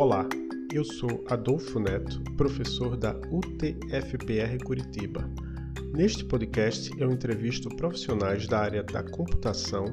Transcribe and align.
Olá, 0.00 0.26
eu 0.72 0.82
sou 0.82 1.22
Adolfo 1.28 1.78
Neto, 1.78 2.22
professor 2.34 2.96
da 2.96 3.14
UTFPR 3.30 4.56
Curitiba. 4.64 5.30
Neste 5.92 6.24
podcast 6.24 6.90
eu 6.98 7.12
entrevisto 7.12 7.68
profissionais 7.76 8.46
da 8.46 8.60
área 8.60 8.82
da 8.82 9.02
computação 9.02 9.84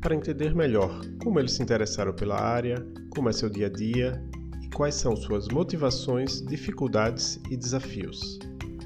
para 0.00 0.14
entender 0.14 0.54
melhor 0.54 1.02
como 1.22 1.38
eles 1.38 1.52
se 1.52 1.62
interessaram 1.62 2.14
pela 2.14 2.40
área, 2.40 2.82
como 3.10 3.28
é 3.28 3.32
seu 3.34 3.50
dia 3.50 3.66
a 3.66 3.70
dia 3.70 4.24
e 4.62 4.68
quais 4.70 4.94
são 4.94 5.14
suas 5.14 5.46
motivações, 5.48 6.40
dificuldades 6.40 7.38
e 7.50 7.54
desafios. 7.54 8.38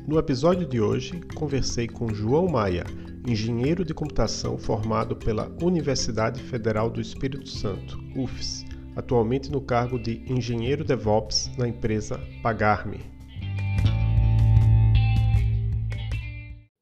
No 0.09 0.19
episódio 0.19 0.67
de 0.67 0.81
hoje, 0.81 1.21
conversei 1.37 1.87
com 1.87 2.13
João 2.13 2.49
Maia, 2.49 2.83
engenheiro 3.29 3.85
de 3.85 3.95
computação 3.95 4.59
formado 4.59 5.15
pela 5.15 5.57
Universidade 5.63 6.43
Federal 6.43 6.91
do 6.91 7.01
Espírito 7.01 7.49
Santo, 7.49 7.97
UFES, 8.17 8.74
atualmente 8.97 9.51
no 9.51 9.61
cargo 9.61 9.99
de 9.99 10.23
engenheiro 10.31 10.85
DevOps 10.85 11.51
na 11.57 11.69
empresa 11.69 12.21
Pagarme. 12.43 13.01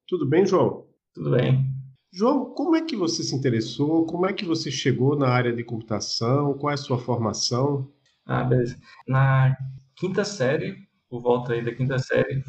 Tudo 0.07 0.29
bem, 0.29 0.45
João? 0.45 0.87
Tudo 1.15 1.30
bem. 1.30 1.73
João, 2.12 2.53
como 2.53 2.77
é 2.77 2.83
que 2.83 2.95
você 2.95 3.23
se 3.23 3.34
interessou? 3.34 4.05
Como 4.05 4.27
é 4.27 4.33
que 4.34 4.45
você 4.45 4.70
chegou 4.70 5.17
na 5.17 5.29
área 5.29 5.51
de 5.51 5.65
computação? 5.65 6.53
Qual 6.59 6.70
é 6.70 6.75
a 6.75 6.77
sua 6.77 6.98
formação? 6.98 7.91
Ah, 8.27 8.45
beleza. 8.45 8.79
Na 9.09 9.56
quinta 9.97 10.23
série, 10.23 10.87
por 11.09 11.23
volta 11.23 11.55
aí 11.55 11.65
da 11.65 11.75
quinta 11.75 11.98
série, 11.98 12.42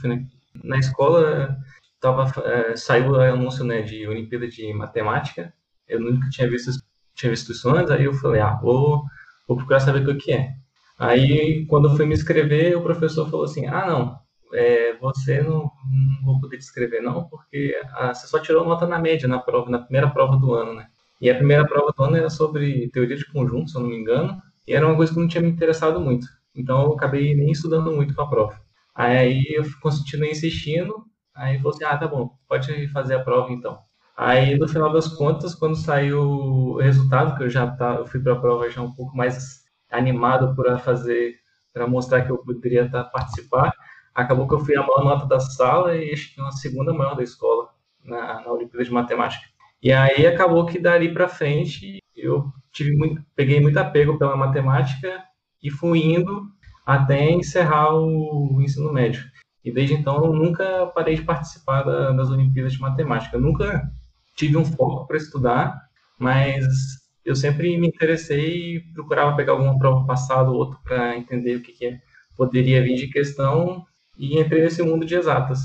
na, 0.61 0.77
escola 0.77 1.57
tava, 2.01 2.29
é, 2.45 2.75
saiu 2.75 3.11
o 3.11 3.21
anúncio 3.21 3.63
né, 3.63 3.81
de 3.81 4.05
Olimpíada 4.05 4.47
de 4.47 4.73
Matemática. 4.73 5.53
Eu 5.87 6.01
nunca 6.01 6.29
tinha 6.29 6.49
visto, 6.49 6.71
tinha 7.15 7.29
visto 7.29 7.53
isso 7.53 7.69
antes, 7.69 7.91
aí 7.91 8.03
eu 8.03 8.13
falei, 8.13 8.41
ah, 8.41 8.59
vou 8.61 9.05
vou 9.47 9.57
procurar 9.57 9.79
saber 9.79 10.07
o 10.07 10.17
que 10.17 10.31
é. 10.31 10.51
Aí, 10.97 11.65
quando 11.67 11.89
eu 11.89 11.95
fui 11.95 12.05
me 12.05 12.13
inscrever, 12.13 12.77
o 12.77 12.83
professor 12.83 13.29
falou 13.29 13.45
assim, 13.45 13.65
ah, 13.65 13.85
não, 13.87 14.17
é, 14.53 14.95
você 14.97 15.41
não, 15.41 15.63
não 15.63 16.25
vou 16.25 16.39
poder 16.39 16.57
te 16.57 16.63
inscrever 16.63 17.01
não, 17.01 17.25
porque 17.27 17.75
ah, 17.93 18.13
você 18.13 18.27
só 18.27 18.39
tirou 18.39 18.65
nota 18.65 18.87
na 18.87 18.99
média 18.99 19.27
na 19.27 19.39
prova, 19.39 19.69
na 19.69 19.79
primeira 19.79 20.09
prova 20.09 20.37
do 20.37 20.53
ano, 20.53 20.75
né? 20.75 20.87
E 21.19 21.29
a 21.29 21.35
primeira 21.35 21.65
prova 21.65 21.93
do 21.97 22.03
ano 22.03 22.17
era 22.17 22.29
sobre 22.29 22.89
teoria 22.89 23.15
de 23.17 23.25
conjunto, 23.31 23.71
se 23.71 23.77
eu 23.77 23.81
não 23.81 23.89
me 23.89 23.97
engano, 23.97 24.41
e 24.67 24.73
era 24.73 24.85
uma 24.85 24.95
coisa 24.95 25.13
que 25.13 25.19
não 25.19 25.27
tinha 25.27 25.41
me 25.41 25.49
interessado 25.49 25.99
muito. 25.99 26.27
Então, 26.55 26.83
eu 26.83 26.93
acabei 26.93 27.35
nem 27.35 27.51
estudando 27.51 27.91
muito 27.91 28.13
para 28.13 28.25
a 28.25 28.27
prova. 28.27 28.61
Aí, 28.95 29.43
eu 29.49 29.63
continuei 29.81 30.31
insistindo, 30.31 31.05
aí 31.35 31.57
falou 31.57 31.73
assim, 31.73 31.83
ah, 31.85 31.97
tá 31.97 32.07
bom, 32.07 32.37
pode 32.47 32.87
fazer 32.89 33.15
a 33.15 33.23
prova 33.23 33.51
então. 33.51 33.79
Aí, 34.15 34.57
no 34.57 34.67
final 34.67 34.91
das 34.93 35.07
contas, 35.07 35.55
quando 35.55 35.75
saiu 35.75 36.21
o 36.21 36.77
resultado, 36.77 37.35
que 37.35 37.43
eu 37.43 37.49
já 37.49 37.67
tá, 37.67 37.95
eu 37.95 38.05
fui 38.05 38.19
para 38.19 38.33
a 38.33 38.39
prova 38.39 38.69
já 38.69 38.81
um 38.81 38.93
pouco 38.93 39.15
mais 39.15 39.63
animado 39.89 40.55
para 40.55 40.77
fazer, 40.77 41.35
para 41.73 41.87
mostrar 41.87 42.23
que 42.23 42.31
eu 42.31 42.37
poderia 42.37 42.89
tá, 42.89 43.03
participar, 43.03 43.73
acabou 44.13 44.47
que 44.47 44.53
eu 44.53 44.59
fui 44.59 44.75
a 44.75 44.81
maior 44.81 45.03
nota 45.03 45.25
da 45.25 45.39
sala 45.39 45.95
e 45.95 46.13
acho 46.13 46.33
que 46.33 46.41
uma 46.41 46.51
segunda 46.51 46.93
maior 46.93 47.15
da 47.15 47.23
escola 47.23 47.69
na, 48.03 48.41
na 48.41 48.51
Olimpíada 48.51 48.83
de 48.83 48.91
Matemática. 48.91 49.45
E 49.81 49.91
aí 49.91 50.25
acabou 50.27 50.65
que 50.65 50.79
dali 50.79 51.13
para 51.13 51.27
frente 51.27 51.99
eu 52.15 52.45
tive 52.71 52.95
muito, 52.95 53.21
peguei 53.35 53.59
muito 53.59 53.77
apego 53.77 54.17
pela 54.17 54.37
matemática 54.37 55.23
e 55.61 55.69
fui 55.69 55.99
indo 55.99 56.47
até 56.85 57.31
encerrar 57.31 57.93
o 57.95 58.61
ensino 58.61 58.93
médio. 58.93 59.23
E 59.63 59.71
desde 59.71 59.95
então 59.95 60.23
eu 60.25 60.33
nunca 60.33 60.87
parei 60.87 61.15
de 61.15 61.23
participar 61.23 61.83
da, 61.83 62.11
das 62.11 62.29
Olimpíadas 62.29 62.73
de 62.73 62.79
Matemática. 62.79 63.37
Nunca 63.37 63.89
tive 64.35 64.57
um 64.57 64.65
foco 64.65 65.07
para 65.07 65.17
estudar, 65.17 65.79
mas 66.17 66.65
eu 67.25 67.35
sempre 67.35 67.77
me 67.77 67.87
interessei 67.87 68.75
e 68.75 68.79
procurava 68.93 69.35
pegar 69.35 69.53
alguma 69.53 69.77
prova 69.77 70.05
passada 70.05 70.49
ou 70.49 70.57
outra 70.57 70.79
para 70.83 71.17
entender 71.17 71.55
o 71.55 71.61
que, 71.61 71.71
que 71.71 71.97
poderia 72.35 72.81
vir 72.81 72.95
de 72.95 73.07
questão 73.07 73.85
e 74.17 74.39
entrei 74.39 74.61
nesse 74.61 74.81
mundo 74.83 75.05
de 75.05 75.15
exatas. 75.15 75.59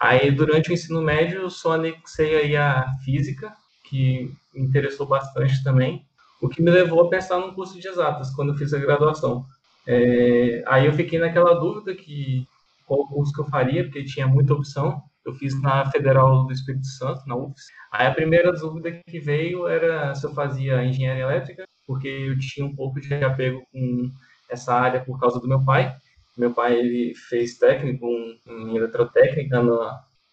Aí, 0.00 0.30
durante 0.30 0.70
o 0.70 0.72
ensino 0.72 1.02
médio, 1.02 1.50
só 1.50 1.74
anexei 1.74 2.34
aí 2.36 2.56
a 2.56 2.86
física, 3.04 3.52
que 3.84 4.32
me 4.54 4.62
interessou 4.62 5.06
bastante 5.06 5.62
também, 5.62 6.06
o 6.40 6.48
que 6.48 6.62
me 6.62 6.70
levou 6.70 7.02
a 7.02 7.08
pensar 7.10 7.38
num 7.38 7.52
curso 7.52 7.78
de 7.78 7.86
exatas 7.86 8.30
quando 8.34 8.52
eu 8.52 8.56
fiz 8.56 8.72
a 8.72 8.78
graduação. 8.78 9.44
É, 9.86 10.62
aí 10.66 10.86
eu 10.86 10.92
fiquei 10.94 11.18
naquela 11.18 11.54
dúvida 11.54 11.94
que 11.94 12.46
qual 12.86 13.06
curso 13.06 13.32
que 13.32 13.40
eu 13.40 13.46
faria, 13.46 13.84
porque 13.84 14.04
tinha 14.04 14.26
muita 14.26 14.54
opção. 14.54 15.02
Eu 15.30 15.34
fiz 15.34 15.60
na 15.62 15.88
Federal 15.90 16.44
do 16.44 16.52
Espírito 16.52 16.86
Santo, 16.86 17.22
na 17.26 17.36
UFS. 17.36 17.66
Aí 17.92 18.06
a 18.06 18.14
primeira 18.14 18.52
dúvida 18.52 18.90
que 19.06 19.20
veio 19.20 19.68
era 19.68 20.14
se 20.14 20.26
eu 20.26 20.34
fazia 20.34 20.84
engenharia 20.84 21.22
elétrica, 21.22 21.64
porque 21.86 22.08
eu 22.08 22.38
tinha 22.38 22.66
um 22.66 22.74
pouco 22.74 23.00
de 23.00 23.14
apego 23.14 23.62
com 23.72 24.10
essa 24.50 24.74
área 24.74 25.00
por 25.00 25.18
causa 25.20 25.38
do 25.38 25.48
meu 25.48 25.64
pai. 25.64 25.94
Meu 26.36 26.52
pai 26.52 26.78
ele 26.78 27.14
fez 27.28 27.58
técnico 27.58 28.06
em 28.46 28.76
eletrotécnica 28.76 29.62
no, 29.62 29.78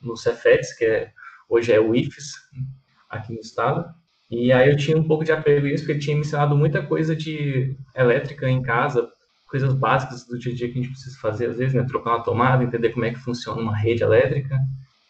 no 0.01 0.17
Cefetes, 0.17 0.75
que 0.75 0.85
é, 0.85 1.11
hoje 1.47 1.71
é 1.71 1.79
o 1.79 1.93
IFES, 1.93 2.33
aqui 3.09 3.33
no 3.33 3.39
estado. 3.39 3.85
E 4.29 4.51
aí 4.51 4.69
eu 4.69 4.75
tinha 4.75 4.97
um 4.97 5.07
pouco 5.07 5.23
de 5.23 5.31
apego 5.31 5.67
a 5.67 5.69
isso, 5.69 5.83
porque 5.83 5.93
ele 5.93 5.99
tinha 5.99 6.15
me 6.15 6.21
ensinado 6.21 6.57
muita 6.57 6.81
coisa 6.85 7.15
de 7.15 7.77
elétrica 7.95 8.49
em 8.49 8.61
casa, 8.61 9.07
coisas 9.47 9.73
básicas 9.73 10.25
do 10.25 10.37
dia 10.37 10.53
a 10.53 10.55
dia 10.55 10.67
que 10.67 10.79
a 10.79 10.81
gente 10.81 10.91
precisa 10.91 11.17
fazer, 11.19 11.49
às 11.49 11.57
vezes, 11.57 11.73
né? 11.73 11.85
Trocar 11.85 12.15
uma 12.15 12.23
tomada, 12.23 12.63
entender 12.63 12.89
como 12.89 13.05
é 13.05 13.11
que 13.11 13.19
funciona 13.19 13.61
uma 13.61 13.77
rede 13.77 14.03
elétrica. 14.03 14.57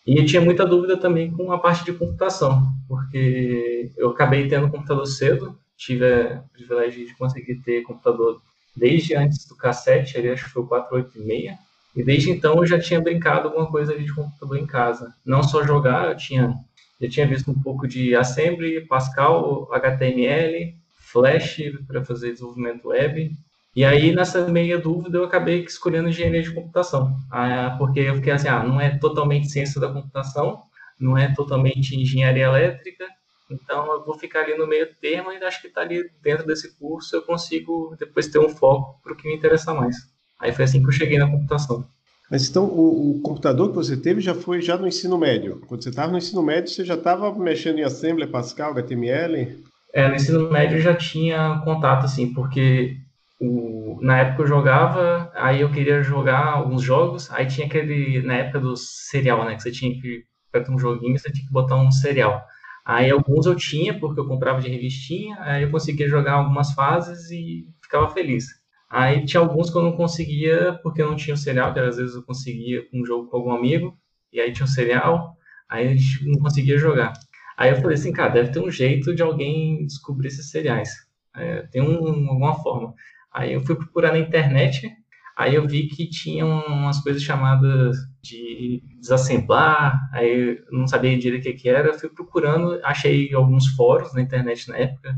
E 0.08 0.18
eu 0.18 0.26
tinha 0.26 0.42
muita 0.42 0.66
dúvida 0.66 0.96
também 0.96 1.30
com 1.30 1.52
a 1.52 1.60
parte 1.60 1.84
de 1.84 1.92
computação, 1.92 2.66
porque 2.88 3.92
eu 3.98 4.12
acabei 4.12 4.48
tendo 4.48 4.72
computador 4.72 5.06
cedo, 5.06 5.60
tive 5.76 6.06
o 6.06 6.44
privilégio 6.54 7.06
de 7.06 7.14
conseguir 7.18 7.56
ter 7.56 7.84
computador 7.84 8.42
desde 8.74 9.16
antes 9.16 9.46
do 9.46 9.58
cassete, 9.58 10.18
ali 10.18 10.30
acho 10.30 10.46
que 10.46 10.52
foi 10.52 10.64
o 10.64 10.68
486, 10.68 11.58
e 11.94 12.04
desde 12.04 12.32
então 12.32 12.56
eu 12.56 12.66
já 12.66 12.80
tinha 12.80 13.02
brincado 13.02 13.50
alguma 13.50 13.70
coisa 13.70 13.92
ali 13.92 14.06
de 14.06 14.14
computador 14.14 14.58
em 14.58 14.66
casa. 14.66 15.14
Não 15.26 15.44
só 15.44 15.66
jogar, 15.66 16.08
eu 16.08 16.16
tinha, 16.16 16.56
já 17.02 17.10
tinha 17.10 17.28
visto 17.28 17.52
um 17.52 17.62
pouco 17.62 17.86
de 17.86 18.16
Assembly, 18.16 18.88
Pascal, 18.88 19.68
HTML, 19.74 20.74
Flash 21.00 21.60
para 21.86 22.06
fazer 22.06 22.32
desenvolvimento 22.32 22.88
web, 22.88 23.36
e 23.78 23.86
aí, 23.86 24.12
nessa 24.12 24.48
meia 24.48 24.80
dúvida, 24.80 25.20
eu 25.20 25.24
acabei 25.24 25.64
escolhendo 25.64 26.10
engenharia 26.10 26.42
de 26.42 26.52
computação, 26.52 27.16
ah, 27.30 27.76
porque 27.78 28.00
eu 28.00 28.16
fiquei 28.16 28.34
assim, 28.34 28.48
ah, 28.48 28.64
não 28.64 28.82
é 28.82 28.98
totalmente 28.98 29.52
ciência 29.52 29.80
da 29.80 29.94
computação, 29.94 30.64
não 31.00 31.16
é 31.16 31.32
totalmente 31.36 31.96
engenharia 31.96 32.46
elétrica, 32.46 33.06
então 33.52 33.86
eu 33.94 34.04
vou 34.04 34.18
ficar 34.18 34.40
ali 34.40 34.58
no 34.58 34.66
meio 34.66 34.88
termo 35.00 35.32
e 35.32 35.38
acho 35.44 35.62
que 35.62 35.68
está 35.68 35.82
ali 35.82 36.10
dentro 36.24 36.48
desse 36.48 36.76
curso 36.80 37.16
eu 37.16 37.22
consigo 37.22 37.96
depois 38.00 38.28
ter 38.28 38.40
um 38.40 38.50
foco 38.50 39.00
para 39.04 39.14
o 39.14 39.16
que 39.16 39.28
me 39.28 39.36
interessa 39.36 39.72
mais. 39.76 39.96
Aí 40.40 40.52
foi 40.52 40.66
assim 40.66 40.82
que 40.82 40.88
eu 40.88 40.94
cheguei 40.94 41.20
na 41.20 41.30
computação. 41.30 41.88
Mas 42.32 42.50
então 42.50 42.66
o, 42.66 43.12
o, 43.12 43.22
computador 43.22 43.70
que 43.70 43.76
você 43.76 43.96
teve 43.96 44.22
já 44.22 44.34
foi 44.34 44.60
já 44.60 44.76
no 44.76 44.88
ensino 44.88 45.20
médio. 45.20 45.62
Quando 45.68 45.84
você 45.84 45.90
estava 45.90 46.12
no 46.12 46.18
ensino 46.18 46.42
médio, 46.42 46.72
você 46.72 46.84
já 46.84 46.96
estava 46.96 47.32
mexendo 47.38 47.78
em 47.78 47.84
Assembly, 47.84 48.26
Pascal, 48.26 48.72
HTML? 48.72 49.64
É, 49.94 50.08
no 50.08 50.16
ensino 50.16 50.52
médio 50.52 50.78
eu 50.78 50.82
já 50.82 50.96
tinha 50.96 51.62
contato, 51.64 52.06
assim, 52.06 52.34
porque 52.34 52.98
o, 53.40 54.00
na 54.02 54.20
época 54.20 54.44
eu 54.44 54.48
jogava, 54.48 55.32
aí 55.36 55.62
eu 55.62 55.72
queria 55.72 56.02
jogar 56.02 56.46
alguns 56.46 56.82
jogos, 56.82 57.32
aí 57.32 57.46
tinha 57.46 57.68
aquele, 57.68 58.22
na 58.22 58.36
época 58.36 58.60
do 58.60 58.76
serial, 58.76 59.46
né, 59.46 59.56
que 59.56 59.62
você 59.64 59.72
tinha 59.72 59.92
que, 60.00 60.24
para 60.52 60.72
um 60.72 60.80
joguinho, 60.80 61.18
você 61.18 61.32
tinha 61.32 61.46
que 61.46 61.54
botar 61.54 61.76
um 61.76 61.92
serial. 61.92 62.44
Aí 62.86 63.12
alguns 63.12 63.46
eu 63.46 63.56
tinha, 63.56 64.00
porque 64.00 64.20
eu 64.20 64.28
comprava 64.28 64.62
de 64.62 64.70
revistinha, 64.70 65.38
aí 65.42 65.64
eu 65.64 65.72
conseguia 65.72 66.08
jogar 66.08 66.34
algumas 66.34 66.74
fases 66.74 67.30
e 67.32 67.68
ficava 67.82 68.10
feliz. 68.10 68.46
Aí 68.90 69.26
tinha 69.26 69.42
alguns 69.42 69.70
que 69.70 69.78
eu 69.78 69.82
não 69.84 69.92
conseguia, 69.92 70.80
porque 70.82 71.02
eu 71.02 71.10
não 71.10 71.16
tinha 71.16 71.34
o 71.34 71.38
serial, 71.38 71.74
que 71.74 71.80
às 71.80 71.98
vezes 71.98 72.16
eu 72.16 72.24
conseguia 72.24 72.88
um 72.94 73.06
jogo 73.06 73.30
com 73.30 73.38
algum 73.38 73.52
amigo, 73.52 73.98
e 74.32 74.40
aí 74.40 74.54
tinha 74.54 74.66
o 74.66 74.70
serial, 74.70 75.36
aí 75.70 75.88
a 75.88 75.90
gente 75.96 76.26
não 76.26 76.40
conseguia 76.40 76.78
jogar. 76.78 77.14
Aí 77.58 77.72
eu 77.72 77.78
falei 77.78 77.96
assim, 77.96 78.14
cara, 78.14 78.30
deve 78.30 78.52
ter 78.52 78.60
um 78.60 78.72
jeito 78.72 79.14
de 79.14 79.22
alguém 79.22 79.86
descobrir 79.86 80.28
esses 80.30 80.50
seriais. 80.50 80.90
É, 81.36 81.64
tem 81.64 81.82
um, 81.82 82.30
alguma 82.30 82.56
forma. 82.56 82.94
Aí 83.38 83.54
eu 83.54 83.62
fui 83.62 83.76
procurar 83.76 84.14
na 84.14 84.18
internet, 84.18 84.92
aí 85.38 85.54
eu 85.54 85.68
vi 85.68 85.88
que 85.88 86.10
tinha 86.10 86.44
umas 86.44 87.00
coisas 87.02 87.22
chamadas 87.22 87.96
de 88.20 88.82
desassemblar, 89.00 90.10
aí 90.12 90.58
eu 90.58 90.58
não 90.72 90.88
sabia 90.88 91.16
direito 91.16 91.48
o 91.48 91.56
que, 91.56 91.70
era, 91.70 91.94
fui 91.94 92.10
procurando, 92.10 92.80
achei 92.84 93.32
alguns 93.36 93.68
fóruns 93.76 94.12
na 94.16 94.24
internet 94.24 94.68
na 94.68 94.78
época, 94.78 95.16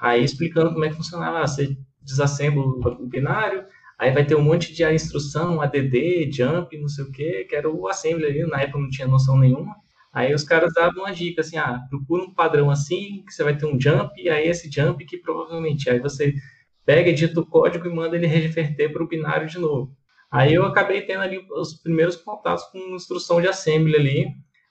aí 0.00 0.24
explicando 0.24 0.72
como 0.72 0.84
é 0.84 0.88
que 0.88 0.96
funcionava, 0.96 1.38
ah, 1.38 1.46
você 1.46 1.76
desassembla 2.02 2.60
o 2.64 3.06
binário, 3.06 3.64
aí 3.96 4.10
vai 4.10 4.26
ter 4.26 4.34
um 4.34 4.42
monte 4.42 4.74
de 4.74 4.84
instrução, 4.92 5.60
ADD, 5.60 6.28
jump, 6.32 6.76
não 6.76 6.88
sei 6.88 7.04
o 7.04 7.12
que, 7.12 7.44
que 7.44 7.54
era 7.54 7.70
o 7.70 7.86
assembly 7.86 8.26
ali, 8.26 8.46
na 8.48 8.62
época 8.62 8.80
não 8.80 8.90
tinha 8.90 9.06
noção 9.06 9.38
nenhuma, 9.38 9.76
Aí 10.12 10.34
os 10.34 10.42
caras 10.42 10.72
davam 10.74 11.04
uma 11.04 11.12
dica 11.12 11.40
assim, 11.40 11.56
ah, 11.56 11.78
procura 11.88 12.24
um 12.24 12.34
padrão 12.34 12.68
assim, 12.68 13.22
que 13.24 13.32
você 13.32 13.44
vai 13.44 13.56
ter 13.56 13.66
um 13.66 13.80
jump, 13.80 14.12
e 14.20 14.28
aí 14.28 14.48
esse 14.48 14.68
jump 14.68 15.04
que 15.04 15.16
provavelmente, 15.18 15.88
aí 15.88 16.00
você 16.00 16.34
pega, 16.84 17.10
edita 17.10 17.40
o 17.40 17.46
código 17.46 17.86
e 17.86 17.94
manda 17.94 18.16
ele 18.16 18.26
reverter 18.26 18.92
para 18.92 19.02
o 19.02 19.08
binário 19.08 19.48
de 19.48 19.58
novo. 19.58 19.94
Aí 20.30 20.54
eu 20.54 20.64
acabei 20.64 21.02
tendo 21.02 21.22
ali 21.22 21.40
os 21.50 21.74
primeiros 21.74 22.16
contatos 22.16 22.64
com 22.66 22.78
instrução 22.94 23.40
de 23.40 23.48
assembly 23.48 23.96
ali, 23.96 24.26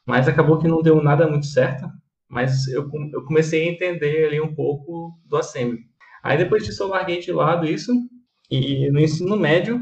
mas 0.06 0.28
acabou 0.28 0.58
que 0.58 0.68
não 0.68 0.82
deu 0.82 1.02
nada 1.04 1.28
muito 1.28 1.46
certo, 1.46 1.88
mas 2.30 2.68
eu, 2.68 2.90
eu 3.14 3.24
comecei 3.26 3.68
a 3.68 3.72
entender 3.72 4.26
ali 4.26 4.40
um 4.40 4.56
pouco 4.56 5.20
do 5.26 5.38
assembly. 5.38 5.82
Aí 6.24 6.38
depois 6.38 6.66
disso 6.66 6.84
eu 6.84 6.88
larguei 6.88 7.20
de 7.20 7.32
lado 7.32 7.66
isso, 7.66 7.92
E 8.50 8.90
no 8.90 9.00
ensino 9.00 9.38
médio, 9.38 9.80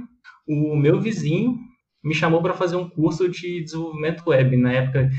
o 0.48 0.76
meu 0.76 1.00
vizinho 1.00 1.58
me 2.04 2.14
chamou 2.14 2.42
para 2.42 2.54
fazer 2.54 2.76
um 2.76 2.90
curso 2.90 3.30
de 3.30 3.64
desenvolvimento 3.64 4.24
web, 4.28 4.58
na 4.58 4.74
época 4.74 5.10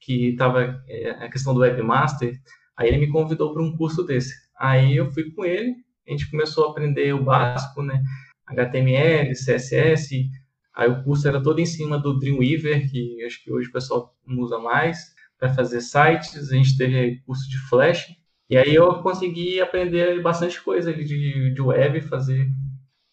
que 0.00 0.30
estava 0.30 0.82
é, 0.88 1.10
a 1.10 1.30
questão 1.30 1.54
do 1.54 1.60
webmaster, 1.60 2.34
aí 2.76 2.88
ele 2.88 2.98
me 2.98 3.10
convidou 3.10 3.52
para 3.52 3.62
um 3.62 3.76
curso 3.76 4.02
desse. 4.04 4.34
Aí 4.58 4.96
eu 4.96 5.10
fui 5.12 5.30
com 5.32 5.44
ele, 5.44 5.74
a 6.08 6.10
gente 6.10 6.30
começou 6.30 6.66
a 6.66 6.70
aprender 6.70 7.14
o 7.14 7.22
básico, 7.22 7.82
né? 7.82 8.02
HTML, 8.46 9.32
CSS, 9.32 10.28
aí 10.74 10.88
o 10.88 11.04
curso 11.04 11.28
era 11.28 11.42
todo 11.42 11.60
em 11.60 11.66
cima 11.66 11.98
do 11.98 12.18
Dreamweaver, 12.18 12.90
que 12.90 13.22
acho 13.24 13.44
que 13.44 13.52
hoje 13.52 13.68
o 13.68 13.72
pessoal 13.72 14.14
não 14.26 14.38
usa 14.38 14.58
mais, 14.58 14.98
para 15.38 15.52
fazer 15.54 15.80
sites, 15.80 16.50
a 16.50 16.56
gente 16.56 16.76
teve 16.76 17.20
curso 17.26 17.48
de 17.48 17.58
Flash, 17.68 18.06
e 18.50 18.56
aí 18.56 18.74
eu 18.74 19.02
consegui 19.02 19.60
aprender 19.60 20.22
bastante 20.22 20.60
coisa 20.62 20.92
de, 20.92 21.54
de 21.54 21.62
web, 21.62 22.00
fazer 22.00 22.48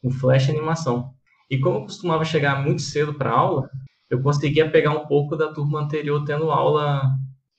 com 0.02 0.10
Flash 0.10 0.50
animação. 0.50 1.14
E 1.50 1.60
como 1.60 1.80
eu 1.80 1.82
costumava 1.82 2.24
chegar 2.24 2.64
muito 2.64 2.82
cedo 2.82 3.14
para 3.14 3.32
aula, 3.32 3.70
eu 4.10 4.22
conseguia 4.22 4.70
pegar 4.70 4.92
um 4.92 5.06
pouco 5.06 5.36
da 5.36 5.52
turma 5.52 5.82
anterior 5.82 6.24
tendo 6.24 6.50
aula 6.50 7.12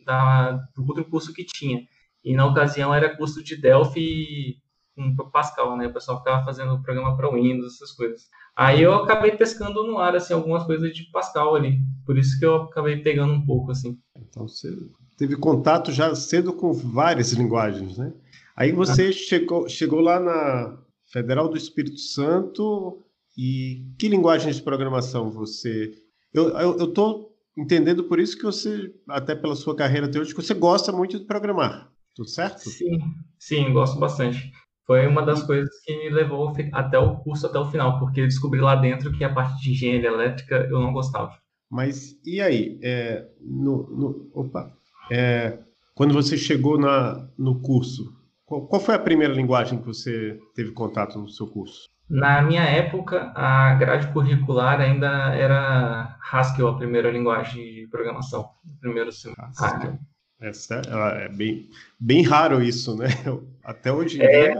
da, 0.04 0.52
do 0.74 0.86
outro 0.86 1.04
curso 1.04 1.32
que 1.32 1.44
tinha. 1.44 1.82
E 2.24 2.34
na 2.34 2.46
ocasião 2.46 2.94
era 2.94 3.14
curso 3.14 3.42
de 3.44 3.56
Delphi 3.56 4.56
com 4.96 5.30
Pascal, 5.30 5.76
né? 5.76 5.86
O 5.86 5.92
pessoal 5.92 6.18
ficava 6.18 6.44
fazendo 6.44 6.82
programa 6.82 7.16
para 7.16 7.30
Windows, 7.30 7.74
essas 7.74 7.92
coisas. 7.92 8.22
Aí 8.56 8.82
eu 8.82 8.94
acabei 8.94 9.32
pescando 9.32 9.86
no 9.86 9.98
ar, 9.98 10.16
assim, 10.16 10.32
algumas 10.32 10.64
coisas 10.64 10.92
de 10.94 11.04
Pascal 11.10 11.54
ali. 11.54 11.78
Por 12.06 12.16
isso 12.16 12.38
que 12.38 12.46
eu 12.46 12.56
acabei 12.62 13.02
pegando 13.02 13.34
um 13.34 13.44
pouco, 13.44 13.70
assim. 13.70 13.98
Então 14.16 14.48
você 14.48 14.74
teve 15.18 15.36
contato 15.36 15.92
já 15.92 16.14
cedo 16.14 16.54
com 16.54 16.72
várias 16.72 17.32
linguagens, 17.32 17.98
né? 17.98 18.12
Aí 18.56 18.72
você 18.72 19.08
ah. 19.08 19.12
chegou, 19.12 19.68
chegou 19.68 20.00
lá 20.00 20.18
na 20.18 20.78
Federal 21.12 21.48
do 21.48 21.56
Espírito 21.56 21.98
Santo 21.98 23.02
e 23.36 23.84
que 23.98 24.08
linguagem 24.08 24.52
de 24.52 24.62
programação 24.62 25.30
você... 25.30 25.92
Eu 26.32 26.84
estou 26.84 27.34
entendendo 27.56 28.04
por 28.04 28.20
isso 28.20 28.36
que 28.36 28.44
você, 28.44 28.92
até 29.08 29.34
pela 29.34 29.56
sua 29.56 29.74
carreira 29.74 30.08
que 30.08 30.34
você 30.34 30.52
gosta 30.52 30.92
muito 30.92 31.18
de 31.18 31.24
programar, 31.24 31.90
tudo 32.14 32.28
certo? 32.28 32.68
Sim, 32.68 32.98
sim, 33.38 33.72
gosto 33.72 33.98
bastante. 33.98 34.52
Foi 34.86 35.06
uma 35.06 35.22
das 35.22 35.42
coisas 35.42 35.68
que 35.84 35.96
me 35.98 36.10
levou 36.10 36.52
até 36.72 36.98
o 36.98 37.16
curso, 37.16 37.46
até 37.46 37.58
o 37.58 37.70
final, 37.70 37.98
porque 37.98 38.20
eu 38.20 38.26
descobri 38.26 38.60
lá 38.60 38.76
dentro 38.76 39.12
que 39.12 39.24
a 39.24 39.32
parte 39.32 39.60
de 39.60 39.72
engenharia 39.72 40.08
elétrica 40.08 40.66
eu 40.70 40.80
não 40.80 40.92
gostava. 40.92 41.32
Mas 41.68 42.16
e 42.24 42.40
aí? 42.40 42.78
É, 42.82 43.26
no, 43.40 43.88
no, 43.90 44.30
opa, 44.32 44.72
é, 45.10 45.58
quando 45.94 46.14
você 46.14 46.36
chegou 46.36 46.78
na, 46.78 47.28
no 47.36 47.60
curso, 47.60 48.14
qual, 48.44 48.66
qual, 48.68 48.80
foi 48.80 48.94
a 48.94 48.98
primeira 49.00 49.34
linguagem 49.34 49.80
que 49.80 49.86
você 49.86 50.38
teve 50.54 50.70
contato 50.70 51.18
no 51.18 51.28
seu 51.28 51.48
curso? 51.48 51.88
Na 52.08 52.40
minha 52.40 52.62
época, 52.62 53.32
a 53.34 53.74
grade 53.74 54.12
curricular 54.12 54.80
ainda 54.80 55.34
era 55.34 56.16
Haskell, 56.30 56.68
a 56.68 56.76
primeira 56.76 57.10
linguagem 57.10 57.64
de 57.64 57.88
programação. 57.90 58.48
Primeiro 58.80 59.10
Haskell. 59.58 59.98
Essa 60.40 60.82
é 60.84 61.28
bem, 61.28 61.68
bem 61.98 62.22
raro 62.22 62.62
isso, 62.62 62.96
né? 62.96 63.06
Até 63.64 63.92
hoje 63.92 64.22
é, 64.22 64.54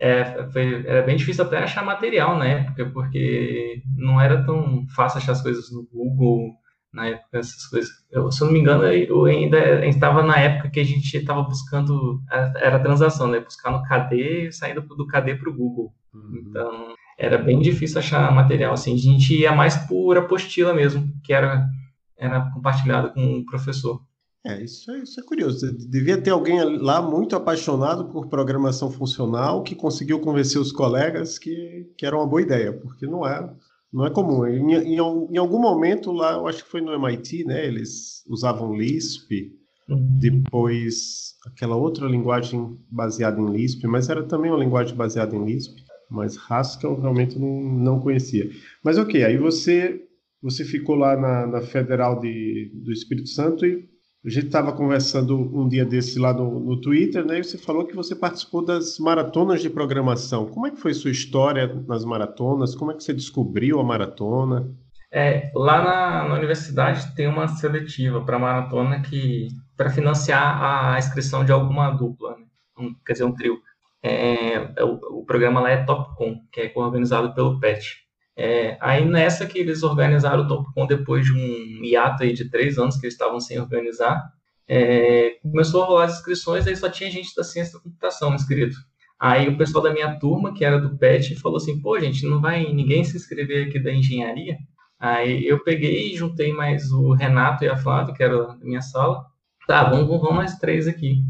é, 0.00 0.50
foi, 0.52 0.86
era 0.86 1.02
bem 1.02 1.16
difícil 1.16 1.44
até 1.44 1.58
achar 1.58 1.84
material 1.84 2.36
na 2.38 2.46
época, 2.46 2.86
porque 2.90 3.82
não 3.96 4.20
era 4.20 4.44
tão 4.44 4.86
fácil 4.94 5.18
achar 5.18 5.32
as 5.32 5.42
coisas 5.42 5.70
no 5.72 5.86
Google, 5.92 6.52
na 6.92 7.08
época, 7.08 7.38
essas 7.38 7.66
coisas. 7.66 7.90
Eu, 8.10 8.30
se 8.30 8.42
eu 8.42 8.46
não 8.46 8.54
me 8.54 8.60
engano, 8.60 8.84
eu 8.84 9.24
ainda 9.26 9.84
estava 9.86 10.22
na 10.22 10.38
época 10.38 10.70
que 10.70 10.80
a 10.80 10.84
gente 10.84 11.14
estava 11.14 11.42
buscando, 11.42 12.20
era 12.56 12.78
transação, 12.78 13.28
né? 13.28 13.40
Buscar 13.40 13.70
no 13.70 13.82
KD, 13.82 14.52
saindo 14.52 14.80
do 14.82 15.06
KD 15.06 15.34
para 15.36 15.50
o 15.50 15.54
Google. 15.54 15.92
Uhum. 16.14 16.44
Então, 16.46 16.94
era 17.18 17.36
bem 17.36 17.60
difícil 17.60 17.98
achar 17.98 18.32
material, 18.32 18.72
assim. 18.72 18.94
A 18.94 18.98
gente 18.98 19.36
ia 19.36 19.52
mais 19.52 19.76
por 19.76 20.16
apostila 20.16 20.72
mesmo, 20.72 21.08
que 21.22 21.32
era, 21.32 21.66
era 22.16 22.50
compartilhado 22.52 23.12
com 23.12 23.38
o 23.38 23.44
professor. 23.44 24.00
É, 24.46 24.62
isso 24.62 24.90
é, 24.90 24.98
isso 25.00 25.20
é 25.20 25.22
curioso. 25.22 25.72
Devia 25.88 26.20
ter 26.20 26.30
alguém 26.30 26.62
lá 26.78 27.02
muito 27.02 27.34
apaixonado 27.34 28.06
por 28.06 28.28
programação 28.28 28.90
funcional 28.90 29.62
que 29.62 29.74
conseguiu 29.74 30.20
convencer 30.20 30.60
os 30.60 30.72
colegas 30.72 31.38
que, 31.38 31.90
que 31.96 32.06
era 32.06 32.16
uma 32.16 32.26
boa 32.26 32.40
ideia, 32.40 32.72
porque 32.72 33.06
não 33.06 33.26
é, 33.26 33.52
não 33.92 34.06
é 34.06 34.10
comum. 34.10 34.46
Em, 34.46 34.74
em, 34.74 34.96
em 34.96 35.36
algum 35.36 35.60
momento 35.60 36.12
lá, 36.12 36.34
eu 36.34 36.46
acho 36.46 36.64
que 36.64 36.70
foi 36.70 36.80
no 36.80 36.92
MIT, 36.92 37.44
né? 37.44 37.66
Eles 37.66 38.24
usavam 38.28 38.76
Lisp, 38.76 39.28
depois 40.20 41.34
aquela 41.46 41.76
outra 41.76 42.06
linguagem 42.06 42.78
baseada 42.90 43.40
em 43.40 43.50
Lisp, 43.50 43.86
mas 43.86 44.08
era 44.08 44.22
também 44.22 44.50
uma 44.50 44.62
linguagem 44.62 44.94
baseada 44.94 45.34
em 45.34 45.44
Lisp, 45.44 45.78
mas 46.10 46.38
Haskell 46.48 47.00
realmente 47.00 47.38
não, 47.38 47.62
não 47.62 48.00
conhecia. 48.00 48.50
Mas 48.84 48.98
ok, 48.98 49.24
aí 49.24 49.36
você 49.36 50.04
você 50.40 50.64
ficou 50.64 50.94
lá 50.94 51.16
na, 51.16 51.46
na 51.48 51.60
Federal 51.60 52.20
de, 52.20 52.70
do 52.72 52.92
Espírito 52.92 53.28
Santo 53.28 53.66
e 53.66 53.88
a 54.28 54.30
gente 54.30 54.46
estava 54.46 54.72
conversando 54.72 55.36
um 55.36 55.66
dia 55.66 55.84
desse 55.84 56.18
lá 56.18 56.32
no, 56.32 56.60
no 56.60 56.80
Twitter, 56.80 57.24
né? 57.24 57.38
E 57.38 57.44
você 57.44 57.56
falou 57.56 57.86
que 57.86 57.96
você 57.96 58.14
participou 58.14 58.64
das 58.64 58.98
maratonas 58.98 59.62
de 59.62 59.70
programação. 59.70 60.46
Como 60.46 60.66
é 60.66 60.70
que 60.70 60.80
foi 60.80 60.92
sua 60.92 61.10
história 61.10 61.66
nas 61.86 62.04
maratonas? 62.04 62.74
Como 62.74 62.92
é 62.92 62.94
que 62.94 63.02
você 63.02 63.14
descobriu 63.14 63.80
a 63.80 63.84
maratona? 63.84 64.68
É, 65.10 65.50
lá 65.54 65.82
na, 65.82 66.28
na 66.28 66.34
universidade 66.34 67.14
tem 67.14 67.26
uma 67.26 67.48
seletiva 67.48 68.20
para 68.22 68.38
maratona 68.38 69.00
que 69.00 69.48
para 69.74 69.88
financiar 69.88 70.62
a 70.62 70.98
inscrição 70.98 71.44
de 71.44 71.50
alguma 71.50 71.90
dupla, 71.90 72.36
né? 72.36 72.44
um, 72.78 72.94
quer 73.06 73.14
dizer, 73.14 73.24
um 73.24 73.34
trio. 73.34 73.58
É, 74.02 74.54
é 74.76 74.84
o, 74.84 75.20
o, 75.20 75.24
programa 75.24 75.60
lá 75.60 75.70
é 75.70 75.84
Topcom, 75.84 76.40
que 76.52 76.60
é 76.60 76.72
organizado 76.76 77.34
pelo 77.34 77.58
PET. 77.58 78.07
É, 78.40 78.78
aí 78.80 79.04
nessa 79.04 79.46
que 79.46 79.58
eles 79.58 79.82
organizaram 79.82 80.44
o 80.44 80.46
Topcon 80.46 80.86
depois 80.86 81.26
de 81.26 81.32
um 81.32 81.84
hiato 81.84 82.22
aí 82.22 82.32
de 82.32 82.48
três 82.48 82.78
anos 82.78 82.96
que 82.96 83.04
eles 83.04 83.14
estavam 83.14 83.40
sem 83.40 83.58
organizar, 83.58 84.22
é, 84.68 85.38
começou 85.42 85.82
a 85.82 85.86
rolar 85.86 86.04
as 86.04 86.18
inscrições, 86.18 86.64
aí 86.64 86.76
só 86.76 86.88
tinha 86.88 87.10
gente 87.10 87.34
da 87.34 87.42
ciência 87.42 87.72
da 87.72 87.82
computação 87.82 88.32
inscrito. 88.32 88.76
Aí 89.18 89.48
o 89.48 89.58
pessoal 89.58 89.82
da 89.82 89.92
minha 89.92 90.20
turma, 90.20 90.54
que 90.54 90.64
era 90.64 90.78
do 90.80 90.96
PET, 90.96 91.34
falou 91.40 91.56
assim, 91.56 91.80
pô, 91.80 91.98
gente, 91.98 92.24
não 92.28 92.40
vai 92.40 92.72
ninguém 92.72 93.02
se 93.02 93.16
inscrever 93.16 93.66
aqui 93.66 93.80
da 93.80 93.92
engenharia? 93.92 94.56
Aí 95.00 95.44
eu 95.44 95.64
peguei 95.64 96.12
e 96.12 96.16
juntei 96.16 96.52
mais 96.52 96.92
o 96.92 97.14
Renato 97.14 97.64
e 97.64 97.68
a 97.68 97.76
Flávia, 97.76 98.14
que 98.14 98.22
era 98.22 98.46
da 98.46 98.56
minha 98.58 98.80
sala. 98.80 99.24
Tá, 99.66 99.90
vamos, 99.90 100.06
vamos 100.06 100.36
mais 100.36 100.56
três 100.58 100.86
aqui. 100.86 101.24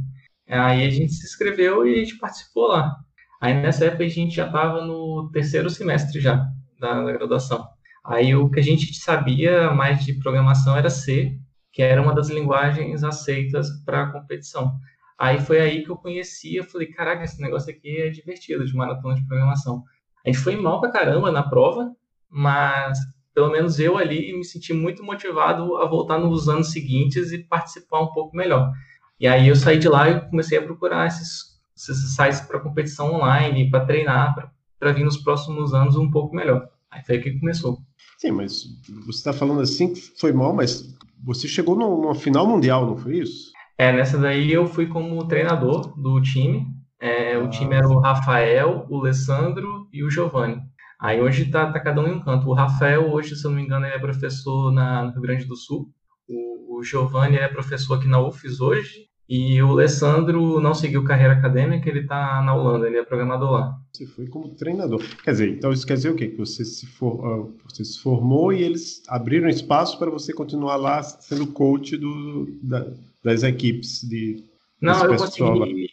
Aí 0.46 0.86
a 0.86 0.90
gente 0.90 1.12
se 1.14 1.24
inscreveu 1.26 1.86
e 1.86 1.94
a 1.94 1.98
gente 2.04 2.18
participou 2.18 2.68
lá. 2.68 2.94
Aí 3.40 3.54
nessa 3.54 3.86
época 3.86 4.04
a 4.04 4.08
gente 4.08 4.36
já 4.36 4.46
estava 4.46 4.84
no 4.84 5.30
terceiro 5.32 5.70
semestre 5.70 6.20
já 6.20 6.46
da, 6.78 7.02
da 7.02 7.12
graduação. 7.12 7.66
Aí 8.04 8.34
o 8.34 8.50
que 8.50 8.60
a 8.60 8.62
gente 8.62 8.94
sabia 8.94 9.70
mais 9.72 10.04
de 10.04 10.14
programação 10.14 10.76
era 10.76 10.88
C, 10.88 11.38
que 11.72 11.82
era 11.82 12.00
uma 12.00 12.14
das 12.14 12.28
linguagens 12.28 13.04
aceitas 13.04 13.68
para 13.84 14.10
competição. 14.10 14.72
Aí 15.18 15.40
foi 15.40 15.60
aí 15.60 15.84
que 15.84 15.90
eu 15.90 15.96
conhecia, 15.96 16.64
falei, 16.64 16.88
caraca, 16.88 17.24
esse 17.24 17.40
negócio 17.40 17.70
aqui 17.70 18.00
é 18.00 18.08
divertido, 18.08 18.64
de 18.64 18.74
maratona 18.74 19.14
de 19.14 19.26
programação. 19.26 19.82
A 20.24 20.28
gente 20.28 20.38
foi 20.38 20.56
mal 20.56 20.80
pra 20.80 20.90
caramba 20.90 21.30
na 21.30 21.42
prova, 21.42 21.92
mas 22.30 22.98
pelo 23.34 23.50
menos 23.50 23.78
eu 23.78 23.96
ali 23.96 24.32
me 24.32 24.44
senti 24.44 24.72
muito 24.72 25.04
motivado 25.04 25.76
a 25.76 25.86
voltar 25.86 26.18
nos 26.18 26.48
anos 26.48 26.72
seguintes 26.72 27.30
e 27.30 27.38
participar 27.38 28.00
um 28.00 28.12
pouco 28.12 28.36
melhor. 28.36 28.72
E 29.20 29.26
aí 29.26 29.48
eu 29.48 29.56
saí 29.56 29.78
de 29.78 29.88
lá 29.88 30.08
e 30.08 30.20
comecei 30.28 30.58
a 30.58 30.62
procurar 30.62 31.06
esses, 31.06 31.60
esses 31.76 32.14
sites 32.14 32.40
para 32.40 32.60
competição 32.60 33.14
online, 33.14 33.70
para 33.70 33.84
treinar, 33.84 34.34
para 34.34 34.50
vir 34.80 35.04
nos 35.04 35.16
próximos 35.16 35.74
anos 35.74 35.96
um 35.96 36.10
pouco 36.10 36.34
melhor. 36.34 36.68
Aí 36.90 37.02
foi 37.04 37.18
que 37.18 37.38
começou. 37.38 37.78
Sim, 38.18 38.32
mas 38.32 38.64
você 39.06 39.18
está 39.18 39.32
falando 39.32 39.60
assim 39.60 39.92
que 39.92 40.00
foi 40.18 40.32
mal, 40.32 40.52
mas 40.54 40.96
você 41.22 41.46
chegou 41.46 41.76
numa 41.76 42.14
final 42.14 42.46
mundial, 42.46 42.86
não 42.86 42.96
foi 42.96 43.18
isso? 43.18 43.52
É, 43.76 43.92
nessa 43.92 44.18
daí 44.18 44.52
eu 44.52 44.66
fui 44.66 44.86
como 44.86 45.26
treinador 45.28 45.94
do 46.00 46.20
time. 46.20 46.66
É, 47.00 47.34
ah, 47.34 47.40
o 47.40 47.48
time 47.48 47.76
era 47.76 47.88
o 47.88 48.00
Rafael, 48.00 48.86
o 48.88 49.00
Alessandro 49.00 49.88
e 49.92 50.02
o 50.02 50.10
Giovanni. 50.10 50.60
Aí 51.00 51.20
hoje 51.20 51.48
tá, 51.48 51.70
tá, 51.70 51.78
cada 51.78 52.00
um 52.00 52.08
em 52.08 52.12
um 52.14 52.20
canto. 52.20 52.48
O 52.48 52.54
Rafael, 52.54 53.08
hoje, 53.12 53.36
se 53.36 53.46
eu 53.46 53.50
não 53.50 53.58
me 53.58 53.64
engano, 53.64 53.86
ele 53.86 53.94
é 53.94 54.00
professor 54.00 54.72
na, 54.72 55.04
no 55.04 55.12
Rio 55.12 55.22
Grande 55.22 55.44
do 55.44 55.54
Sul. 55.54 55.88
O, 56.26 56.78
o 56.78 56.82
Giovanni 56.82 57.36
é 57.36 57.46
professor 57.46 57.94
aqui 57.94 58.08
na 58.08 58.20
UFES 58.20 58.60
hoje. 58.60 59.07
E 59.28 59.60
o 59.62 59.72
Alessandro 59.72 60.58
não 60.58 60.72
seguiu 60.72 61.04
carreira 61.04 61.34
acadêmica, 61.34 61.86
ele 61.86 62.00
está 62.00 62.40
na 62.40 62.54
Holanda, 62.54 62.86
ele 62.86 62.96
é 62.96 63.04
programador 63.04 63.50
lá. 63.50 63.78
Você 63.92 64.06
foi 64.06 64.26
como 64.26 64.54
treinador. 64.54 65.02
Quer 65.22 65.32
dizer, 65.32 65.50
então 65.50 65.70
isso 65.70 65.86
quer 65.86 65.94
dizer 65.94 66.08
o 66.08 66.14
quê? 66.14 66.28
Que 66.28 66.38
você 66.38 66.64
se, 66.64 66.86
for, 66.86 67.26
uh, 67.26 67.54
você 67.68 67.84
se 67.84 68.00
formou 68.00 68.54
e 68.54 68.62
eles 68.62 69.02
abriram 69.06 69.46
espaço 69.48 69.98
para 69.98 70.10
você 70.10 70.32
continuar 70.32 70.76
lá 70.76 71.02
sendo 71.02 71.46
coach 71.48 71.94
do, 71.98 72.58
da, 72.62 72.86
das 73.22 73.42
equipes 73.42 74.00
de. 74.00 74.44
Não, 74.80 75.04
eu 75.04 75.16
consegui. 75.16 75.90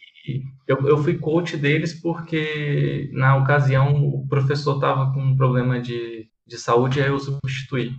Eu, 0.66 0.88
eu 0.88 0.98
fui 0.98 1.18
coach 1.18 1.56
deles 1.58 1.92
porque 1.92 3.10
na 3.12 3.36
ocasião 3.36 4.02
o 4.06 4.26
professor 4.26 4.76
estava 4.76 5.12
com 5.12 5.20
um 5.20 5.36
problema 5.36 5.78
de, 5.78 6.26
de 6.46 6.58
saúde 6.58 6.98
e 6.98 7.02
aí 7.02 7.08
eu 7.08 7.18
substituí. 7.18 7.92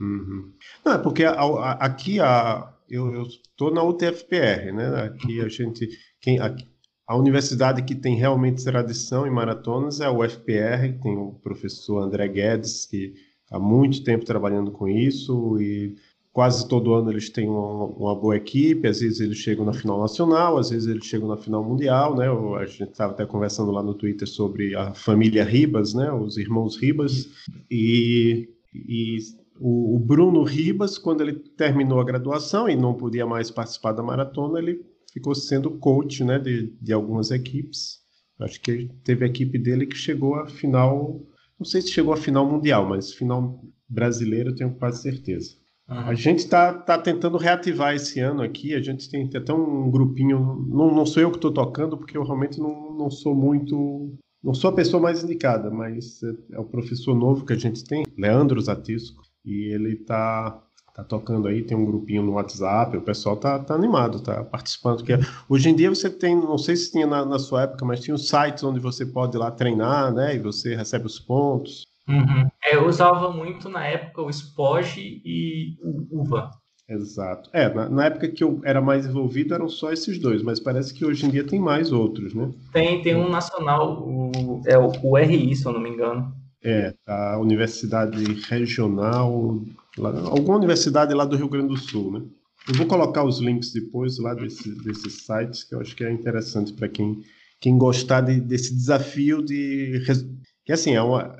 Uhum. 0.00 0.52
Não, 0.84 0.92
é 0.92 0.98
porque 0.98 1.24
a, 1.24 1.32
a, 1.32 1.72
aqui 1.72 2.20
a, 2.20 2.73
eu 2.96 3.22
estou 3.22 3.72
na 3.72 3.82
UTFPR, 3.82 4.72
né? 4.72 5.04
Aqui 5.04 5.40
a 5.40 5.48
gente, 5.48 5.88
quem, 6.20 6.38
aqui, 6.38 6.66
A 7.06 7.16
universidade 7.16 7.82
que 7.82 7.94
tem 7.94 8.16
realmente 8.16 8.64
tradição 8.64 9.26
em 9.26 9.30
maratonas 9.30 10.00
é 10.00 10.06
a 10.06 10.12
UFPR, 10.12 10.98
tem 11.02 11.16
o 11.16 11.32
professor 11.42 12.00
André 12.00 12.28
Guedes, 12.28 12.86
que 12.86 13.14
há 13.50 13.58
muito 13.58 14.02
tempo 14.04 14.24
trabalhando 14.24 14.70
com 14.72 14.88
isso 14.88 15.60
e 15.60 15.96
quase 16.34 16.68
todo 16.68 16.92
ano 16.94 17.12
eles 17.12 17.30
têm 17.30 17.48
uma, 17.48 17.84
uma, 17.84 18.14
boa 18.14 18.36
equipe, 18.36 18.88
às 18.88 19.00
vezes 19.00 19.20
eles 19.20 19.38
chegam 19.38 19.64
na 19.64 19.72
final 19.72 20.00
nacional, 20.00 20.58
às 20.58 20.70
vezes 20.70 20.88
eles 20.88 21.06
chegam 21.06 21.28
na 21.28 21.36
final 21.36 21.62
mundial, 21.62 22.16
né? 22.16 22.26
A 22.60 22.66
gente 22.66 22.90
estava 22.90 23.12
até 23.12 23.24
conversando 23.24 23.70
lá 23.70 23.82
no 23.82 23.94
Twitter 23.94 24.26
sobre 24.26 24.74
a 24.74 24.92
família 24.94 25.44
Ribas, 25.44 25.94
né? 25.94 26.10
Os 26.12 26.36
irmãos 26.36 26.76
Ribas 26.76 27.28
e, 27.70 28.48
e 28.74 29.18
o, 29.58 29.96
o 29.96 29.98
Bruno 29.98 30.42
Ribas, 30.42 30.98
quando 30.98 31.20
ele 31.20 31.34
terminou 31.34 32.00
a 32.00 32.04
graduação 32.04 32.68
e 32.68 32.76
não 32.76 32.94
podia 32.94 33.26
mais 33.26 33.50
participar 33.50 33.92
da 33.92 34.02
maratona, 34.02 34.58
ele 34.58 34.84
ficou 35.12 35.34
sendo 35.34 35.70
coach, 35.78 36.24
né? 36.24 36.38
De, 36.38 36.74
de 36.80 36.92
algumas 36.92 37.30
equipes. 37.30 38.00
Acho 38.40 38.60
que 38.60 38.90
teve 39.04 39.24
a 39.24 39.28
equipe 39.28 39.58
dele 39.58 39.86
que 39.86 39.96
chegou 39.96 40.34
à 40.34 40.46
final, 40.46 41.24
não 41.58 41.64
sei 41.64 41.80
se 41.80 41.90
chegou 41.90 42.12
à 42.12 42.16
final 42.16 42.44
mundial, 42.44 42.88
mas 42.88 43.12
final 43.12 43.62
brasileira 43.88 44.50
eu 44.50 44.56
tenho 44.56 44.74
quase 44.74 45.02
certeza. 45.02 45.54
A 45.86 46.14
gente 46.14 46.38
está 46.38 46.72
tá 46.72 46.98
tentando 46.98 47.36
reativar 47.36 47.94
esse 47.94 48.18
ano 48.18 48.42
aqui. 48.42 48.74
A 48.74 48.80
gente 48.80 49.08
tem 49.10 49.28
até 49.36 49.52
um 49.52 49.90
grupinho. 49.90 50.66
Não, 50.68 50.94
não 50.94 51.04
sou 51.04 51.22
eu 51.22 51.30
que 51.30 51.36
estou 51.36 51.52
tocando, 51.52 51.96
porque 51.98 52.16
eu 52.16 52.24
realmente 52.24 52.58
não, 52.58 52.96
não 52.96 53.10
sou 53.10 53.34
muito. 53.34 54.16
Não 54.42 54.54
sou 54.54 54.70
a 54.70 54.74
pessoa 54.74 55.02
mais 55.02 55.22
indicada, 55.22 55.70
mas 55.70 56.22
é, 56.22 56.56
é 56.56 56.58
o 56.58 56.64
professor 56.64 57.14
novo 57.14 57.44
que 57.44 57.52
a 57.52 57.58
gente 57.58 57.84
tem, 57.84 58.04
Leandro 58.16 58.60
Zatisco, 58.60 59.22
e 59.44 59.72
ele 59.72 59.94
está 59.94 60.60
tá 60.94 61.02
tocando 61.02 61.48
aí, 61.48 61.62
tem 61.62 61.76
um 61.76 61.84
grupinho 61.84 62.22
no 62.22 62.34
WhatsApp, 62.34 62.96
o 62.96 63.02
pessoal 63.02 63.36
tá, 63.36 63.58
tá 63.58 63.74
animado, 63.74 64.22
tá 64.22 64.44
participando. 64.44 64.98
Porque 64.98 65.14
hoje 65.48 65.68
em 65.68 65.74
dia 65.74 65.90
você 65.90 66.08
tem, 66.08 66.36
não 66.36 66.56
sei 66.56 66.76
se 66.76 66.92
tinha 66.92 67.06
na, 67.06 67.24
na 67.24 67.38
sua 67.38 67.62
época, 67.62 67.84
mas 67.84 68.00
tinha 68.00 68.14
os 68.14 68.28
sites 68.28 68.62
onde 68.62 68.78
você 68.78 69.04
pode 69.04 69.36
ir 69.36 69.40
lá 69.40 69.50
treinar, 69.50 70.14
né? 70.14 70.36
E 70.36 70.38
você 70.38 70.76
recebe 70.76 71.06
os 71.06 71.18
pontos. 71.18 71.82
Uhum. 72.08 72.48
É, 72.62 72.76
eu 72.76 72.86
usava 72.86 73.32
muito 73.32 73.68
na 73.68 73.84
época 73.86 74.22
o 74.22 74.32
Spoj 74.32 74.98
e 75.24 75.76
o 75.82 76.20
Uva. 76.20 76.50
Exato. 76.88 77.48
É, 77.52 77.72
na, 77.72 77.88
na, 77.88 78.04
época 78.04 78.28
que 78.28 78.44
eu 78.44 78.60
era 78.62 78.80
mais 78.80 79.06
envolvido 79.06 79.54
eram 79.54 79.68
só 79.68 79.90
esses 79.90 80.18
dois, 80.18 80.42
mas 80.42 80.60
parece 80.60 80.92
que 80.92 81.04
hoje 81.04 81.24
em 81.24 81.30
dia 81.30 81.42
tem 81.42 81.58
mais 81.58 81.90
outros, 81.90 82.34
né? 82.34 82.50
Tem, 82.72 83.00
tem 83.00 83.16
um 83.16 83.30
nacional, 83.30 84.06
o, 84.06 84.60
é 84.66 84.78
o, 84.78 84.92
o 85.02 85.16
RI, 85.16 85.56
se 85.56 85.64
eu 85.64 85.72
não 85.72 85.80
me 85.80 85.88
engano. 85.88 86.30
É, 86.64 86.94
a 87.06 87.38
Universidade 87.38 88.24
Regional, 88.48 89.62
lá, 89.98 90.10
alguma 90.30 90.56
universidade 90.56 91.12
lá 91.12 91.26
do 91.26 91.36
Rio 91.36 91.48
Grande 91.48 91.68
do 91.68 91.76
Sul, 91.76 92.12
né? 92.12 92.22
Eu 92.66 92.74
vou 92.74 92.86
colocar 92.86 93.22
os 93.22 93.38
links 93.38 93.70
depois 93.72 94.18
lá 94.18 94.32
desse, 94.32 94.74
desses 94.82 95.26
sites, 95.26 95.64
que 95.64 95.74
eu 95.74 95.80
acho 95.80 95.94
que 95.94 96.02
é 96.02 96.10
interessante 96.10 96.72
para 96.72 96.88
quem, 96.88 97.22
quem 97.60 97.76
gostar 97.76 98.22
de, 98.22 98.40
desse 98.40 98.74
desafio 98.74 99.44
de. 99.44 100.02
Que 100.64 100.72
assim, 100.72 100.94
é 100.94 101.02
uma, 101.02 101.36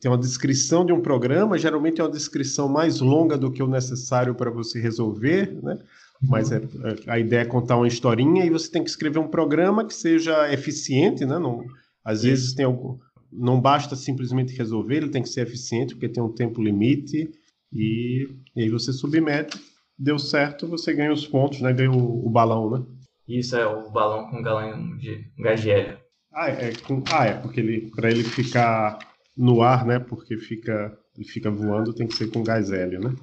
tem 0.00 0.10
uma 0.10 0.18
descrição 0.18 0.84
de 0.84 0.92
um 0.92 1.00
programa, 1.00 1.56
geralmente 1.56 2.00
é 2.00 2.04
uma 2.04 2.10
descrição 2.10 2.68
mais 2.68 3.00
longa 3.00 3.38
do 3.38 3.52
que 3.52 3.62
o 3.62 3.68
necessário 3.68 4.34
para 4.34 4.50
você 4.50 4.80
resolver, 4.80 5.56
né? 5.62 5.78
Mas 6.20 6.50
é, 6.50 6.56
é, 6.56 7.10
a 7.10 7.18
ideia 7.18 7.42
é 7.42 7.44
contar 7.44 7.76
uma 7.76 7.86
historinha 7.86 8.44
e 8.44 8.50
você 8.50 8.70
tem 8.70 8.82
que 8.82 8.90
escrever 8.90 9.18
um 9.18 9.28
programa 9.28 9.86
que 9.86 9.94
seja 9.94 10.52
eficiente, 10.52 11.24
né? 11.24 11.38
Não, 11.38 11.64
às 12.04 12.22
vezes 12.22 12.54
tem 12.54 12.64
algum, 12.64 12.98
não 13.32 13.60
basta 13.60 13.96
simplesmente 13.96 14.56
resolver, 14.56 14.96
ele 14.96 15.10
tem 15.10 15.22
que 15.22 15.28
ser 15.28 15.42
eficiente 15.42 15.94
porque 15.94 16.08
tem 16.08 16.22
um 16.22 16.32
tempo 16.32 16.62
limite 16.62 17.30
e, 17.72 18.28
e 18.54 18.62
aí 18.62 18.68
você 18.68 18.92
submete, 18.92 19.58
deu 19.98 20.18
certo, 20.18 20.66
você 20.66 20.92
ganha 20.92 21.12
os 21.12 21.26
pontos, 21.26 21.60
né? 21.60 21.72
Ganha 21.72 21.90
o, 21.90 22.26
o 22.26 22.30
balão, 22.30 22.70
né? 22.70 22.84
Isso 23.28 23.56
é 23.56 23.66
o 23.66 23.90
balão 23.90 24.30
com 24.30 24.42
galão 24.42 24.96
de 24.96 25.30
gás 25.38 25.60
de 25.60 25.70
hélio. 25.70 25.98
Ah, 26.32 26.48
é, 26.48 26.72
com, 26.86 27.02
ah, 27.12 27.26
é 27.26 27.34
porque 27.34 27.60
ele 27.60 27.90
para 27.90 28.10
ele 28.10 28.22
ficar 28.22 28.98
no 29.36 29.62
ar, 29.62 29.84
né? 29.84 29.98
Porque 29.98 30.36
fica, 30.36 30.96
ele 31.16 31.26
fica 31.26 31.50
voando, 31.50 31.94
tem 31.94 32.06
que 32.06 32.14
ser 32.14 32.30
com 32.30 32.42
gás 32.42 32.70
hélio, 32.70 33.00
né? 33.00 33.14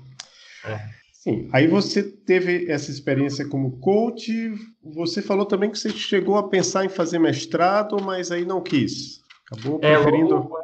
É. 0.65 1.03
Sim. 1.23 1.47
Aí 1.53 1.67
você 1.67 2.03
teve 2.03 2.69
essa 2.69 2.91
experiência 2.91 3.47
como 3.47 3.79
coach. 3.79 4.53
Você 4.83 5.21
falou 5.21 5.45
também 5.45 5.71
que 5.71 5.79
você 5.79 5.89
chegou 5.89 6.35
a 6.35 6.49
pensar 6.49 6.83
em 6.83 6.89
fazer 6.89 7.17
mestrado, 7.17 7.95
mas 8.03 8.29
aí 8.29 8.43
não 8.43 8.61
quis. 8.61 9.22
Acabou 9.53 9.79
é, 9.81 9.95
preferindo. 9.95 10.35
Logo, 10.35 10.57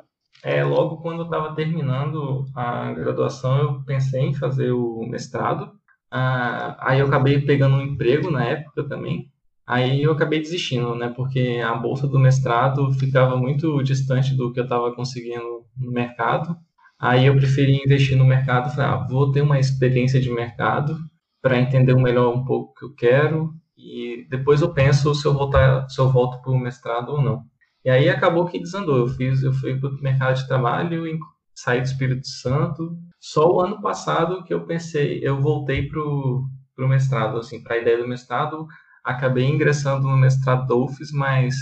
é, 0.44 0.64
logo 0.64 0.98
quando 0.98 1.20
eu 1.20 1.26
estava 1.26 1.56
terminando 1.56 2.46
a 2.56 2.92
graduação, 2.94 3.58
eu 3.58 3.84
pensei 3.84 4.22
em 4.22 4.34
fazer 4.34 4.72
o 4.72 5.06
mestrado. 5.08 5.72
Ah, 6.12 6.78
aí 6.80 7.00
eu 7.00 7.08
acabei 7.08 7.40
pegando 7.42 7.76
um 7.76 7.82
emprego 7.82 8.32
na 8.32 8.44
época 8.44 8.88
também. 8.88 9.32
Aí 9.66 10.02
eu 10.02 10.12
acabei 10.12 10.40
desistindo, 10.40 10.96
né? 10.96 11.10
Porque 11.16 11.62
a 11.64 11.76
bolsa 11.76 12.08
do 12.08 12.18
mestrado 12.18 12.92
ficava 12.94 13.38
muito 13.38 13.84
distante 13.84 14.36
do 14.36 14.52
que 14.52 14.60
eu 14.60 14.64
estava 14.64 14.94
conseguindo 14.96 15.66
no 15.78 15.92
mercado. 15.92 16.58
Aí 17.00 17.28
eu 17.28 17.36
preferi 17.36 17.82
investir 17.84 18.18
no 18.18 18.26
mercado. 18.26 18.74
Falei, 18.74 18.90
ah, 18.90 19.08
vou 19.08 19.32
ter 19.32 19.42
uma 19.42 19.60
experiência 19.60 20.20
de 20.20 20.32
mercado 20.32 20.98
para 21.42 21.60
entender 21.60 21.94
melhor 21.96 22.36
um 22.36 22.44
pouco 22.44 22.72
o 22.72 22.74
que 22.74 22.86
eu 22.86 22.96
quero 22.96 23.54
e 23.78 24.28
depois 24.30 24.62
eu 24.62 24.74
penso 24.74 25.14
se 25.16 25.26
eu 25.26 25.34
voltar, 25.34 25.88
se 25.90 26.00
eu 26.02 26.12
volto 26.12 26.42
para 26.42 26.52
o 26.52 26.60
mestrado 26.60 27.10
ou 27.10 27.22
não. 27.22 27.46
E 27.84 27.90
aí 27.90 28.10
acabou 28.10 28.46
que 28.46 28.60
desandou. 28.60 28.98
Eu 28.98 29.08
fiz, 29.08 29.44
eu 29.44 29.54
fui 29.54 29.80
para 29.80 29.90
o 29.90 30.02
mercado 30.02 30.36
de 30.36 30.48
trabalho 30.48 31.20
saí 31.56 31.82
do 31.82 31.86
Espírito 31.86 32.28
Santo. 32.28 32.98
Só 33.20 33.52
o 33.52 33.62
ano 33.62 33.82
passado 33.82 34.44
que 34.44 34.54
eu 34.54 34.66
pensei, 34.66 35.20
eu 35.22 35.42
voltei 35.42 35.88
para 35.88 36.00
o 36.00 36.48
mestrado, 36.78 37.38
assim, 37.38 37.62
para 37.62 37.76
a 37.76 37.80
ideia 37.80 37.98
do 37.98 38.08
mestrado 38.08 38.68
acabei 39.04 39.46
ingressando 39.46 40.08
no 40.08 40.18
mestrado 40.18 40.68
da 40.68 40.76
UFES, 40.76 41.12
mas 41.12 41.56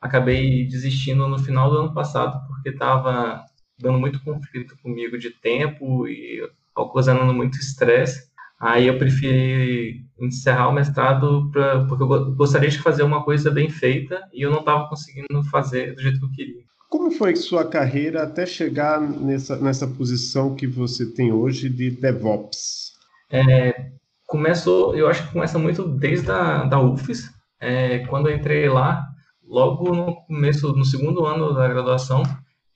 acabei 0.00 0.66
desistindo 0.66 1.26
no 1.28 1.38
final 1.38 1.70
do 1.70 1.78
ano 1.78 1.94
passado 1.94 2.46
porque 2.46 2.70
estava 2.70 3.44
dando 3.78 3.98
muito 3.98 4.22
conflito 4.22 4.76
comigo 4.82 5.18
de 5.18 5.30
tempo 5.30 6.06
e 6.06 6.40
ocasionando 6.76 7.32
muito 7.34 7.58
estresse. 7.58 8.29
Aí 8.60 8.86
eu 8.88 8.98
preferi 8.98 10.04
encerrar 10.20 10.68
o 10.68 10.72
mestrado 10.72 11.50
pra, 11.50 11.86
porque 11.86 12.02
eu 12.02 12.34
gostaria 12.34 12.68
de 12.68 12.78
fazer 12.78 13.02
uma 13.02 13.24
coisa 13.24 13.50
bem 13.50 13.70
feita 13.70 14.20
e 14.34 14.42
eu 14.42 14.50
não 14.50 14.60
estava 14.60 14.86
conseguindo 14.86 15.42
fazer 15.50 15.94
do 15.94 16.02
jeito 16.02 16.18
que 16.18 16.26
eu 16.26 16.30
queria. 16.30 16.62
Como 16.90 17.10
foi 17.10 17.34
sua 17.36 17.66
carreira 17.66 18.22
até 18.22 18.44
chegar 18.44 19.00
nessa, 19.00 19.56
nessa 19.56 19.86
posição 19.86 20.54
que 20.54 20.66
você 20.66 21.06
tem 21.06 21.32
hoje 21.32 21.70
de 21.70 21.90
DevOps? 21.90 22.92
É, 23.32 23.92
começou, 24.26 24.94
eu 24.94 25.08
acho 25.08 25.26
que 25.26 25.32
começa 25.32 25.58
muito 25.58 25.88
desde 25.88 26.30
a 26.30 26.64
da 26.64 26.80
UFES, 26.80 27.30
é, 27.58 28.00
quando 28.00 28.28
eu 28.28 28.36
entrei 28.36 28.68
lá, 28.68 29.06
logo 29.42 29.94
no 29.94 30.16
começo, 30.26 30.72
no 30.72 30.84
segundo 30.84 31.24
ano 31.24 31.54
da 31.54 31.66
graduação, 31.66 32.22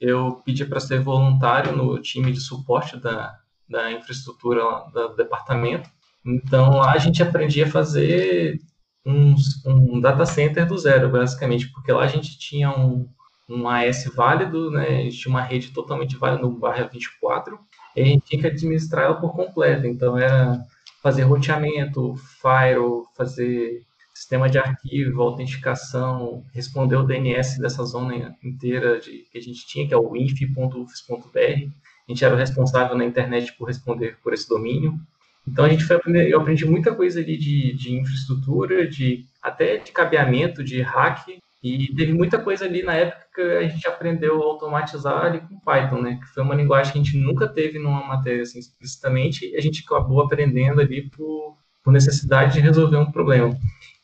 eu 0.00 0.40
pedi 0.44 0.64
para 0.64 0.80
ser 0.80 1.00
voluntário 1.00 1.76
no 1.76 2.00
time 2.00 2.32
de 2.32 2.40
suporte 2.40 2.98
da, 2.98 3.36
da 3.68 3.92
infraestrutura 3.92 4.62
do 4.92 5.14
departamento. 5.14 5.88
Então 6.24 6.78
lá 6.78 6.92
a 6.92 6.98
gente 6.98 7.22
aprendia 7.22 7.66
a 7.66 7.70
fazer 7.70 8.58
um, 9.04 9.34
um 9.66 10.00
data 10.00 10.24
center 10.24 10.66
do 10.66 10.78
zero, 10.78 11.10
basicamente, 11.10 11.70
porque 11.72 11.92
lá 11.92 12.04
a 12.04 12.08
gente 12.08 12.38
tinha 12.38 12.70
um, 12.70 13.06
um 13.48 13.68
AS 13.68 14.04
válido, 14.14 14.70
né? 14.70 14.86
A 14.86 15.02
gente 15.02 15.18
tinha 15.18 15.30
uma 15.30 15.42
rede 15.42 15.72
totalmente 15.72 16.16
válida 16.16 16.42
no 16.42 16.58
barra 16.58 16.84
24, 16.84 17.58
e 17.96 18.02
a 18.02 18.04
gente 18.04 18.24
tinha 18.24 18.40
que 18.40 18.46
administrar 18.46 19.04
ela 19.04 19.20
por 19.20 19.34
completo. 19.34 19.86
Então 19.86 20.16
era 20.18 20.58
fazer 21.02 21.22
roteamento, 21.22 22.14
firewall, 22.40 23.04
fazer 23.14 23.82
sistema 24.14 24.48
de 24.48 24.58
arquivo, 24.58 25.20
autenticação, 25.20 26.44
responder 26.54 26.96
o 26.96 27.02
DNS 27.02 27.58
dessa 27.58 27.84
zona 27.84 28.34
inteira 28.42 29.00
de, 29.00 29.26
que 29.30 29.36
a 29.36 29.40
gente 29.40 29.66
tinha, 29.66 29.86
que 29.86 29.92
é 29.92 29.96
o 29.96 30.16
inf.ufs.br. 30.16 31.70
A 32.06 32.12
gente 32.12 32.24
era 32.24 32.34
o 32.34 32.38
responsável 32.38 32.96
na 32.96 33.04
internet 33.04 33.52
por 33.54 33.66
responder 33.66 34.16
por 34.22 34.32
esse 34.32 34.48
domínio. 34.48 34.98
Então 35.46 35.64
a 35.64 35.68
gente 35.68 35.84
foi 35.84 35.96
aprender, 35.96 36.30
eu 36.30 36.40
aprendi 36.40 36.64
muita 36.64 36.94
coisa 36.94 37.20
ali 37.20 37.36
de, 37.36 37.74
de 37.74 37.94
infraestrutura, 37.94 38.86
de 38.86 39.26
até 39.42 39.76
de 39.76 39.92
cabeamento, 39.92 40.64
de 40.64 40.80
hack, 40.80 41.28
e 41.62 41.94
teve 41.94 42.12
muita 42.12 42.38
coisa 42.38 42.66
ali 42.66 42.82
na 42.82 42.92
época 42.92 43.24
que 43.34 43.40
a 43.40 43.68
gente 43.68 43.88
aprendeu 43.88 44.42
a 44.42 44.44
automatizar 44.44 45.24
ali 45.24 45.40
com 45.40 45.58
Python, 45.60 46.02
né? 46.02 46.18
Que 46.20 46.26
foi 46.28 46.42
uma 46.42 46.54
linguagem 46.54 46.92
que 46.92 46.98
a 46.98 47.02
gente 47.02 47.16
nunca 47.16 47.48
teve 47.48 47.78
numa 47.78 48.06
matéria 48.06 48.42
assim 48.42 48.58
explicitamente, 48.58 49.50
e 49.50 49.56
a 49.56 49.60
gente 49.60 49.82
acabou 49.82 50.20
aprendendo 50.20 50.82
ali 50.82 51.08
por, 51.08 51.56
por 51.82 51.90
necessidade 51.90 52.54
de 52.54 52.60
resolver 52.60 52.98
um 52.98 53.10
problema. 53.10 53.56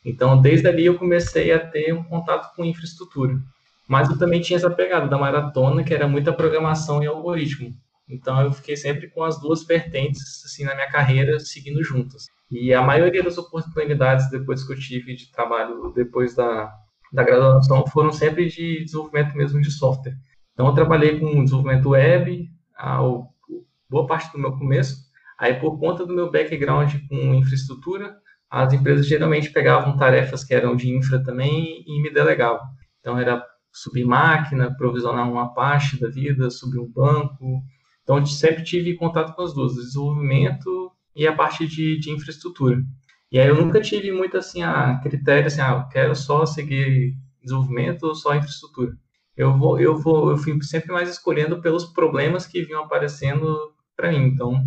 Então, 0.03 0.41
desde 0.41 0.67
ali 0.69 0.87
eu 0.87 0.99
comecei 0.99 1.53
a 1.53 1.59
ter 1.59 1.93
um 1.93 2.03
contato 2.03 2.55
com 2.57 2.65
infraestrutura. 2.65 3.39
Mas 3.87 4.09
eu 4.09 4.17
também 4.17 4.41
tinha 4.41 4.57
essa 4.57 4.71
pegada 4.71 5.07
da 5.07 5.19
maratona, 5.19 5.85
que 5.85 5.93
era 5.93 6.09
muita 6.09 6.33
programação 6.33 7.03
e 7.03 7.07
algoritmo. 7.07 7.77
Então, 8.11 8.41
eu 8.43 8.53
fiquei 8.53 8.77
sempre 8.77 9.09
com 9.09 9.23
as 9.23 9.41
duas 9.41 9.65
vertentes, 9.65 10.45
assim, 10.45 10.65
na 10.65 10.75
minha 10.75 10.91
carreira, 10.91 11.39
seguindo 11.39 11.83
juntas. 11.83 12.27
E 12.51 12.75
a 12.75 12.83
maioria 12.83 13.23
das 13.23 13.39
oportunidades 13.39 14.29
depois 14.31 14.65
que 14.65 14.73
eu 14.73 14.79
tive 14.79 15.15
de 15.15 15.31
trabalho, 15.31 15.93
depois 15.95 16.35
da, 16.35 16.73
da 17.13 17.23
graduação 17.23 17.87
foram 17.87 18.13
sempre 18.13 18.49
de 18.49 18.85
desenvolvimento 18.85 19.37
mesmo 19.37 19.61
de 19.61 19.71
software. 19.71 20.17
Então, 20.53 20.67
eu 20.67 20.75
trabalhei 20.75 21.19
com 21.21 21.45
desenvolvimento 21.45 21.91
web, 21.91 22.51
a, 22.77 23.01
boa 23.89 24.07
parte 24.07 24.33
do 24.33 24.39
meu 24.39 24.53
começo. 24.53 24.97
Aí, 25.39 25.55
por 25.55 25.79
conta 25.79 26.05
do 26.05 26.15
meu 26.15 26.31
background 26.31 26.95
com 27.09 27.35
infraestrutura, 27.35 28.17
as 28.51 28.73
empresas 28.73 29.07
geralmente 29.07 29.51
pegavam 29.51 29.97
tarefas 29.97 30.45
que 30.45 30.53
eram 30.53 30.75
de 30.75 30.91
infra 30.91 31.23
também 31.23 31.85
e 31.87 32.03
me 32.03 32.13
delegavam. 32.13 32.67
Então, 32.99 33.17
era 33.17 33.43
subir 33.73 34.05
máquina, 34.05 34.75
provisionar 34.77 35.31
uma 35.31 35.55
parte 35.55 36.01
da 36.01 36.09
vida, 36.09 36.51
subir 36.51 36.79
um 36.79 36.91
banco. 36.91 37.63
Então, 38.03 38.19
eu 38.19 38.27
sempre 38.27 38.65
tive 38.65 38.95
contato 38.95 39.35
com 39.35 39.43
as 39.43 39.55
duas, 39.55 39.75
desenvolvimento 39.75 40.93
e 41.15 41.27
a 41.27 41.35
parte 41.35 41.67
de, 41.67 41.99
de 41.99 42.11
infraestrutura. 42.11 42.83
E 43.33 43.39
aí 43.39 43.47
eu 43.47 43.55
nunca 43.55 43.81
tive 43.81 44.11
muito 44.11 44.37
assim, 44.37 44.63
a 44.63 44.99
critério 45.01 45.47
assim, 45.47 45.61
ah, 45.61 45.85
eu 45.85 45.89
quero 45.89 46.17
só 46.17 46.45
seguir 46.45 47.15
desenvolvimento 47.43 48.05
ou 48.05 48.15
só 48.15 48.35
infraestrutura. 48.35 48.97
Eu 49.37 49.57
vou, 49.57 49.79
eu 49.81 49.97
vou, 49.97 50.31
eu 50.31 50.37
fui 50.37 50.61
sempre 50.63 50.93
mais 50.93 51.09
escolhendo 51.09 51.61
pelos 51.61 51.85
problemas 51.87 52.47
que 52.47 52.63
vinham 52.63 52.83
aparecendo 52.83 53.73
para 53.97 54.11
mim. 54.11 54.25
Então, 54.27 54.61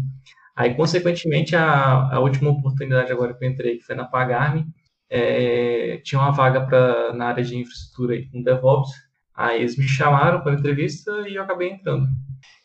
aí 0.56 0.76
consequentemente 0.76 1.56
a, 1.56 2.16
a 2.16 2.20
última 2.20 2.52
oportunidade 2.52 3.12
agora 3.12 3.34
que 3.34 3.44
eu 3.44 3.50
entrei, 3.50 3.78
que 3.78 3.84
foi 3.84 3.96
na 3.96 4.06
Pagarme, 4.06 4.66
é, 5.10 5.98
tinha 6.04 6.20
uma 6.22 6.32
vaga 6.32 6.66
para 6.66 7.14
na 7.14 7.28
área 7.28 7.44
de 7.44 7.58
infraestrutura 7.58 8.14
aí, 8.16 8.28
com 8.30 8.42
DevOps. 8.42 8.92
Aí 9.36 9.60
eles 9.62 9.78
me 9.78 9.88
chamaram 9.88 10.42
para 10.42 10.54
entrevista 10.54 11.12
e 11.28 11.36
eu 11.36 11.44
acabei 11.44 11.70
entrando. 11.72 12.08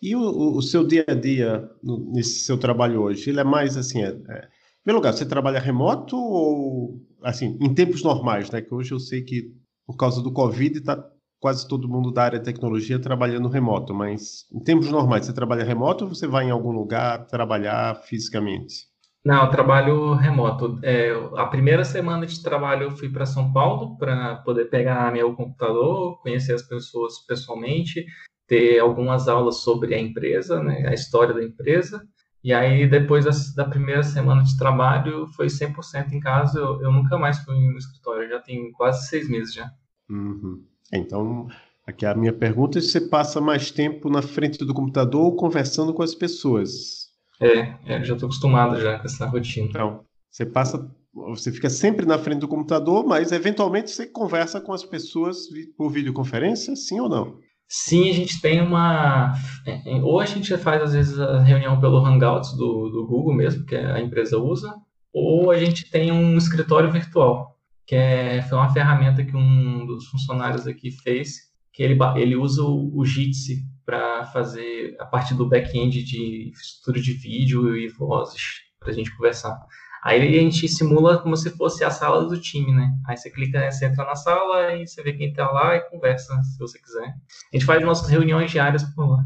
E 0.02 0.14
o, 0.14 0.56
o 0.56 0.62
seu 0.62 0.86
dia 0.86 1.04
a 1.08 1.14
dia 1.14 1.68
nesse 2.12 2.40
seu 2.40 2.58
trabalho 2.58 3.02
hoje, 3.02 3.30
ele 3.30 3.40
é 3.40 3.44
mais 3.44 3.76
assim, 3.76 4.02
é, 4.02 4.08
é, 4.08 4.48
em 4.86 4.92
lugar, 4.92 5.12
você 5.12 5.26
trabalha 5.26 5.60
remoto 5.60 6.16
ou 6.16 7.00
assim, 7.22 7.58
em 7.60 7.74
tempos 7.74 8.02
normais, 8.02 8.50
né? 8.50 8.62
Que 8.62 8.74
hoje 8.74 8.92
eu 8.92 8.98
sei 8.98 9.22
que 9.22 9.52
por 9.86 9.96
causa 9.96 10.22
do 10.22 10.32
Covid 10.32 10.78
está 10.78 11.02
quase 11.40 11.66
todo 11.68 11.88
mundo 11.88 12.10
da 12.10 12.24
área 12.24 12.38
de 12.38 12.44
tecnologia 12.44 12.98
trabalhando 12.98 13.48
remoto, 13.48 13.94
mas 13.94 14.44
em 14.52 14.60
tempos 14.60 14.90
normais, 14.90 15.26
você 15.26 15.32
trabalha 15.32 15.64
remoto 15.64 16.04
ou 16.04 16.14
você 16.14 16.26
vai 16.26 16.46
em 16.46 16.50
algum 16.50 16.72
lugar 16.72 17.26
trabalhar 17.26 17.94
fisicamente? 18.02 18.88
Não, 19.24 19.44
eu 19.44 19.50
trabalho 19.50 20.14
remoto. 20.14 20.78
É, 20.82 21.10
a 21.36 21.46
primeira 21.46 21.84
semana 21.84 22.24
de 22.24 22.42
trabalho 22.42 22.84
eu 22.84 22.96
fui 22.96 23.10
para 23.10 23.26
São 23.26 23.52
Paulo 23.52 23.96
para 23.98 24.36
poder 24.36 24.66
pegar 24.66 25.12
meu 25.12 25.34
computador, 25.34 26.20
conhecer 26.22 26.54
as 26.54 26.62
pessoas 26.62 27.18
pessoalmente, 27.26 28.06
ter 28.48 28.80
algumas 28.80 29.28
aulas 29.28 29.56
sobre 29.58 29.94
a 29.94 30.00
empresa, 30.00 30.60
né, 30.62 30.88
a 30.88 30.94
história 30.94 31.34
da 31.34 31.44
empresa. 31.44 32.02
E 32.42 32.52
aí, 32.52 32.88
depois 32.88 33.54
da, 33.54 33.64
primeira 33.64 34.02
semana 34.02 34.42
de 34.42 34.56
trabalho, 34.56 35.26
foi 35.36 35.48
100% 35.48 36.12
em 36.12 36.20
casa. 36.20 36.58
Eu, 36.58 36.80
eu, 36.80 36.90
nunca 36.90 37.18
mais 37.18 37.38
fui 37.40 37.54
no 37.54 37.76
escritório, 37.76 38.28
já 38.28 38.40
tem 38.40 38.72
quase 38.72 39.06
seis 39.08 39.28
meses 39.28 39.52
já. 39.52 39.70
Uhum. 40.08 40.64
Então, 40.92 41.48
aqui 41.86 42.06
a 42.06 42.14
minha 42.14 42.32
pergunta 42.32 42.78
é 42.78 42.80
se 42.80 42.90
você 42.90 43.00
passa 43.02 43.40
mais 43.40 43.70
tempo 43.70 44.08
na 44.08 44.22
frente 44.22 44.64
do 44.64 44.72
computador 44.72 45.34
conversando 45.36 45.92
com 45.92 46.02
as 46.02 46.14
pessoas. 46.14 47.08
É, 47.40 47.74
é 47.86 48.04
já 48.04 48.14
estou 48.14 48.28
acostumado 48.28 48.80
já 48.80 48.98
com 48.98 49.04
essa 49.04 49.26
rotina. 49.26 49.66
Então, 49.68 50.04
você 50.30 50.46
passa, 50.46 50.90
você 51.12 51.52
fica 51.52 51.68
sempre 51.68 52.06
na 52.06 52.18
frente 52.18 52.38
do 52.38 52.48
computador, 52.48 53.04
mas 53.04 53.32
eventualmente 53.32 53.90
você 53.90 54.06
conversa 54.06 54.60
com 54.60 54.72
as 54.72 54.84
pessoas 54.84 55.48
por 55.76 55.90
videoconferência, 55.90 56.74
sim 56.76 57.00
ou 57.00 57.08
não? 57.08 57.40
Sim, 57.68 58.08
a 58.08 58.14
gente 58.14 58.40
tem 58.40 58.62
uma. 58.62 59.34
É, 59.66 59.96
é, 59.96 60.02
ou 60.02 60.20
a 60.20 60.24
gente 60.24 60.56
faz, 60.56 60.82
às 60.82 60.92
vezes, 60.94 61.18
a 61.18 61.40
reunião 61.42 61.78
pelo 61.78 61.98
Hangouts 61.98 62.56
do, 62.56 62.88
do 62.88 63.06
Google 63.06 63.34
mesmo, 63.34 63.64
que 63.66 63.76
a 63.76 64.00
empresa 64.00 64.38
usa, 64.38 64.74
ou 65.12 65.50
a 65.50 65.58
gente 65.58 65.90
tem 65.90 66.10
um 66.10 66.36
escritório 66.36 66.90
virtual 66.90 67.58
que 67.88 67.96
é, 67.96 68.42
foi 68.42 68.58
uma 68.58 68.70
ferramenta 68.70 69.24
que 69.24 69.34
um 69.34 69.86
dos 69.86 70.08
funcionários 70.08 70.66
aqui 70.66 70.90
fez, 70.90 71.48
que 71.72 71.82
ele, 71.82 71.98
ele 72.16 72.36
usa 72.36 72.62
o, 72.62 72.94
o 72.94 73.02
Jitsi 73.02 73.64
para 73.86 74.26
fazer 74.26 74.94
a 75.00 75.06
parte 75.06 75.32
do 75.32 75.48
back-end 75.48 76.04
de 76.04 76.50
estrutura 76.50 77.00
de 77.00 77.14
vídeo 77.14 77.74
e 77.74 77.88
vozes 77.88 78.42
para 78.78 78.90
a 78.90 78.92
gente 78.92 79.10
conversar. 79.16 79.58
Aí 80.02 80.38
a 80.38 80.40
gente 80.40 80.68
simula 80.68 81.18
como 81.18 81.36
se 81.36 81.50
fosse 81.50 81.84
a 81.84 81.90
sala 81.90 82.26
do 82.26 82.40
time, 82.40 82.72
né? 82.72 82.90
Aí 83.06 83.16
você 83.16 83.30
clica, 83.30 83.70
você 83.70 83.86
entra 83.86 84.04
na 84.04 84.14
sala 84.14 84.74
e 84.74 84.86
você 84.86 85.02
vê 85.02 85.12
quem 85.12 85.30
está 85.30 85.50
lá 85.50 85.76
e 85.76 85.80
conversa, 85.90 86.40
se 86.42 86.58
você 86.58 86.78
quiser. 86.78 87.08
A 87.08 87.56
gente 87.56 87.64
faz 87.64 87.84
nossas 87.84 88.08
reuniões 88.08 88.50
diárias 88.50 88.84
por 88.94 89.08
lá. 89.08 89.24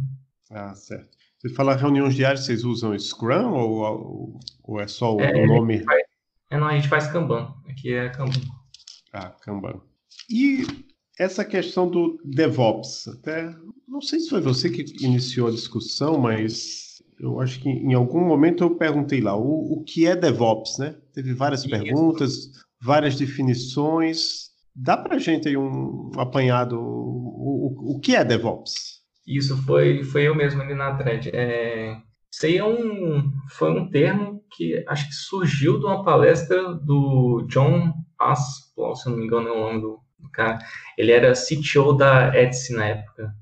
Ah, 0.50 0.74
certo. 0.74 1.08
Você 1.38 1.48
fala 1.48 1.74
reuniões 1.74 2.14
diárias, 2.14 2.44
vocês 2.44 2.64
usam 2.64 2.96
Scrum 2.96 3.52
ou, 3.52 4.40
ou 4.62 4.80
é 4.80 4.86
só 4.86 5.16
o 5.16 5.20
é, 5.20 5.46
nome? 5.46 5.82
Faz, 5.82 6.02
é, 6.50 6.58
não, 6.58 6.68
a 6.68 6.74
gente 6.74 6.88
faz 6.88 7.08
Kanban. 7.08 7.52
Aqui 7.68 7.92
é 7.92 8.08
Kanban. 8.10 8.40
Ah, 9.12 9.30
Kanban. 9.42 9.80
E 10.30 10.64
essa 11.18 11.44
questão 11.44 11.90
do 11.90 12.20
DevOps, 12.24 13.08
até 13.08 13.54
não 13.88 14.00
sei 14.00 14.20
se 14.20 14.30
foi 14.30 14.40
você 14.40 14.70
que 14.70 14.84
iniciou 15.04 15.48
a 15.48 15.52
discussão, 15.52 16.18
mas 16.18 16.91
eu 17.22 17.40
acho 17.40 17.60
que 17.60 17.68
em 17.68 17.94
algum 17.94 18.20
momento 18.20 18.64
eu 18.64 18.74
perguntei 18.74 19.20
lá 19.20 19.36
o, 19.36 19.74
o 19.74 19.84
que 19.84 20.06
é 20.06 20.16
DevOps, 20.16 20.78
né? 20.78 20.96
Teve 21.14 21.32
várias 21.32 21.64
perguntas, 21.64 22.50
várias 22.82 23.14
definições. 23.16 24.50
Dá 24.74 24.96
para 24.96 25.18
gente 25.18 25.46
aí 25.48 25.56
um 25.56 26.10
apanhado 26.16 26.80
o, 26.80 27.92
o, 27.92 27.96
o 27.96 28.00
que 28.00 28.16
é 28.16 28.24
DevOps? 28.24 29.00
Isso 29.24 29.56
foi 29.62 30.02
foi 30.02 30.26
eu 30.26 30.34
mesmo 30.34 30.60
ali 30.62 30.74
na 30.74 30.96
thread. 30.96 31.30
É, 31.32 31.96
isso 32.32 32.46
aí 32.46 32.56
é 32.56 32.64
um, 32.64 33.30
foi 33.50 33.70
um 33.70 33.88
termo 33.88 34.42
que 34.56 34.84
acho 34.88 35.06
que 35.06 35.14
surgiu 35.14 35.78
de 35.78 35.86
uma 35.86 36.02
palestra 36.04 36.74
do 36.74 37.46
John 37.48 37.92
Aspel, 38.18 38.96
se 38.96 39.08
não 39.08 39.16
me 39.16 39.26
engano 39.26 39.48
é 39.48 39.52
o 39.52 39.60
nome 39.60 39.80
do, 39.80 40.00
do 40.18 40.28
cara. 40.32 40.58
Ele 40.98 41.12
era 41.12 41.34
CTO 41.34 41.92
da 41.92 42.36
Etsy 42.36 42.74
na 42.74 42.86
época. 42.86 43.32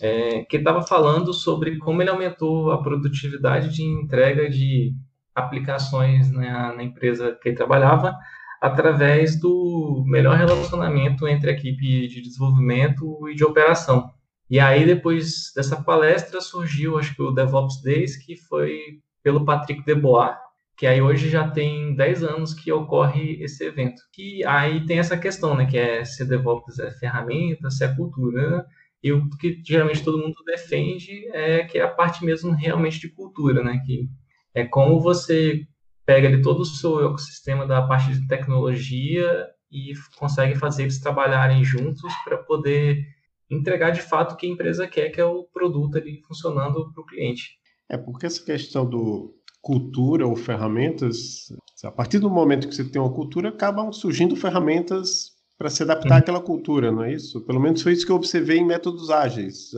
É, 0.00 0.44
que 0.44 0.58
estava 0.58 0.82
falando 0.82 1.32
sobre 1.32 1.78
como 1.78 2.02
ele 2.02 2.10
aumentou 2.10 2.70
a 2.70 2.82
produtividade 2.82 3.74
de 3.74 3.82
entrega 3.82 4.48
de 4.48 4.92
aplicações 5.34 6.30
na, 6.30 6.74
na 6.74 6.82
empresa 6.82 7.38
que 7.40 7.48
ele 7.48 7.56
trabalhava 7.56 8.14
através 8.60 9.38
do 9.38 10.04
melhor 10.06 10.36
relacionamento 10.36 11.28
entre 11.28 11.50
a 11.50 11.52
equipe 11.52 12.08
de 12.08 12.20
desenvolvimento 12.20 13.28
e 13.28 13.34
de 13.34 13.44
operação. 13.44 14.10
E 14.48 14.60
aí, 14.60 14.86
depois 14.86 15.52
dessa 15.54 15.82
palestra, 15.82 16.40
surgiu, 16.40 16.98
acho 16.98 17.14
que 17.14 17.22
o 17.22 17.32
DevOps 17.32 17.82
Days, 17.82 18.16
que 18.16 18.36
foi 18.36 19.00
pelo 19.22 19.44
Patrick 19.44 19.84
Debois, 19.84 20.36
que 20.76 20.86
aí 20.86 21.02
hoje 21.02 21.28
já 21.28 21.48
tem 21.48 21.94
10 21.96 22.22
anos 22.22 22.54
que 22.54 22.70
ocorre 22.70 23.42
esse 23.42 23.64
evento. 23.64 24.00
E 24.16 24.44
aí 24.44 24.84
tem 24.86 24.98
essa 24.98 25.16
questão, 25.16 25.56
né, 25.56 25.66
que 25.66 25.76
é 25.76 26.04
se 26.04 26.24
DevOps 26.24 26.78
é 26.78 26.90
ferramenta, 26.92 27.70
se 27.70 27.84
é 27.84 27.94
cultura, 27.94 28.64
e 29.02 29.12
o 29.12 29.28
que 29.30 29.60
geralmente 29.64 30.02
todo 30.02 30.18
mundo 30.18 30.34
defende 30.44 31.28
é 31.32 31.64
que 31.64 31.78
é 31.78 31.82
a 31.82 31.88
parte 31.88 32.24
mesmo 32.24 32.52
realmente 32.52 33.00
de 33.00 33.08
cultura, 33.08 33.62
né, 33.62 33.80
que 33.84 34.08
é 34.54 34.64
como 34.64 35.00
você 35.00 35.66
pega 36.04 36.28
ali 36.28 36.40
todo 36.40 36.60
o 36.60 36.64
seu 36.64 37.04
ecossistema 37.06 37.66
da 37.66 37.82
parte 37.82 38.12
de 38.12 38.26
tecnologia 38.28 39.46
e 39.70 39.92
consegue 40.16 40.54
fazer 40.54 40.84
eles 40.84 41.00
trabalharem 41.00 41.64
juntos 41.64 42.12
para 42.24 42.38
poder 42.38 43.04
entregar 43.50 43.90
de 43.90 44.00
fato 44.00 44.32
o 44.32 44.36
que 44.36 44.46
a 44.46 44.50
empresa 44.50 44.86
quer, 44.86 45.10
que 45.10 45.20
é 45.20 45.24
o 45.24 45.44
produto 45.44 45.98
ali 45.98 46.20
funcionando 46.26 46.92
para 46.92 47.02
o 47.02 47.06
cliente. 47.06 47.58
É 47.88 47.96
porque 47.96 48.26
essa 48.26 48.44
questão 48.44 48.88
do 48.88 49.34
cultura 49.60 50.26
ou 50.26 50.36
ferramentas, 50.36 51.48
a 51.82 51.90
partir 51.90 52.20
do 52.20 52.30
momento 52.30 52.68
que 52.68 52.74
você 52.74 52.84
tem 52.84 53.02
uma 53.02 53.12
cultura, 53.12 53.48
acabam 53.48 53.92
surgindo 53.92 54.36
ferramentas 54.36 55.35
para 55.58 55.70
se 55.70 55.82
adaptar 55.82 56.10
uhum. 56.10 56.18
àquela 56.18 56.40
cultura, 56.40 56.92
não 56.92 57.02
é 57.02 57.12
isso? 57.12 57.40
Pelo 57.42 57.60
menos 57.60 57.82
foi 57.82 57.92
isso 57.92 58.04
que 58.04 58.12
eu 58.12 58.16
observei 58.16 58.58
em 58.58 58.66
métodos 58.66 59.10
ágeis. 59.10 59.70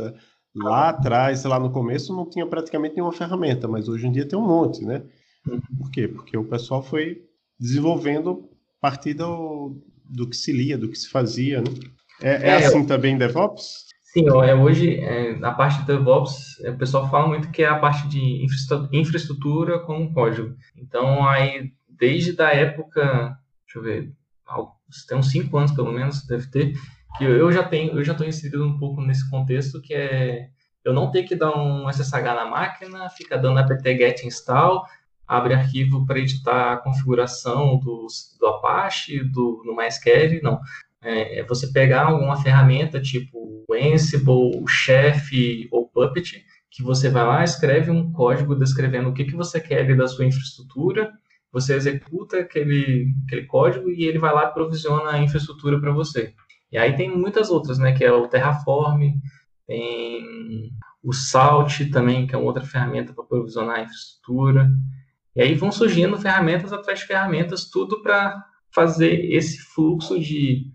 Lá 0.54 0.88
atrás, 0.88 1.44
lá 1.44 1.58
no 1.58 1.70
começo, 1.70 2.14
não 2.14 2.28
tinha 2.28 2.46
praticamente 2.46 2.96
nenhuma 2.96 3.12
ferramenta, 3.12 3.68
mas 3.68 3.88
hoje 3.88 4.06
em 4.06 4.12
dia 4.12 4.26
tem 4.26 4.38
um 4.38 4.46
monte, 4.46 4.84
né? 4.84 5.02
Uhum. 5.46 5.60
Por 5.78 5.90
quê? 5.90 6.08
Porque 6.08 6.36
o 6.36 6.44
pessoal 6.44 6.82
foi 6.82 7.22
desenvolvendo 7.58 8.48
a 8.78 8.80
partir 8.80 9.14
do, 9.14 9.76
do 10.04 10.28
que 10.28 10.36
se 10.36 10.52
lia, 10.52 10.78
do 10.78 10.88
que 10.88 10.98
se 10.98 11.08
fazia, 11.08 11.60
né? 11.60 11.70
É, 12.20 12.30
é, 12.30 12.48
é 12.48 12.56
assim 12.56 12.80
eu... 12.80 12.86
também 12.86 13.16
DevOps? 13.16 13.86
Sim, 14.12 14.28
ó, 14.30 14.42
é, 14.42 14.54
hoje, 14.54 14.96
é, 14.96 15.36
na 15.38 15.52
parte 15.52 15.80
de 15.80 15.86
DevOps, 15.86 16.58
é, 16.64 16.70
o 16.70 16.78
pessoal 16.78 17.10
fala 17.10 17.28
muito 17.28 17.50
que 17.50 17.62
é 17.62 17.68
a 17.68 17.78
parte 17.78 18.08
de 18.08 18.44
infraestrutura 18.92 19.80
com 19.80 20.12
código. 20.12 20.56
Então, 20.76 21.26
aí, 21.28 21.70
desde 21.88 22.40
a 22.40 22.50
época, 22.50 23.36
deixa 23.66 23.78
eu 23.78 23.82
ver, 23.82 24.12
tem 25.08 25.18
uns 25.18 25.30
cinco 25.30 25.56
anos 25.58 25.72
pelo 25.72 25.92
menos, 25.92 26.26
deve 26.26 26.50
ter, 26.50 26.72
que 27.16 27.24
eu 27.24 27.50
já 27.52 27.62
tenho, 27.62 27.98
eu 27.98 28.04
já 28.04 28.12
estou 28.12 28.26
inserido 28.26 28.64
um 28.66 28.78
pouco 28.78 29.00
nesse 29.00 29.28
contexto, 29.30 29.80
que 29.80 29.94
é 29.94 30.48
eu 30.84 30.92
não 30.94 31.10
ter 31.10 31.24
que 31.24 31.34
dar 31.34 31.56
um 31.56 31.88
SSH 31.88 32.22
na 32.22 32.46
máquina, 32.46 33.10
ficar 33.10 33.36
dando 33.36 33.58
apt-get 33.58 34.24
install, 34.24 34.84
abre 35.26 35.52
arquivo 35.52 36.06
para 36.06 36.18
editar 36.18 36.72
a 36.72 36.76
configuração 36.78 37.78
do, 37.78 38.06
do 38.40 38.46
Apache, 38.46 39.22
do, 39.24 39.62
no 39.66 39.76
MySQL, 39.76 40.40
não. 40.42 40.58
É, 41.02 41.40
é 41.40 41.44
você 41.44 41.70
pegar 41.70 42.06
alguma 42.06 42.42
ferramenta 42.42 43.00
tipo 43.00 43.64
Ansible, 43.70 44.66
Chef 44.66 45.68
ou 45.70 45.88
Puppet, 45.88 46.44
que 46.70 46.82
você 46.82 47.10
vai 47.10 47.24
lá, 47.24 47.44
escreve 47.44 47.90
um 47.90 48.10
código 48.10 48.54
descrevendo 48.54 49.10
o 49.10 49.12
que, 49.12 49.24
que 49.24 49.36
você 49.36 49.60
quer 49.60 49.94
da 49.96 50.08
sua 50.08 50.24
infraestrutura, 50.24 51.12
você 51.52 51.74
executa 51.74 52.38
aquele, 52.38 53.08
aquele 53.26 53.46
código 53.46 53.90
e 53.90 54.04
ele 54.04 54.18
vai 54.18 54.32
lá 54.32 54.44
e 54.44 54.52
provisiona 54.52 55.10
a 55.10 55.22
infraestrutura 55.22 55.80
para 55.80 55.92
você. 55.92 56.34
E 56.70 56.76
aí 56.76 56.94
tem 56.94 57.10
muitas 57.10 57.50
outras, 57.50 57.78
né, 57.78 57.92
que 57.92 58.04
é 58.04 58.12
o 58.12 58.28
Terraform, 58.28 59.14
tem 59.66 60.70
o 61.02 61.12
Salt 61.12 61.90
também, 61.90 62.26
que 62.26 62.34
é 62.34 62.38
outra 62.38 62.64
ferramenta 62.64 63.12
para 63.14 63.24
provisionar 63.24 63.76
a 63.76 63.82
infraestrutura. 63.82 64.68
E 65.34 65.42
aí 65.42 65.54
vão 65.54 65.72
surgindo 65.72 66.18
ferramentas 66.18 66.72
atrás 66.72 67.00
de 67.00 67.06
ferramentas, 67.06 67.70
tudo 67.70 68.02
para 68.02 68.36
fazer 68.74 69.32
esse 69.32 69.58
fluxo 69.58 70.18
de 70.20 70.72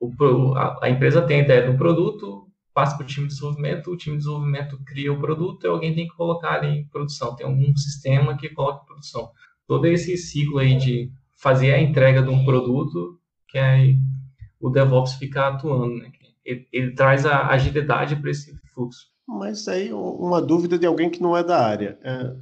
o, 0.00 0.54
a, 0.54 0.78
a, 0.82 0.90
empresa 0.90 1.22
tem 1.22 1.40
a 1.40 1.44
ideia 1.44 1.70
do 1.70 1.78
produto, 1.78 2.46
passa 2.74 2.96
para 2.96 3.04
o 3.04 3.06
time 3.06 3.26
de 3.26 3.34
desenvolvimento, 3.34 3.90
o 3.90 3.96
time 3.96 4.16
de 4.16 4.24
desenvolvimento 4.24 4.78
cria 4.84 5.12
o 5.12 5.18
produto 5.18 5.64
e 5.64 5.68
alguém 5.68 5.94
tem 5.94 6.06
que 6.06 6.14
colocar 6.14 6.54
ali 6.54 6.80
em 6.80 6.88
produção. 6.88 7.34
Tem 7.34 7.46
algum 7.46 7.74
sistema 7.76 8.36
que 8.36 8.48
coloca 8.50 8.82
em 8.82 8.86
produção. 8.86 9.30
Todo 9.66 9.86
esse 9.86 10.16
ciclo 10.16 10.58
aí 10.58 10.76
de 10.76 11.10
fazer 11.36 11.72
a 11.72 11.80
entrega 11.80 12.22
de 12.22 12.30
um 12.30 12.44
produto, 12.44 13.18
que 13.48 13.58
aí 13.58 13.96
o 14.60 14.70
DevOps 14.70 15.14
fica 15.14 15.48
atuando, 15.48 15.96
né? 15.96 16.10
ele, 16.44 16.66
ele 16.72 16.92
traz 16.92 17.24
a 17.24 17.48
agilidade 17.48 18.16
para 18.16 18.30
esse 18.30 18.54
fluxo. 18.72 19.06
Mas 19.26 19.66
aí 19.68 19.92
uma 19.92 20.40
dúvida 20.40 20.78
de 20.78 20.86
alguém 20.86 21.08
que 21.08 21.22
não 21.22 21.36
é 21.36 21.42
da 21.42 21.64
área. 21.64 21.98
É, 22.02 22.34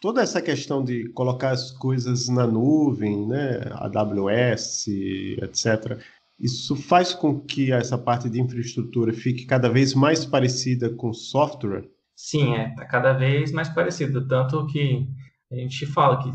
toda 0.00 0.20
essa 0.20 0.42
questão 0.42 0.84
de 0.84 1.08
colocar 1.10 1.50
as 1.50 1.70
coisas 1.70 2.28
na 2.28 2.46
nuvem, 2.46 3.26
né, 3.26 3.60
AWS, 3.72 4.88
etc., 4.88 5.98
isso 6.38 6.76
faz 6.76 7.12
com 7.12 7.40
que 7.40 7.72
essa 7.72 7.98
parte 7.98 8.30
de 8.30 8.40
infraestrutura 8.40 9.12
fique 9.12 9.44
cada 9.44 9.68
vez 9.68 9.92
mais 9.92 10.24
parecida 10.24 10.88
com 10.88 11.12
software? 11.12 11.88
Sim, 12.14 12.54
é, 12.54 12.68
está 12.68 12.84
cada 12.84 13.12
vez 13.12 13.50
mais 13.50 13.68
parecido. 13.68 14.26
Tanto 14.28 14.64
que 14.66 15.08
a 15.50 15.56
gente 15.56 15.84
fala 15.86 16.22
que 16.22 16.30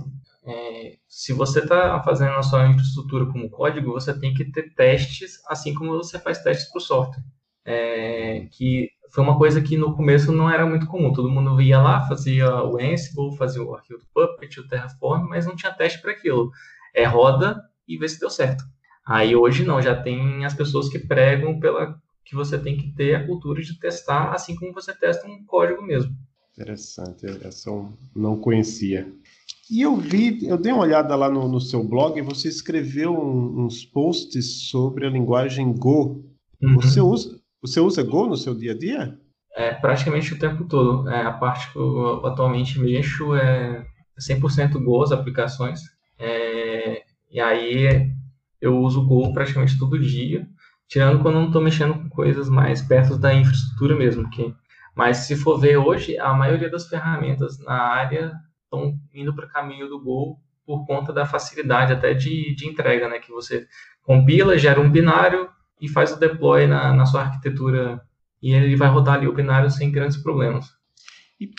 é, 0.45 0.97
se 1.07 1.31
você 1.33 1.59
está 1.59 2.01
fazendo 2.03 2.33
a 2.33 2.43
sua 2.43 2.67
infraestrutura 2.67 3.25
como 3.25 3.49
código, 3.49 3.93
você 3.93 4.17
tem 4.17 4.33
que 4.33 4.45
ter 4.45 4.73
testes, 4.73 5.41
assim 5.47 5.73
como 5.73 5.91
você 5.97 6.19
faz 6.19 6.41
testes 6.41 6.69
para 6.69 6.79
o 6.79 6.81
software. 6.81 7.23
É, 7.65 8.47
que 8.51 8.89
foi 9.11 9.23
uma 9.23 9.37
coisa 9.37 9.61
que 9.61 9.77
no 9.77 9.95
começo 9.95 10.31
não 10.31 10.49
era 10.49 10.65
muito 10.65 10.85
comum. 10.87 11.13
Todo 11.13 11.31
mundo 11.31 11.61
ia 11.61 11.79
lá, 11.79 12.05
fazia 12.07 12.49
o 12.63 12.77
Ansible, 12.77 13.37
fazia 13.37 13.63
o 13.63 13.73
arquivo 13.73 13.99
do 13.99 14.05
Puppet, 14.13 14.59
o 14.59 14.67
Terraform, 14.67 15.29
mas 15.29 15.45
não 15.45 15.55
tinha 15.55 15.71
teste 15.71 16.01
para 16.01 16.11
aquilo. 16.11 16.51
É 16.93 17.05
roda 17.05 17.61
e 17.87 17.97
vê 17.97 18.07
se 18.07 18.19
deu 18.19 18.29
certo. 18.29 18.63
Aí 19.05 19.35
hoje 19.35 19.63
não, 19.63 19.81
já 19.81 19.95
tem 19.95 20.45
as 20.45 20.53
pessoas 20.53 20.89
que 20.89 20.99
pregam 20.99 21.59
pela 21.59 22.01
que 22.25 22.35
você 22.35 22.57
tem 22.57 22.77
que 22.77 22.91
ter 22.93 23.15
a 23.15 23.25
cultura 23.25 23.61
de 23.61 23.77
testar, 23.77 24.31
assim 24.33 24.55
como 24.55 24.73
você 24.73 24.93
testa 24.93 25.27
um 25.27 25.43
código 25.45 25.81
mesmo. 25.81 26.15
Interessante, 26.57 27.25
essa 27.45 27.69
eu 27.69 27.91
não 28.15 28.39
conhecia. 28.39 29.11
E 29.71 29.81
eu 29.81 29.95
vi, 29.95 30.45
eu 30.45 30.57
dei 30.57 30.73
uma 30.73 30.81
olhada 30.83 31.15
lá 31.15 31.29
no, 31.29 31.47
no 31.47 31.61
seu 31.61 31.83
blog, 31.83 32.21
você 32.21 32.49
escreveu 32.49 33.13
um, 33.13 33.63
uns 33.63 33.85
posts 33.85 34.69
sobre 34.69 35.05
a 35.05 35.09
linguagem 35.09 35.73
Go. 35.73 36.23
Uhum. 36.61 36.75
Você, 36.75 36.99
usa, 36.99 37.39
você 37.61 37.79
usa 37.79 38.03
Go 38.03 38.27
no 38.27 38.35
seu 38.35 38.53
dia 38.53 38.73
a 38.73 38.77
dia? 38.77 39.17
É, 39.55 39.73
praticamente 39.73 40.33
o 40.33 40.39
tempo 40.39 40.65
todo. 40.65 41.09
É, 41.09 41.21
a 41.25 41.31
parte 41.31 41.71
que 41.71 41.77
eu 41.77 42.25
atualmente 42.25 42.79
mexo 42.79 43.35
é 43.35 43.85
100% 44.19 44.83
Go, 44.83 45.01
as 45.01 45.11
aplicações. 45.11 45.81
É, 46.19 47.03
e 47.31 47.39
aí 47.39 48.11
eu 48.59 48.77
uso 48.79 49.05
Go 49.05 49.33
praticamente 49.33 49.79
todo 49.79 49.99
dia, 49.99 50.45
tirando 50.89 51.21
quando 51.21 51.35
não 51.35 51.47
estou 51.47 51.61
mexendo 51.61 51.93
com 51.93 52.09
coisas 52.09 52.49
mais 52.49 52.81
perto 52.81 53.17
da 53.17 53.33
infraestrutura 53.33 53.95
mesmo. 53.95 54.29
Que, 54.29 54.53
mas 54.93 55.17
se 55.17 55.37
for 55.37 55.57
ver 55.57 55.77
hoje, 55.77 56.17
a 56.17 56.33
maioria 56.33 56.69
das 56.69 56.87
ferramentas 56.87 57.57
na 57.59 57.73
área 57.73 58.33
estão 58.73 58.99
indo 59.13 59.35
para 59.35 59.45
o 59.45 59.49
caminho 59.49 59.87
do 59.87 60.01
Go 60.01 60.39
por 60.65 60.85
conta 60.85 61.13
da 61.13 61.25
facilidade 61.25 61.93
até 61.93 62.13
de, 62.13 62.55
de 62.55 62.67
entrega, 62.67 63.07
né? 63.07 63.19
Que 63.19 63.31
você 63.31 63.67
compila, 64.01 64.57
gera 64.57 64.81
um 64.81 64.89
binário 64.89 65.47
e 65.79 65.87
faz 65.87 66.11
o 66.11 66.19
deploy 66.19 66.65
na, 66.65 66.93
na 66.93 67.05
sua 67.05 67.21
arquitetura 67.21 68.01
e 68.41 68.53
ele 68.53 68.75
vai 68.75 68.89
rodar 68.89 69.15
ali 69.15 69.27
o 69.27 69.33
binário 69.33 69.69
sem 69.69 69.91
grandes 69.91 70.17
problemas. 70.17 70.65
E 71.39 71.49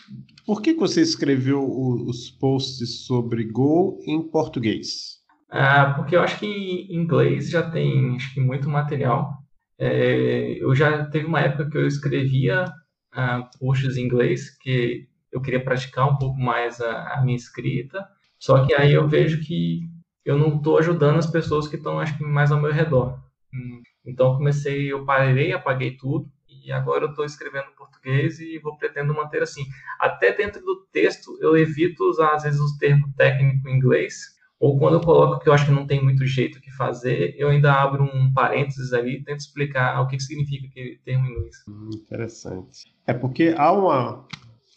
por 0.47 0.61
que 0.61 0.75
você 0.75 1.01
escreveu 1.01 1.63
os 1.63 2.31
posts 2.31 3.07
sobre 3.07 3.45
Go 3.45 3.99
em 4.07 4.23
português? 4.23 5.23
Ah, 5.51 5.95
porque 5.97 6.17
eu 6.17 6.21
acho 6.21 6.39
que 6.39 6.47
em 6.47 6.95
inglês 6.97 7.51
já 7.51 7.71
tem 7.71 8.17
acho 8.17 8.33
que 8.35 8.41
muito 8.41 8.69
material. 8.69 9.33
É, 9.79 10.57
eu 10.63 10.75
já 10.75 11.05
teve 11.07 11.27
uma 11.27 11.41
época 11.41 11.69
que 11.71 11.77
eu 11.77 11.87
escrevia 11.87 12.65
ah, 13.13 13.49
posts 13.59 13.97
em 13.97 14.05
inglês, 14.05 14.57
que 14.59 15.07
eu 15.35 15.41
queria 15.41 15.63
praticar 15.63 16.09
um 16.09 16.17
pouco 16.17 16.39
mais 16.39 16.81
a, 16.81 17.15
a 17.15 17.23
minha 17.23 17.37
escrita, 17.37 18.07
só 18.39 18.65
que 18.65 18.73
aí 18.73 18.93
eu 18.93 19.09
vejo 19.09 19.45
que 19.45 19.81
eu 20.25 20.39
não 20.39 20.57
estou 20.57 20.79
ajudando 20.79 21.19
as 21.19 21.27
pessoas 21.27 21.67
que 21.67 21.77
estão, 21.77 21.99
acho 21.99 22.17
que, 22.17 22.25
mais 22.25 22.53
ao 22.53 22.61
meu 22.61 22.73
redor. 22.73 23.19
Hum, 23.53 23.83
então 24.07 24.37
comecei, 24.37 24.93
eu 24.93 25.05
parei, 25.05 25.53
apaguei 25.53 25.97
tudo, 25.97 26.31
e 26.49 26.73
agora 26.73 27.05
eu 27.05 27.11
estou 27.11 27.25
escrevendo 27.25 27.75
português 27.77 28.39
e 28.39 28.59
vou 28.59 28.77
pretendo 28.77 29.13
manter 29.13 29.43
assim. 29.43 29.65
Até 30.01 30.33
dentro 30.33 30.65
do 30.65 30.87
texto 30.93 31.37
eu 31.41 31.57
evito 31.57 32.05
usar 32.09 32.35
às 32.35 32.45
vezes 32.45 32.61
os 32.61 32.79
termos 32.79 33.13
técnicos 33.17 33.67
em 33.67 33.77
inglês, 33.77 34.35
ou 34.59 34.79
quando 34.79 34.95
eu 34.95 35.01
coloco 35.01 35.43
que 35.43 35.49
eu 35.49 35.53
acho 35.53 35.67
que 35.67 35.73
não 35.73 35.87
tem 35.87 36.03
muito 36.03 36.25
jeito 36.25 36.61
que 36.61 36.71
fazer, 36.71 37.35
eu 37.37 37.49
ainda 37.49 37.73
abro 37.73 38.05
um 38.05 38.33
parênteses 38.33 38.93
ali 38.93 39.17
e 39.17 39.23
tento 39.23 39.41
explicar 39.41 40.01
o 40.01 40.07
que, 40.07 40.19
significa 40.19 40.67
aquele 40.67 40.99
termo 41.05 41.27
em 41.27 41.33
inglês. 41.33 41.57
Hum, 41.69 41.91
interessante. 41.93 42.95
É 43.07 43.13
porque 43.13 43.55
há 43.59 43.73
uma. 43.73 44.27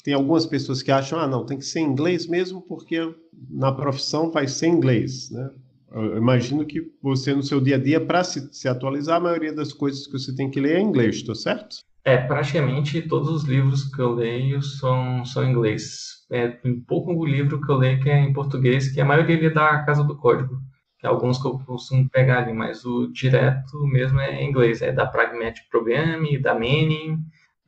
Tem 0.07 0.13
algumas 0.13 0.45
pessoas 0.45 0.81
que 0.81 0.89
acham, 0.89 1.19
ah, 1.19 1.27
não, 1.27 1.45
tem 1.45 1.57
que 1.57 1.65
ser 1.65 1.81
inglês 1.81 2.25
mesmo, 2.25 2.61
porque 2.61 3.13
na 3.49 3.73
profissão 3.73 4.31
vai 4.31 4.47
ser 4.47 4.67
inglês, 4.67 5.29
né? 5.29 5.49
Eu 5.91 6.15
imagino 6.15 6.65
que 6.65 6.81
você, 7.03 7.35
no 7.35 7.43
seu 7.43 7.59
dia 7.59 7.75
a 7.75 7.77
dia, 7.77 7.99
para 7.99 8.23
se, 8.23 8.47
se, 8.53 8.69
atualizar, 8.69 9.17
a 9.17 9.19
maioria 9.19 9.51
das 9.51 9.73
coisas 9.73 10.07
que 10.07 10.13
você 10.13 10.33
tem 10.33 10.49
que 10.49 10.61
ler 10.61 10.77
é 10.77 10.79
inglês, 10.79 11.17
estou 11.17 11.35
certo? 11.35 11.79
É, 12.05 12.15
praticamente 12.15 13.01
todos 13.01 13.27
os 13.27 13.43
livros 13.43 13.83
que 13.93 13.99
eu 13.99 14.13
leio 14.13 14.61
são, 14.61 15.25
são 15.25 15.43
em 15.43 15.51
inglês 15.51 16.25
é, 16.31 16.47
tem 16.47 16.79
pouco 16.79 17.25
livro 17.25 17.59
que 17.59 17.69
eu 17.69 17.75
leio 17.75 17.99
que 18.01 18.09
é 18.09 18.17
em 18.17 18.31
português, 18.31 18.89
que 18.89 19.01
a 19.01 19.05
maioria 19.05 19.47
é 19.47 19.49
da 19.49 19.83
Casa 19.83 20.05
do 20.05 20.15
Código, 20.15 20.57
que 20.99 21.05
é 21.05 21.09
alguns 21.09 21.37
que 21.37 21.49
eu 21.49 21.59
costumo 21.59 22.09
pegar 22.09 22.43
ali, 22.43 22.53
mas 22.53 22.85
o 22.85 23.11
direto 23.11 23.85
mesmo 23.87 24.21
é 24.21 24.41
em 24.41 24.49
inglês, 24.49 24.81
é 24.81 24.93
da 24.93 25.05
Pragmatic 25.05 25.67
Programming, 25.69 26.39
da 26.39 26.53
Manning, 26.53 27.17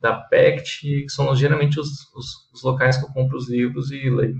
da 0.00 0.14
PACT, 0.14 1.02
que 1.02 1.10
são 1.10 1.34
geralmente 1.36 1.78
os, 1.78 1.88
os, 2.14 2.50
os, 2.54 2.62
locais 2.62 2.96
que 2.96 3.04
eu 3.04 3.12
compro 3.12 3.36
os 3.36 3.50
livros 3.50 3.90
e 3.90 4.08
leio. 4.08 4.36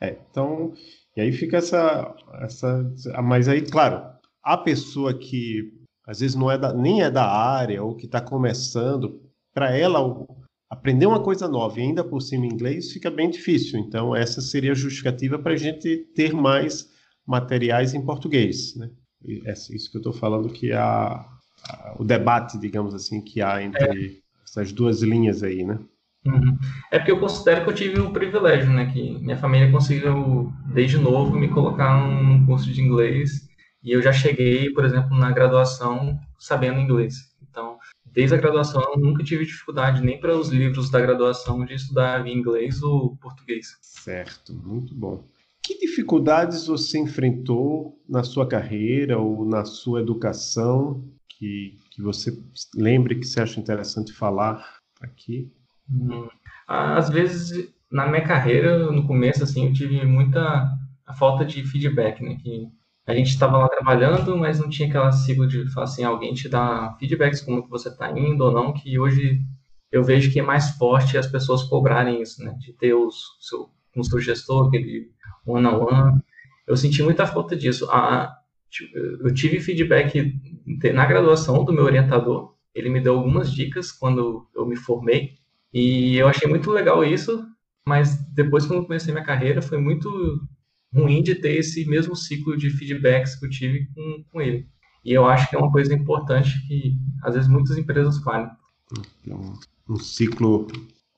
É, 0.00 0.18
então, 0.30 0.72
e 1.16 1.20
aí 1.20 1.32
fica 1.32 1.58
essa, 1.58 2.14
essa, 2.42 2.92
mas 3.22 3.48
aí, 3.48 3.62
claro, 3.62 4.02
a 4.42 4.56
pessoa 4.56 5.14
que 5.14 5.72
às 6.06 6.20
vezes 6.20 6.36
não 6.36 6.50
é 6.50 6.58
da, 6.58 6.72
nem 6.72 7.02
é 7.02 7.10
da 7.10 7.26
área 7.26 7.82
ou 7.82 7.96
que 7.96 8.06
está 8.06 8.20
começando, 8.20 9.22
para 9.54 9.76
ela 9.76 10.00
aprender 10.68 11.06
uma 11.06 11.22
coisa 11.22 11.48
nova 11.48 11.78
e 11.78 11.82
ainda 11.82 12.04
por 12.04 12.20
cima 12.20 12.46
inglês 12.46 12.92
fica 12.92 13.10
bem 13.10 13.30
difícil. 13.30 13.78
Então, 13.78 14.14
essa 14.14 14.40
seria 14.40 14.72
a 14.72 14.74
justificativa 14.74 15.38
para 15.38 15.52
a 15.52 15.56
gente 15.56 15.96
ter 16.14 16.32
mais 16.32 16.90
materiais 17.26 17.94
em 17.94 18.04
português. 18.04 18.74
Né? 18.76 18.90
É 19.46 19.52
isso 19.52 19.90
que 19.90 19.96
eu 19.96 20.00
estou 20.00 20.12
falando 20.12 20.52
que 20.52 20.72
é 20.72 20.76
a, 20.76 21.24
a, 21.70 21.96
o 21.98 22.04
debate, 22.04 22.58
digamos 22.58 22.94
assim, 22.94 23.22
que 23.22 23.40
há 23.40 23.62
entre 23.62 24.18
é. 24.18 24.23
Essas 24.54 24.72
duas 24.72 25.02
linhas 25.02 25.42
aí, 25.42 25.64
né? 25.64 25.78
Uhum. 26.24 26.56
É 26.90 26.98
porque 26.98 27.12
eu 27.12 27.20
considero 27.20 27.64
que 27.64 27.70
eu 27.70 27.74
tive 27.74 28.00
o 28.00 28.12
privilégio, 28.12 28.72
né? 28.72 28.86
Que 28.86 29.18
minha 29.18 29.36
família 29.36 29.70
conseguiu, 29.70 30.52
desde 30.72 30.96
novo, 30.96 31.36
me 31.36 31.48
colocar 31.48 32.00
num 32.06 32.46
curso 32.46 32.72
de 32.72 32.80
inglês 32.80 33.48
e 33.82 33.92
eu 33.92 34.00
já 34.00 34.12
cheguei, 34.12 34.70
por 34.70 34.84
exemplo, 34.84 35.14
na 35.16 35.30
graduação 35.32 36.18
sabendo 36.38 36.80
inglês. 36.80 37.34
Então, 37.42 37.76
desde 38.06 38.34
a 38.34 38.38
graduação, 38.38 38.82
eu 38.94 38.98
nunca 38.98 39.22
tive 39.22 39.44
dificuldade 39.44 40.02
nem 40.02 40.18
para 40.18 40.34
os 40.34 40.48
livros 40.48 40.90
da 40.90 41.00
graduação 41.00 41.64
de 41.64 41.74
estudar 41.74 42.26
inglês 42.26 42.82
ou 42.82 43.16
português. 43.16 43.76
Certo, 43.82 44.54
muito 44.54 44.94
bom. 44.94 45.24
Que 45.62 45.78
dificuldades 45.78 46.66
você 46.66 46.98
enfrentou 46.98 47.98
na 48.08 48.22
sua 48.22 48.46
carreira 48.46 49.18
ou 49.18 49.44
na 49.44 49.64
sua 49.64 50.00
educação 50.00 51.02
que, 51.28 51.78
que 51.94 52.02
você 52.02 52.36
lembre 52.74 53.14
que 53.14 53.24
você 53.24 53.40
acha 53.40 53.60
interessante 53.60 54.12
falar 54.12 54.66
aqui? 55.00 55.52
Hum, 55.88 56.28
às 56.66 57.08
vezes, 57.08 57.72
na 57.90 58.08
minha 58.08 58.26
carreira, 58.26 58.90
no 58.90 59.06
começo, 59.06 59.44
assim, 59.44 59.66
eu 59.68 59.72
tive 59.72 60.04
muita 60.04 60.68
falta 61.16 61.44
de 61.44 61.64
feedback, 61.64 62.20
né? 62.20 62.36
Que 62.42 62.68
a 63.06 63.14
gente 63.14 63.28
estava 63.28 63.58
lá 63.58 63.68
trabalhando, 63.68 64.36
mas 64.36 64.58
não 64.58 64.68
tinha 64.68 64.88
aquela 64.88 65.12
sigla 65.12 65.46
de 65.46 65.64
assim, 65.78 66.02
alguém 66.02 66.34
te 66.34 66.48
dá 66.48 66.96
feedbacks 66.98 67.42
como 67.42 67.62
que 67.62 67.70
você 67.70 67.88
está 67.88 68.10
indo 68.10 68.42
ou 68.42 68.50
não, 68.50 68.72
que 68.72 68.98
hoje 68.98 69.40
eu 69.92 70.02
vejo 70.02 70.32
que 70.32 70.40
é 70.40 70.42
mais 70.42 70.70
forte 70.70 71.16
as 71.16 71.28
pessoas 71.28 71.62
cobrarem 71.62 72.20
isso, 72.20 72.42
né? 72.42 72.56
De 72.58 72.72
ter 72.72 72.94
os, 72.94 73.16
seu, 73.38 73.70
o 73.96 74.02
seu 74.02 74.18
gestor, 74.18 74.66
aquele 74.66 75.12
one-on-one. 75.46 75.92
-on 75.92 76.10
-one. 76.10 76.22
Eu 76.66 76.76
senti 76.76 77.04
muita 77.04 77.24
falta 77.24 77.54
disso. 77.54 77.88
A, 77.88 78.34
eu 78.94 79.32
tive 79.32 79.60
feedback 79.60 80.34
na 80.92 81.06
graduação 81.06 81.64
do 81.64 81.72
meu 81.72 81.84
orientador. 81.84 82.54
Ele 82.74 82.90
me 82.90 83.00
deu 83.00 83.14
algumas 83.14 83.52
dicas 83.52 83.92
quando 83.92 84.48
eu 84.54 84.66
me 84.66 84.76
formei. 84.76 85.34
E 85.72 86.16
eu 86.16 86.28
achei 86.28 86.48
muito 86.48 86.70
legal 86.70 87.04
isso, 87.04 87.44
mas 87.86 88.16
depois, 88.32 88.66
quando 88.66 88.80
eu 88.80 88.84
comecei 88.86 89.12
minha 89.12 89.24
carreira, 89.24 89.60
foi 89.60 89.78
muito 89.78 90.10
ruim 90.92 91.22
de 91.22 91.34
ter 91.34 91.56
esse 91.56 91.84
mesmo 91.86 92.14
ciclo 92.14 92.56
de 92.56 92.70
feedbacks 92.70 93.34
que 93.34 93.46
eu 93.46 93.50
tive 93.50 93.86
com, 93.94 94.24
com 94.30 94.40
ele. 94.40 94.68
E 95.04 95.12
eu 95.12 95.26
acho 95.26 95.50
que 95.50 95.56
é 95.56 95.58
uma 95.58 95.70
coisa 95.70 95.92
importante 95.92 96.50
que, 96.66 96.96
às 97.22 97.34
vezes, 97.34 97.48
muitas 97.48 97.76
empresas 97.76 98.18
falham. 98.18 98.50
Um, 99.28 99.54
um 99.88 99.96
ciclo 99.96 100.66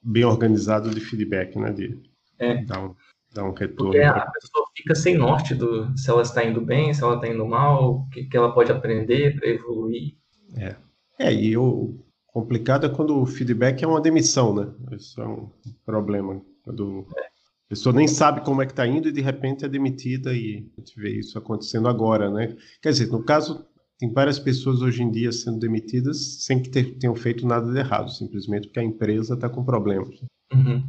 bem 0.02 0.24
organizado 0.24 0.90
de 0.90 1.00
feedback, 1.00 1.56
né? 1.58 1.72
De, 1.72 1.98
é. 2.38 2.64
Um... 2.78 2.94
Dá 3.34 3.44
um 3.44 3.52
retorno. 3.52 3.92
Porque 3.92 4.02
a 4.02 4.30
pessoa 4.30 4.66
fica 4.76 4.94
sem 4.94 5.16
norte 5.16 5.54
do 5.54 5.96
se 5.96 6.10
ela 6.10 6.22
está 6.22 6.44
indo 6.44 6.60
bem, 6.60 6.94
se 6.94 7.02
ela 7.02 7.16
está 7.16 7.28
indo 7.28 7.46
mal, 7.46 7.96
o 7.96 8.08
que, 8.08 8.24
que 8.24 8.36
ela 8.36 8.52
pode 8.52 8.72
aprender 8.72 9.38
para 9.38 9.48
evoluir. 9.48 10.14
É. 10.56 10.76
É, 11.18 11.32
e 11.32 11.56
o 11.56 11.98
complicado 12.26 12.86
é 12.86 12.88
quando 12.88 13.20
o 13.20 13.26
feedback 13.26 13.82
é 13.82 13.86
uma 13.86 14.00
demissão, 14.00 14.54
né? 14.54 14.70
Isso 14.92 15.20
é 15.20 15.26
um 15.26 15.50
problema. 15.84 16.42
Quando 16.62 17.06
é. 17.16 17.20
a 17.20 17.68
pessoa 17.68 17.94
nem 17.94 18.06
sabe 18.06 18.42
como 18.42 18.60
é 18.62 18.66
que 18.66 18.72
está 18.72 18.86
indo 18.86 19.08
e 19.08 19.12
de 19.12 19.20
repente 19.20 19.64
é 19.64 19.68
demitida 19.68 20.34
e 20.34 20.68
a 20.76 20.80
gente 20.80 21.00
vê 21.00 21.18
isso 21.18 21.38
acontecendo 21.38 21.88
agora, 21.88 22.30
né? 22.30 22.54
Quer 22.82 22.90
dizer, 22.90 23.08
no 23.08 23.22
caso, 23.22 23.66
tem 23.98 24.12
várias 24.12 24.38
pessoas 24.38 24.82
hoje 24.82 25.02
em 25.02 25.10
dia 25.10 25.32
sendo 25.32 25.58
demitidas 25.58 26.42
sem 26.44 26.62
que 26.62 26.68
ter, 26.68 26.98
tenham 26.98 27.14
feito 27.14 27.46
nada 27.46 27.72
de 27.72 27.78
errado, 27.78 28.10
simplesmente 28.10 28.66
porque 28.66 28.80
a 28.80 28.84
empresa 28.84 29.34
está 29.34 29.48
com 29.48 29.64
problemas. 29.64 30.20
Uhum. 30.52 30.84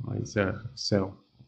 Mas 0.00 0.36
é, 0.36 0.48
é 0.92 1.02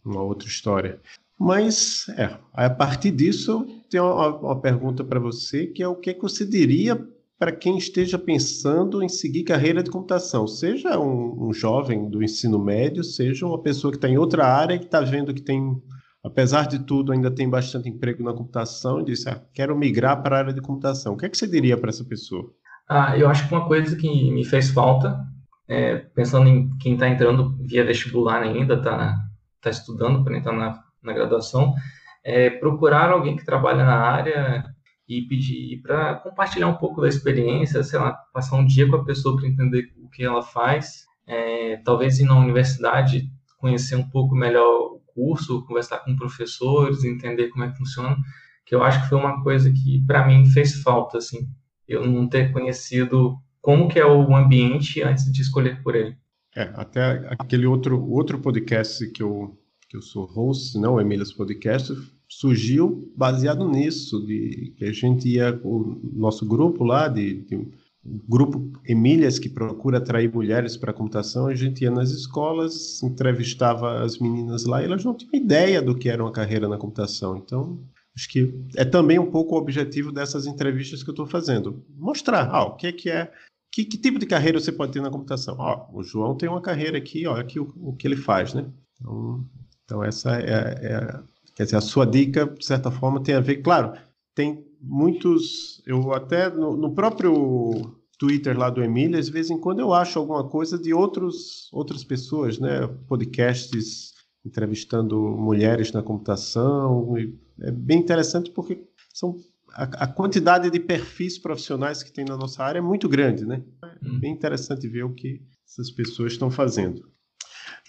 uma 0.04 0.22
outra 0.22 0.48
história. 0.48 1.00
Mas, 1.38 2.06
é, 2.16 2.36
a 2.52 2.70
partir 2.70 3.10
disso, 3.10 3.50
eu 3.50 3.66
tenho 3.90 4.04
uma, 4.04 4.36
uma 4.38 4.60
pergunta 4.60 5.02
para 5.02 5.18
você, 5.18 5.66
que 5.66 5.82
é 5.82 5.88
o 5.88 5.96
que, 5.96 6.10
é 6.10 6.14
que 6.14 6.22
você 6.22 6.46
diria 6.46 6.96
para 7.38 7.50
quem 7.50 7.76
esteja 7.76 8.18
pensando 8.18 9.02
em 9.02 9.08
seguir 9.08 9.42
carreira 9.42 9.82
de 9.82 9.90
computação, 9.90 10.46
seja 10.46 10.98
um, 10.98 11.48
um 11.48 11.52
jovem 11.52 12.08
do 12.08 12.22
ensino 12.22 12.58
médio, 12.58 13.02
seja 13.02 13.44
uma 13.44 13.60
pessoa 13.60 13.90
que 13.90 13.96
está 13.96 14.08
em 14.08 14.16
outra 14.16 14.46
área 14.46 14.78
que 14.78 14.84
está 14.84 15.00
vendo 15.00 15.34
que 15.34 15.42
tem, 15.42 15.76
apesar 16.22 16.68
de 16.68 16.78
tudo, 16.78 17.12
ainda 17.12 17.30
tem 17.30 17.50
bastante 17.50 17.88
emprego 17.88 18.22
na 18.22 18.32
computação 18.32 19.00
e 19.00 19.04
disse, 19.04 19.28
ah, 19.28 19.42
quero 19.52 19.76
migrar 19.76 20.22
para 20.22 20.36
a 20.36 20.38
área 20.38 20.54
de 20.54 20.60
computação. 20.60 21.14
O 21.14 21.16
que 21.16 21.26
é 21.26 21.28
que 21.28 21.36
você 21.36 21.46
diria 21.46 21.76
para 21.76 21.90
essa 21.90 22.04
pessoa? 22.04 22.50
Ah, 22.88 23.18
eu 23.18 23.28
acho 23.28 23.48
que 23.48 23.54
uma 23.54 23.66
coisa 23.66 23.96
que 23.96 24.30
me 24.30 24.44
fez 24.44 24.70
falta, 24.70 25.18
é, 25.66 25.96
pensando 25.96 26.48
em 26.48 26.70
quem 26.78 26.94
está 26.94 27.08
entrando 27.08 27.56
via 27.60 27.84
vestibular 27.84 28.42
ainda, 28.42 28.74
está 28.74 29.16
tá 29.64 29.70
estudando 29.70 30.22
para 30.22 30.36
entrar 30.36 30.52
na, 30.52 30.82
na 31.02 31.12
graduação, 31.12 31.74
é 32.22 32.50
procurar 32.50 33.10
alguém 33.10 33.36
que 33.36 33.44
trabalha 33.44 33.84
na 33.84 33.98
área 33.98 34.64
e 35.08 35.22
pedir 35.22 35.80
para 35.82 36.14
compartilhar 36.16 36.68
um 36.68 36.76
pouco 36.76 37.00
da 37.00 37.08
experiência, 37.08 37.82
sei 37.82 37.98
lá, 37.98 38.12
passar 38.32 38.56
um 38.56 38.64
dia 38.64 38.88
com 38.88 38.96
a 38.96 39.04
pessoa 39.04 39.36
para 39.36 39.46
entender 39.46 39.92
o 39.98 40.08
que 40.08 40.24
ela 40.24 40.42
faz, 40.42 41.04
é, 41.26 41.76
talvez 41.84 42.18
ir 42.18 42.24
na 42.24 42.38
universidade 42.38 43.30
conhecer 43.58 43.96
um 43.96 44.08
pouco 44.08 44.34
melhor 44.34 44.66
o 44.66 45.00
curso, 45.14 45.64
conversar 45.66 45.98
com 46.00 46.16
professores, 46.16 47.04
entender 47.04 47.48
como 47.48 47.64
é 47.64 47.70
que 47.70 47.78
funciona, 47.78 48.16
que 48.64 48.74
eu 48.74 48.82
acho 48.82 49.02
que 49.02 49.08
foi 49.08 49.18
uma 49.18 49.42
coisa 49.42 49.70
que 49.72 50.04
para 50.06 50.26
mim 50.26 50.44
fez 50.46 50.82
falta, 50.82 51.18
assim, 51.18 51.48
eu 51.88 52.06
não 52.06 52.28
ter 52.28 52.52
conhecido 52.52 53.38
como 53.60 53.88
que 53.88 53.98
é 53.98 54.06
o 54.06 54.34
ambiente 54.34 55.02
antes 55.02 55.30
de 55.32 55.40
escolher 55.40 55.82
por 55.82 55.94
ele. 55.94 56.16
É, 56.56 56.70
até 56.74 57.26
aquele 57.30 57.66
outro 57.66 58.08
outro 58.10 58.38
podcast 58.38 59.08
que 59.08 59.22
eu 59.22 59.58
que 59.88 59.96
eu 59.96 60.02
sou 60.02 60.24
host, 60.24 60.76
não, 60.76 61.00
Emílias 61.00 61.32
Podcast, 61.32 61.92
surgiu 62.28 63.12
baseado 63.16 63.68
nisso, 63.68 64.26
de 64.26 64.74
que 64.76 64.84
a 64.86 64.92
gente 64.92 65.28
ia, 65.28 65.60
o 65.62 66.00
nosso 66.12 66.44
grupo 66.44 66.82
lá, 66.82 67.06
de, 67.06 67.42
de 67.42 67.68
grupo 68.04 68.72
Emílias, 68.84 69.38
que 69.38 69.48
procura 69.48 69.98
atrair 69.98 70.32
mulheres 70.32 70.76
para 70.76 70.90
a 70.90 70.94
computação, 70.94 71.46
a 71.46 71.54
gente 71.54 71.82
ia 71.82 71.92
nas 71.92 72.10
escolas, 72.10 73.02
entrevistava 73.02 74.02
as 74.02 74.18
meninas 74.18 74.64
lá 74.64 74.82
e 74.82 74.86
elas 74.86 75.04
não 75.04 75.14
tinham 75.14 75.34
ideia 75.34 75.80
do 75.80 75.96
que 75.96 76.08
era 76.08 76.22
uma 76.22 76.32
carreira 76.32 76.68
na 76.68 76.76
computação. 76.76 77.36
Então, 77.36 77.80
acho 78.16 78.28
que 78.28 78.52
é 78.76 78.84
também 78.84 79.18
um 79.18 79.30
pouco 79.30 79.54
o 79.54 79.58
objetivo 79.58 80.10
dessas 80.10 80.46
entrevistas 80.46 81.02
que 81.02 81.10
eu 81.10 81.12
estou 81.12 81.26
fazendo. 81.26 81.84
Mostrar 81.96 82.48
ah, 82.50 82.64
o 82.64 82.74
que 82.74 82.86
é 82.88 82.92
que 82.92 83.10
é, 83.10 83.32
que, 83.74 83.84
que, 83.84 83.98
tipo 83.98 84.18
de 84.18 84.26
carreira 84.26 84.60
você 84.60 84.70
pode 84.70 84.92
ter 84.92 85.02
na 85.02 85.10
computação. 85.10 85.60
Ah, 85.60 85.88
o 85.92 86.02
João 86.02 86.36
tem 86.36 86.48
uma 86.48 86.60
carreira 86.60 86.96
aqui, 86.96 87.26
olha 87.26 87.40
aqui 87.40 87.58
o, 87.58 87.72
o 87.76 87.96
que 87.96 88.06
ele 88.06 88.16
faz, 88.16 88.54
né? 88.54 88.70
Então, 89.00 89.44
então 89.84 90.04
essa 90.04 90.38
é, 90.38 90.78
é 90.80 91.22
Quer 91.54 91.64
dizer, 91.64 91.76
a 91.76 91.80
sua 91.80 92.04
dica, 92.04 92.46
de 92.46 92.66
certa 92.66 92.90
forma, 92.90 93.22
tem 93.22 93.34
a 93.36 93.40
ver, 93.40 93.62
claro, 93.62 93.96
tem 94.34 94.66
muitos, 94.80 95.80
eu 95.86 96.12
até 96.12 96.50
no, 96.50 96.76
no 96.76 96.92
próprio 96.92 97.96
Twitter 98.18 98.58
lá 98.58 98.70
do 98.70 98.82
Emília, 98.82 99.18
às 99.18 99.28
vezes 99.28 99.52
em 99.52 99.60
quando 99.60 99.78
eu 99.78 99.92
acho 99.92 100.18
alguma 100.18 100.48
coisa 100.48 100.76
de 100.76 100.92
outros, 100.92 101.68
outras 101.72 102.02
pessoas, 102.02 102.58
né, 102.58 102.88
podcasts 103.06 104.12
entrevistando 104.44 105.16
mulheres 105.16 105.92
na 105.92 106.02
computação, 106.02 107.14
é 107.60 107.70
bem 107.70 108.00
interessante 108.00 108.50
porque 108.50 108.84
são 109.12 109.36
a, 109.74 110.04
a, 110.04 110.06
quantidade 110.06 110.70
de 110.70 110.78
perfis 110.78 111.36
profissionais 111.36 112.02
que 112.02 112.12
tem 112.12 112.24
na 112.24 112.36
nossa 112.36 112.62
área 112.62 112.78
é 112.78 112.82
muito 112.82 113.08
grande, 113.08 113.44
né? 113.44 113.62
É 113.82 114.18
bem 114.18 114.32
interessante 114.32 114.88
ver 114.88 115.04
o 115.04 115.12
que 115.12 115.42
essas 115.66 115.90
pessoas 115.90 116.32
estão 116.32 116.50
fazendo. 116.50 117.02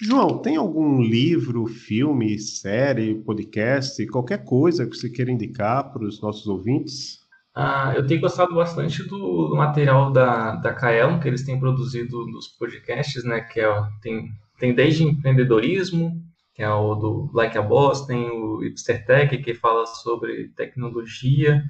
João, 0.02 0.40
tem 0.40 0.58
algum 0.58 1.02
livro, 1.02 1.66
filme, 1.68 2.38
série, 2.40 3.16
podcast, 3.16 4.06
qualquer 4.08 4.44
coisa 4.44 4.86
que 4.86 4.98
você 4.98 5.10
queira 5.10 5.32
indicar 5.32 5.94
para 5.94 6.04
os 6.04 6.20
nossos 6.22 6.48
ouvintes? 6.48 7.20
Ah, 7.54 7.94
eu 7.96 8.06
tenho 8.06 8.20
gostado 8.20 8.54
bastante 8.54 9.04
do, 9.04 9.48
do, 9.48 9.56
material 9.56 10.12
da, 10.12 10.56
da 10.56 10.74
Kaelon, 10.74 11.20
que 11.20 11.28
eles 11.28 11.44
têm 11.44 11.60
produzido 11.60 12.26
nos 12.28 12.48
podcasts, 12.48 13.24
né? 13.24 13.40
Que 13.40 13.62
é, 13.62 13.84
tem, 14.02 14.30
tem 14.60 14.74
desde 14.74 15.04
empreendedorismo, 15.04 16.22
que 16.56 16.64
é 16.64 16.70
o 16.70 16.96
do 16.96 17.30
Like 17.34 17.58
a 17.58 17.62
Boss, 17.62 18.06
tem 18.06 18.32
o 18.32 18.60
Hipster 18.60 19.06
Tech, 19.06 19.38
que 19.38 19.54
fala 19.54 19.86
sobre 19.86 20.48
tecnologia, 20.56 21.62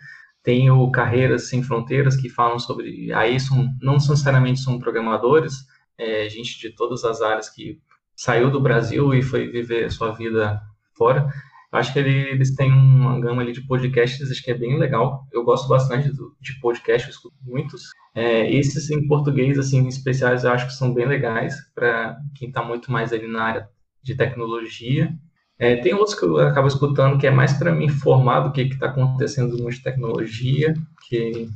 tem 0.43 0.69
o 0.69 0.91
Carreiras 0.91 1.49
Sem 1.49 1.63
Fronteiras, 1.63 2.15
que 2.15 2.29
falam 2.29 2.59
sobre. 2.59 3.11
Aí 3.11 3.39
são, 3.39 3.67
não 3.81 3.93
necessariamente 3.93 4.59
são 4.59 4.77
programadores, 4.77 5.55
é, 5.97 6.29
gente 6.29 6.59
de 6.59 6.69
todas 6.75 7.03
as 7.03 7.19
áreas 7.21 7.49
que 7.49 7.79
saiu 8.15 8.51
do 8.51 8.61
Brasil 8.61 9.11
e 9.15 9.23
foi 9.23 9.47
viver 9.47 9.91
sua 9.91 10.11
vida 10.11 10.61
fora. 10.95 11.27
Acho 11.71 11.91
que 11.91 11.99
eles 11.99 12.55
têm 12.55 12.71
uma 12.71 13.19
gama 13.19 13.41
ali 13.41 13.51
de 13.51 13.65
podcasts, 13.65 14.29
acho 14.29 14.43
que 14.43 14.51
é 14.51 14.57
bem 14.57 14.77
legal. 14.77 15.27
Eu 15.33 15.43
gosto 15.43 15.67
bastante 15.67 16.09
de 16.13 16.59
podcast, 16.61 17.07
eu 17.07 17.11
escuto 17.11 17.35
muitos. 17.41 17.89
É, 18.13 18.49
esses 18.49 18.89
em 18.91 19.07
português, 19.07 19.57
assim, 19.57 19.85
especiais, 19.87 20.43
eu 20.43 20.51
acho 20.51 20.67
que 20.67 20.73
são 20.73 20.93
bem 20.93 21.07
legais 21.07 21.55
para 21.73 22.17
quem 22.35 22.49
está 22.49 22.63
muito 22.63 22.91
mais 22.91 23.11
ali 23.11 23.27
na 23.27 23.43
área 23.43 23.74
de 24.05 24.15
tecnologia. 24.15 25.11
É, 25.57 25.75
tem 25.77 25.93
outros 25.93 26.17
que 26.17 26.23
eu 26.23 26.37
acabo 26.37 26.67
escutando 26.67 27.17
que 27.17 27.25
é 27.25 27.31
mais 27.31 27.53
para 27.53 27.73
me 27.73 27.85
informar 27.85 28.41
do 28.41 28.51
que 28.51 28.61
está 28.61 28.87
acontecendo 28.87 29.57
no 29.57 29.69
de 29.69 29.81
tecnologia, 29.81 30.73
que 31.07 31.49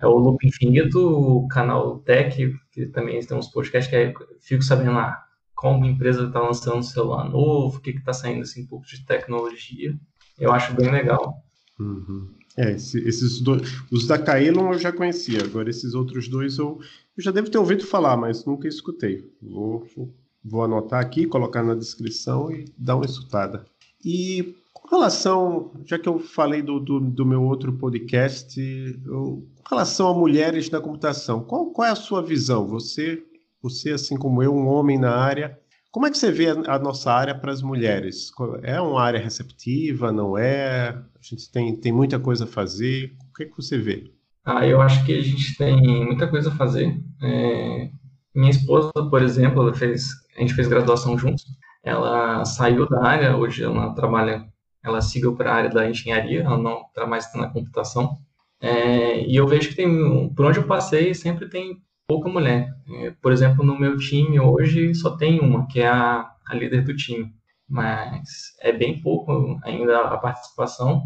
é 0.00 0.06
o 0.06 0.16
Loop 0.16 0.46
Infinito, 0.46 1.00
o 1.00 1.48
canal 1.48 1.98
Tech, 1.98 2.54
que 2.70 2.86
também 2.86 3.18
tem 3.20 3.36
uns 3.36 3.48
podcasts 3.48 3.90
que 3.90 3.96
é, 3.96 4.14
fico 4.40 4.62
sabendo 4.62 4.92
lá 4.92 5.22
como 5.54 5.84
a 5.84 5.88
empresa 5.88 6.26
está 6.26 6.38
lançando 6.38 6.76
um 6.76 6.82
celular 6.82 7.28
novo, 7.28 7.78
o 7.78 7.80
que 7.80 7.90
está 7.90 8.12
saindo 8.12 8.42
assim, 8.42 8.62
um 8.62 8.66
pouco 8.66 8.86
de 8.86 9.04
tecnologia. 9.04 9.98
Eu 10.38 10.52
acho 10.52 10.74
bem 10.74 10.90
legal. 10.92 11.42
Uhum. 11.80 12.28
É, 12.58 12.72
esses 12.72 13.40
dois, 13.40 13.62
os 13.90 14.06
da 14.06 14.18
Kaelon 14.18 14.72
eu 14.72 14.78
já 14.78 14.92
conhecia, 14.92 15.42
agora 15.42 15.68
esses 15.68 15.94
outros 15.94 16.28
dois 16.28 16.56
eu, 16.56 16.78
eu, 17.16 17.24
já 17.24 17.30
devo 17.30 17.50
ter 17.50 17.58
ouvido 17.58 17.86
falar, 17.86 18.16
mas 18.16 18.44
nunca 18.44 18.68
escutei. 18.68 19.30
Vou, 19.42 19.86
vou 19.96 20.14
anotar 20.62 21.00
aqui, 21.00 21.26
colocar 21.26 21.62
na 21.62 21.74
descrição 21.74 22.50
e 22.50 22.64
dar 22.76 22.96
uma 22.96 23.04
escutada. 23.04 23.64
E 24.04 24.54
com 24.72 24.88
relação, 24.88 25.72
já 25.84 25.98
que 25.98 26.08
eu 26.08 26.18
falei 26.18 26.62
do, 26.62 26.78
do, 26.78 27.00
do 27.00 27.26
meu 27.26 27.42
outro 27.42 27.72
podcast, 27.72 28.60
eu, 29.04 29.46
com 29.54 29.74
relação 29.74 30.08
a 30.08 30.14
mulheres 30.14 30.70
na 30.70 30.80
computação, 30.80 31.42
qual, 31.42 31.70
qual 31.70 31.88
é 31.88 31.90
a 31.90 31.96
sua 31.96 32.22
visão? 32.22 32.66
Você 32.68 33.22
você, 33.66 33.90
assim 33.92 34.16
como 34.16 34.42
eu, 34.42 34.54
um 34.54 34.68
homem 34.68 34.98
na 34.98 35.16
área, 35.16 35.58
como 35.90 36.06
é 36.06 36.10
que 36.10 36.18
você 36.18 36.30
vê 36.30 36.50
a 36.50 36.78
nossa 36.78 37.12
área 37.12 37.34
para 37.34 37.50
as 37.50 37.62
mulheres? 37.62 38.30
É 38.62 38.80
uma 38.80 39.02
área 39.02 39.18
receptiva, 39.18 40.12
não 40.12 40.36
é? 40.36 40.90
A 40.90 41.22
gente 41.22 41.50
tem, 41.50 41.74
tem 41.74 41.90
muita 41.90 42.18
coisa 42.18 42.44
a 42.44 42.46
fazer. 42.46 43.16
O 43.30 43.34
que, 43.34 43.44
é 43.44 43.46
que 43.46 43.56
você 43.56 43.78
vê? 43.78 44.12
Ah, 44.44 44.66
eu 44.66 44.80
acho 44.80 45.04
que 45.04 45.16
a 45.16 45.22
gente 45.22 45.56
tem 45.56 46.04
muita 46.04 46.28
coisa 46.28 46.50
a 46.50 46.54
fazer. 46.54 46.96
É... 47.22 47.90
Minha 48.34 48.50
esposa, 48.50 48.92
por 49.10 49.22
exemplo, 49.22 49.62
ela 49.62 49.74
fez, 49.74 50.10
a 50.36 50.40
gente 50.40 50.54
fez 50.54 50.68
graduação 50.68 51.16
juntos. 51.18 51.44
Ela 51.82 52.44
saiu 52.44 52.88
da 52.88 53.04
área, 53.04 53.36
hoje 53.36 53.62
ela 53.64 53.94
trabalha, 53.94 54.44
ela 54.84 55.00
seguiu 55.00 55.36
para 55.36 55.52
a 55.52 55.54
área 55.54 55.70
da 55.70 55.88
engenharia, 55.88 56.42
ela 56.42 56.58
não 56.58 56.82
está 56.82 57.06
mais 57.06 57.32
na 57.34 57.48
computação. 57.48 58.18
É... 58.60 59.20
e 59.26 59.36
eu 59.36 59.46
vejo 59.46 59.68
que 59.68 59.76
tem, 59.76 60.32
por 60.34 60.46
onde 60.46 60.58
eu 60.58 60.66
passei, 60.66 61.14
sempre 61.14 61.48
tem 61.48 61.76
pouca 62.06 62.28
mulher. 62.28 62.68
É, 63.02 63.10
por 63.20 63.32
exemplo, 63.32 63.64
no 63.64 63.78
meu 63.78 63.96
time 63.96 64.38
hoje 64.40 64.94
só 64.94 65.16
tem 65.16 65.40
uma, 65.40 65.66
que 65.66 65.80
é 65.80 65.88
a, 65.88 66.30
a 66.46 66.54
líder 66.54 66.84
do 66.84 66.94
time. 66.94 67.34
Mas 67.68 68.56
é 68.60 68.72
bem 68.72 69.00
pouco 69.02 69.58
ainda 69.64 70.02
a 70.02 70.16
participação. 70.18 71.02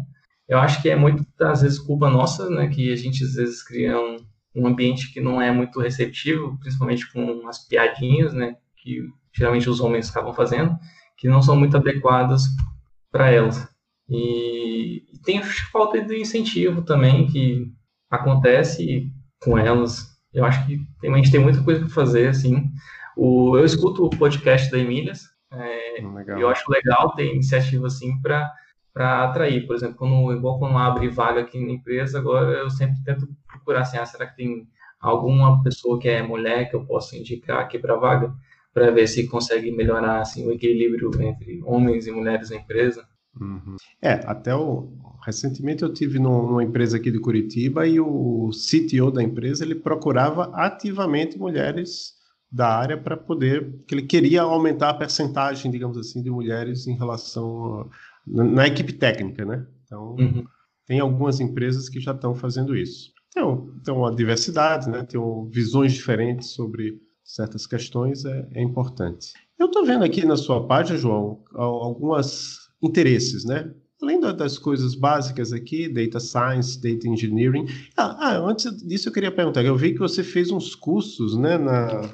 Eu 0.47 0.59
acho 0.59 0.81
que 0.81 0.89
é 0.89 0.95
muito, 0.95 1.25
às 1.39 1.61
vezes, 1.61 1.79
culpa 1.79 2.09
nossa, 2.09 2.49
né? 2.49 2.67
Que 2.67 2.91
a 2.91 2.95
gente, 2.95 3.23
às 3.23 3.33
vezes, 3.33 3.63
cria 3.63 3.99
um, 3.99 4.17
um 4.55 4.67
ambiente 4.67 5.11
que 5.11 5.19
não 5.19 5.41
é 5.41 5.51
muito 5.51 5.79
receptivo, 5.79 6.57
principalmente 6.59 7.11
com 7.11 7.47
as 7.47 7.67
piadinhas, 7.67 8.33
né? 8.33 8.55
Que 8.81 9.01
geralmente 9.33 9.69
os 9.69 9.79
homens 9.79 10.09
acabam 10.09 10.33
fazendo, 10.33 10.77
que 11.17 11.29
não 11.29 11.41
são 11.41 11.55
muito 11.55 11.77
adequadas 11.77 12.43
para 13.11 13.29
elas. 13.29 13.67
E, 14.09 15.05
e 15.13 15.19
tem 15.23 15.41
falta 15.43 16.01
de 16.01 16.19
incentivo 16.19 16.81
também 16.81 17.27
que 17.27 17.71
acontece 18.09 19.11
com 19.41 19.57
elas 19.57 20.11
eu 20.33 20.45
acho 20.45 20.65
que 20.65 20.79
a 21.03 21.15
gente 21.17 21.31
tem 21.31 21.41
muita 21.41 21.63
coisa 21.63 21.81
para 21.81 21.89
fazer, 21.89 22.27
assim. 22.29 22.71
O, 23.17 23.57
eu 23.57 23.65
escuto 23.65 24.05
o 24.05 24.09
podcast 24.09 24.71
da 24.71 24.79
Emílias, 24.79 25.23
É, 25.51 26.01
eu 26.39 26.47
acho 26.47 26.71
legal 26.71 27.13
ter 27.13 27.33
iniciativa 27.33 27.87
assim 27.87 28.19
para 28.21 28.49
para 28.93 29.23
atrair, 29.23 29.65
por 29.65 29.73
exemplo, 29.73 29.95
quando, 29.95 30.33
igual 30.33 30.59
quando 30.59 30.77
abre 30.77 31.07
vaga 31.07 31.39
aqui 31.39 31.57
na 31.65 31.71
empresa, 31.71 32.19
agora 32.19 32.51
eu 32.57 32.69
sempre 32.69 33.01
tento 33.05 33.25
procurar 33.47 33.81
assim, 33.81 33.97
ah, 33.97 34.05
será 34.05 34.27
que 34.27 34.35
tem 34.35 34.67
alguma 34.99 35.63
pessoa 35.63 35.97
que 35.97 36.09
é 36.09 36.21
mulher 36.21 36.69
que 36.69 36.75
eu 36.75 36.85
possa 36.85 37.15
indicar 37.15 37.59
aqui 37.61 37.79
para 37.79 37.95
vaga, 37.95 38.33
para 38.73 38.91
ver 38.91 39.07
se 39.07 39.27
consegue 39.27 39.71
melhorar 39.71 40.21
assim 40.21 40.47
o 40.47 40.51
equilíbrio 40.51 41.11
entre 41.21 41.61
homens 41.63 42.07
e 42.07 42.11
mulheres 42.11 42.49
na 42.49 42.57
empresa. 42.57 43.05
Uhum. 43.39 43.75
É, 44.01 44.13
até 44.25 44.55
o 44.55 44.89
recentemente 45.25 45.83
eu 45.83 45.93
tive 45.93 46.19
numa 46.19 46.63
empresa 46.63 46.97
aqui 46.97 47.11
de 47.11 47.19
Curitiba 47.19 47.87
e 47.87 47.99
o 47.99 48.49
CTO 48.49 49.11
da 49.11 49.21
empresa 49.21 49.63
ele 49.63 49.75
procurava 49.75 50.51
ativamente 50.55 51.37
mulheres 51.37 52.13
da 52.51 52.67
área 52.67 52.97
para 52.97 53.15
poder, 53.15 53.79
que 53.87 53.95
ele 53.95 54.01
queria 54.01 54.41
aumentar 54.41 54.89
a 54.89 54.93
percentagem, 54.93 55.71
digamos 55.71 55.97
assim, 55.97 56.21
de 56.21 56.29
mulheres 56.29 56.85
em 56.85 56.97
relação 56.97 57.89
na, 58.27 58.43
na, 58.43 58.67
equipe 58.67 58.91
técnica, 58.91 59.45
né? 59.45 59.65
Então, 59.85 60.15
uhum. 60.19 60.43
tem 60.85 60.99
algumas 60.99 61.39
empresas 61.39 61.87
que 61.87 61.99
já 61.99 62.11
estão 62.11 62.35
fazendo 62.35 62.75
isso. 62.75 63.13
Então, 63.29 63.73
então 63.79 64.05
a 64.05 64.13
diversidade, 64.13 64.89
né? 64.89 65.03
Tem 65.03 65.19
visões 65.49 65.93
diferentes 65.93 66.49
sobre 66.49 66.99
certas 67.35 67.65
questões 67.65 68.25
é, 68.25 68.47
é 68.53 68.61
importante. 68.61 69.33
Eu 69.57 69.67
estou 69.67 69.85
vendo 69.85 70.03
aqui 70.03 70.25
na 70.25 70.35
sua 70.35 70.67
página, 70.67 70.97
João, 70.97 71.43
algumas 71.53 72.57
interesses, 72.81 73.45
né? 73.45 73.73
Além 74.01 74.19
das 74.19 74.57
coisas 74.57 74.95
básicas 74.95 75.53
aqui, 75.53 75.87
data 75.87 76.19
science, 76.19 76.81
data 76.81 77.07
engineering. 77.07 77.67
Ah, 77.95 78.17
ah, 78.19 78.37
antes 78.39 78.75
disso 78.85 79.07
eu 79.07 79.13
queria 79.13 79.31
perguntar, 79.31 79.63
eu 79.63 79.77
vi 79.77 79.93
que 79.93 79.99
você 79.99 80.23
fez 80.23 80.51
uns 80.51 80.73
cursos, 80.73 81.37
né, 81.37 81.57
na 81.57 82.09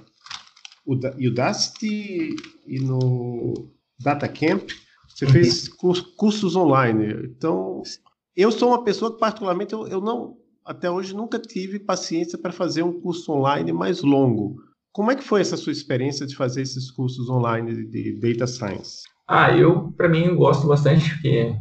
Udacity 0.86 2.36
e 2.67 2.80
no 2.80 3.71
DataCamp. 3.99 4.69
Você 5.08 5.25
uhum. 5.25 5.32
fez 5.32 5.69
cursos 6.17 6.56
online. 6.56 7.32
Então, 7.32 7.82
eu 8.36 8.51
sou 8.51 8.69
uma 8.69 8.84
pessoa 8.84 9.13
que 9.13 9.19
particularmente 9.19 9.73
eu, 9.73 9.88
eu 9.88 10.01
não 10.01 10.38
até 10.65 10.91
hoje 10.91 11.15
nunca 11.15 11.39
tive 11.39 11.80
paciência 11.80 12.38
para 12.38 12.51
fazer 12.51 12.84
um 12.84 12.99
curso 12.99 13.32
online 13.32 13.71
mais 13.71 14.01
longo. 14.01 14.66
Como 14.98 15.12
é 15.12 15.16
que 15.16 15.24
foi 15.24 15.42
essa 15.42 15.56
sua 15.56 15.72
experiência 15.72 16.26
de 16.26 16.36
fazer 16.36 16.64
esses 16.64 16.90
cursos 16.90 17.30
online 17.30 17.86
de 17.86 18.20
data 18.20 18.48
science? 18.48 19.04
Ah, 19.28 19.56
eu, 19.56 19.92
para 19.92 20.10
mim, 20.10 20.34
gosto 20.34 20.66
bastante, 20.66 21.12
porque 21.14 21.56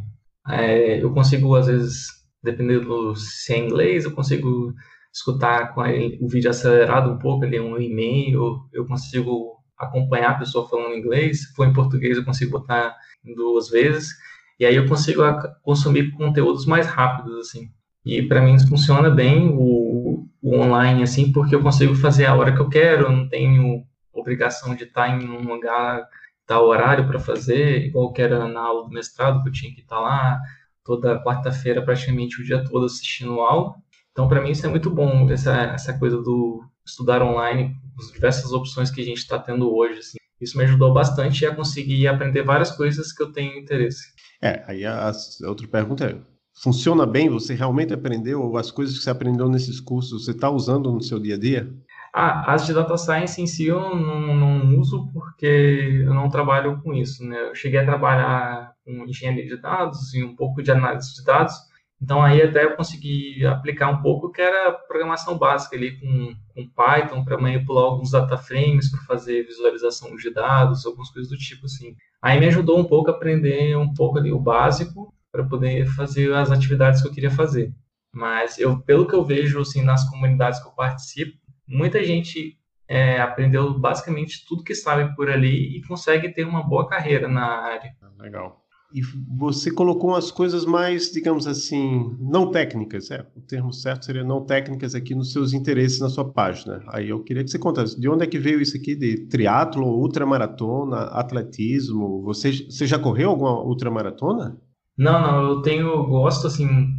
é, 0.49 1.03
eu 1.03 1.13
consigo, 1.13 1.53
às 1.53 1.67
vezes, 1.67 2.07
dependendo 2.41 3.15
se 3.15 3.53
é 3.53 3.59
inglês, 3.59 4.05
eu 4.05 4.11
consigo 4.15 4.73
escutar 5.13 5.75
com 5.75 5.81
o 6.19 6.27
vídeo 6.27 6.49
acelerado 6.49 7.11
um 7.11 7.19
pouco, 7.19 7.45
ali 7.45 7.59
um 7.59 7.79
e-mail, 7.79 8.67
eu 8.73 8.87
consigo 8.87 9.57
acompanhar 9.77 10.31
a 10.31 10.39
pessoa 10.39 10.67
falando 10.67 10.95
inglês, 10.95 11.41
se 11.41 11.53
for 11.53 11.67
em 11.67 11.73
português 11.73 12.17
eu 12.17 12.25
consigo 12.25 12.53
botar 12.53 12.95
duas 13.35 13.69
vezes, 13.69 14.15
e 14.59 14.65
aí 14.65 14.75
eu 14.75 14.87
consigo 14.87 15.21
consumir 15.61 16.09
conteúdos 16.13 16.65
mais 16.65 16.87
rápidos, 16.87 17.37
assim. 17.37 17.69
E 18.03 18.23
para 18.23 18.41
mim 18.41 18.57
funciona 18.67 19.11
bem 19.11 19.47
o, 19.47 20.06
online, 20.55 21.03
assim, 21.03 21.31
porque 21.31 21.55
eu 21.55 21.61
consigo 21.61 21.95
fazer 21.95 22.25
a 22.25 22.35
hora 22.35 22.53
que 22.53 22.61
eu 22.61 22.69
quero, 22.69 23.05
eu 23.05 23.11
não 23.11 23.27
tenho 23.27 23.83
obrigação 24.13 24.75
de 24.75 24.83
estar 24.83 25.09
em 25.09 25.29
um 25.29 25.47
lugar, 25.47 26.07
tal 26.45 26.65
horário 26.65 27.07
para 27.07 27.19
fazer, 27.19 27.85
igual 27.85 28.11
que 28.13 28.21
era 28.21 28.47
na 28.47 28.61
aula 28.61 28.83
do 28.83 28.89
mestrado, 28.89 29.43
que 29.43 29.49
eu 29.49 29.53
tinha 29.53 29.73
que 29.73 29.81
estar 29.81 29.99
lá 29.99 30.39
toda 30.83 31.21
quarta-feira, 31.21 31.81
praticamente 31.81 32.41
o 32.41 32.45
dia 32.45 32.63
todo 32.63 32.85
assistindo 32.85 33.41
aula. 33.41 33.75
Então, 34.11 34.27
para 34.27 34.41
mim, 34.41 34.51
isso 34.51 34.65
é 34.65 34.69
muito 34.69 34.89
bom, 34.89 35.29
essa, 35.29 35.53
essa 35.53 35.97
coisa 35.99 36.17
do 36.17 36.63
estudar 36.85 37.21
online, 37.21 37.75
as 37.99 38.11
diversas 38.11 38.51
opções 38.51 38.89
que 38.89 39.01
a 39.01 39.03
gente 39.03 39.17
está 39.17 39.37
tendo 39.37 39.71
hoje. 39.75 39.99
Assim. 39.99 40.17
Isso 40.39 40.57
me 40.57 40.63
ajudou 40.63 40.93
bastante 40.93 41.45
a 41.45 41.53
conseguir 41.53 42.07
aprender 42.07 42.43
várias 42.43 42.71
coisas 42.71 43.11
que 43.11 43.21
eu 43.21 43.31
tenho 43.31 43.59
interesse. 43.59 44.13
É, 44.41 44.63
aí 44.65 44.85
a, 44.85 45.09
a 45.09 45.49
outra 45.49 45.67
pergunta 45.67 46.05
é, 46.05 46.36
funciona 46.61 47.05
bem? 47.05 47.29
Você 47.29 47.53
realmente 47.53 47.93
aprendeu 47.93 48.57
as 48.57 48.71
coisas 48.71 48.97
que 48.97 49.03
você 49.03 49.09
aprendeu 49.09 49.47
nesses 49.47 49.79
cursos, 49.79 50.25
você 50.25 50.31
está 50.31 50.49
usando 50.49 50.91
no 50.91 51.01
seu 51.01 51.19
dia 51.19 51.35
a 51.35 51.39
dia? 51.39 51.71
Ah, 52.13 52.53
as 52.53 52.65
de 52.65 52.73
data 52.73 52.97
science 52.97 53.39
em 53.41 53.45
si 53.45 53.67
eu 53.67 53.95
não, 53.95 54.35
não, 54.35 54.79
uso 54.79 55.07
porque 55.13 56.03
eu 56.03 56.13
não 56.13 56.29
trabalho 56.29 56.81
com 56.81 56.93
isso, 56.93 57.23
né? 57.23 57.49
Eu 57.49 57.55
cheguei 57.55 57.79
a 57.79 57.85
trabalhar 57.85 58.73
com 58.83 59.05
engenharia 59.05 59.45
de 59.45 59.57
dados 59.57 60.13
e 60.13 60.23
um 60.23 60.35
pouco 60.35 60.63
de 60.63 60.71
análise 60.71 61.13
de 61.13 61.23
dados, 61.23 61.53
então 62.01 62.21
aí 62.21 62.41
até 62.41 62.63
eu 62.63 62.75
consegui 62.75 63.45
aplicar 63.45 63.89
um 63.89 64.01
pouco 64.01 64.31
que 64.31 64.41
era 64.41 64.71
programação 64.71 65.37
básica 65.37 65.75
ali 65.75 65.99
com, 65.99 66.33
com 66.55 66.69
Python 66.69 67.23
para 67.23 67.37
manipular 67.37 67.83
alguns 67.83 68.11
data 68.11 68.37
frames 68.37 68.89
para 68.89 69.01
fazer 69.01 69.45
visualização 69.45 70.15
de 70.15 70.31
dados, 70.31 70.85
algumas 70.85 71.11
coisas 71.11 71.29
do 71.29 71.37
tipo 71.37 71.65
assim. 71.65 71.95
Aí 72.21 72.39
me 72.39 72.47
ajudou 72.47 72.79
um 72.79 72.85
pouco 72.85 73.11
a 73.11 73.13
aprender 73.13 73.77
um 73.77 73.93
pouco 73.93 74.17
ali 74.17 74.31
o 74.31 74.39
básico 74.39 75.13
para 75.37 75.45
poder 75.45 75.85
fazer 75.85 76.33
as 76.33 76.49
atividades 76.49 77.01
que 77.01 77.07
eu 77.07 77.13
queria 77.13 77.29
fazer. 77.29 77.71
Mas 78.11 78.57
eu, 78.57 78.79
pelo 78.81 79.07
que 79.07 79.13
eu 79.13 79.23
vejo 79.23 79.59
assim 79.59 79.83
nas 79.83 80.09
comunidades 80.09 80.59
que 80.59 80.67
eu 80.67 80.71
participo, 80.71 81.37
muita 81.67 82.03
gente 82.03 82.57
é, 82.87 83.21
aprendeu 83.21 83.77
basicamente 83.77 84.43
tudo 84.47 84.63
que 84.63 84.73
sabe 84.73 85.15
por 85.15 85.29
ali 85.29 85.77
e 85.77 85.81
consegue 85.85 86.29
ter 86.29 86.43
uma 86.43 86.63
boa 86.63 86.87
carreira 86.87 87.27
na 87.27 87.45
área. 87.45 87.91
Legal. 88.17 88.63
E 88.91 89.01
você 89.37 89.69
colocou 89.69 90.11
umas 90.11 90.31
coisas 90.31 90.65
mais, 90.65 91.11
digamos 91.11 91.45
assim, 91.45 92.15
não 92.19 92.49
técnicas, 92.49 93.11
é, 93.11 93.27
o 93.35 93.41
termo 93.41 93.73
certo 93.73 94.05
seria 94.05 94.23
não 94.23 94.45
técnicas 94.45 94.95
aqui 94.95 95.13
nos 95.13 95.33
seus 95.33 95.51
interesses 95.51 95.99
na 95.99 96.07
sua 96.07 96.23
página. 96.31 96.81
Aí 96.87 97.09
eu 97.09 97.21
queria 97.21 97.43
que 97.43 97.51
você 97.51 97.59
contasse, 97.59 97.99
de 97.99 98.07
onde 98.09 98.23
é 98.23 98.27
que 98.27 98.39
veio 98.39 98.61
isso 98.61 98.77
aqui 98.77 98.95
de 98.95 99.27
triatlo, 99.27 99.85
ultramaratona, 99.85 101.01
atletismo? 101.07 102.23
Você, 102.23 102.51
você 102.53 102.87
já 102.87 102.97
correu 102.97 103.29
alguma 103.29 103.61
ultramaratona? 103.61 104.57
Não, 104.97 105.21
não, 105.21 105.49
eu 105.49 105.61
tenho, 105.61 106.05
gosto 106.07 106.47
assim, 106.47 106.97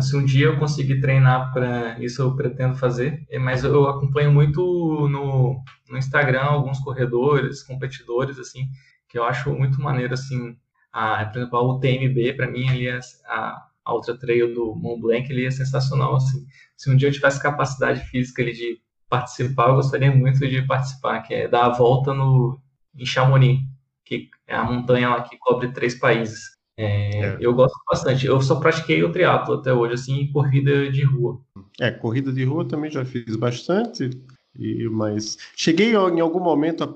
se 0.00 0.16
um 0.16 0.24
dia 0.24 0.46
eu 0.46 0.58
conseguir 0.58 1.00
treinar 1.00 1.52
para 1.52 1.98
isso 1.98 2.22
eu 2.22 2.36
pretendo 2.36 2.76
fazer, 2.76 3.26
é, 3.28 3.38
mas 3.38 3.64
eu 3.64 3.88
acompanho 3.88 4.32
muito 4.32 4.60
no, 5.08 5.62
no 5.88 5.98
Instagram 5.98 6.42
alguns 6.42 6.78
corredores, 6.78 7.62
competidores 7.64 8.38
assim, 8.38 8.68
que 9.08 9.18
eu 9.18 9.24
acho 9.24 9.52
muito 9.52 9.80
maneiro 9.82 10.14
assim, 10.14 10.56
a, 10.92 11.24
por 11.26 11.38
exemplo, 11.38 11.58
a 11.58 11.74
UTMB 11.74 12.34
para 12.36 12.50
mim 12.50 12.68
ali 12.68 12.88
é, 12.88 13.00
a, 13.26 13.66
a 13.84 13.94
Ultra 13.94 14.16
Trail 14.16 14.54
do 14.54 14.74
Mont 14.76 15.00
Blanc 15.00 15.30
ele 15.30 15.46
é 15.46 15.50
sensacional 15.50 16.16
assim. 16.16 16.46
Se 16.76 16.90
um 16.90 16.96
dia 16.96 17.08
eu 17.08 17.12
tivesse 17.12 17.42
capacidade 17.42 18.00
física 18.08 18.42
ali 18.42 18.52
de 18.52 18.80
participar, 19.08 19.68
eu 19.68 19.74
gostaria 19.76 20.10
muito 20.14 20.38
de 20.48 20.62
participar, 20.62 21.22
que 21.22 21.34
é 21.34 21.48
dar 21.48 21.66
a 21.66 21.70
volta 21.70 22.14
no 22.14 22.60
em 22.94 23.06
Chamonix, 23.06 23.60
que 24.04 24.28
é 24.46 24.54
a 24.54 24.64
montanha 24.64 25.08
lá 25.08 25.22
que 25.22 25.36
cobre 25.38 25.72
três 25.72 25.98
países. 25.98 26.61
É, 26.76 27.20
é. 27.20 27.38
Eu 27.40 27.54
gosto 27.54 27.78
bastante. 27.88 28.26
Eu 28.26 28.40
só 28.40 28.56
pratiquei 28.56 29.02
o 29.02 29.12
triatlo 29.12 29.54
até 29.54 29.72
hoje, 29.72 29.94
assim, 29.94 30.30
corrida 30.32 30.90
de 30.90 31.04
rua. 31.04 31.40
É, 31.80 31.90
corrida 31.90 32.32
de 32.32 32.44
rua 32.44 32.66
também 32.66 32.90
já 32.90 33.04
fiz 33.04 33.36
bastante, 33.36 34.10
e, 34.58 34.88
mas 34.90 35.38
cheguei 35.56 35.92
em 35.92 36.20
algum 36.20 36.40
momento 36.40 36.84
a, 36.84 36.88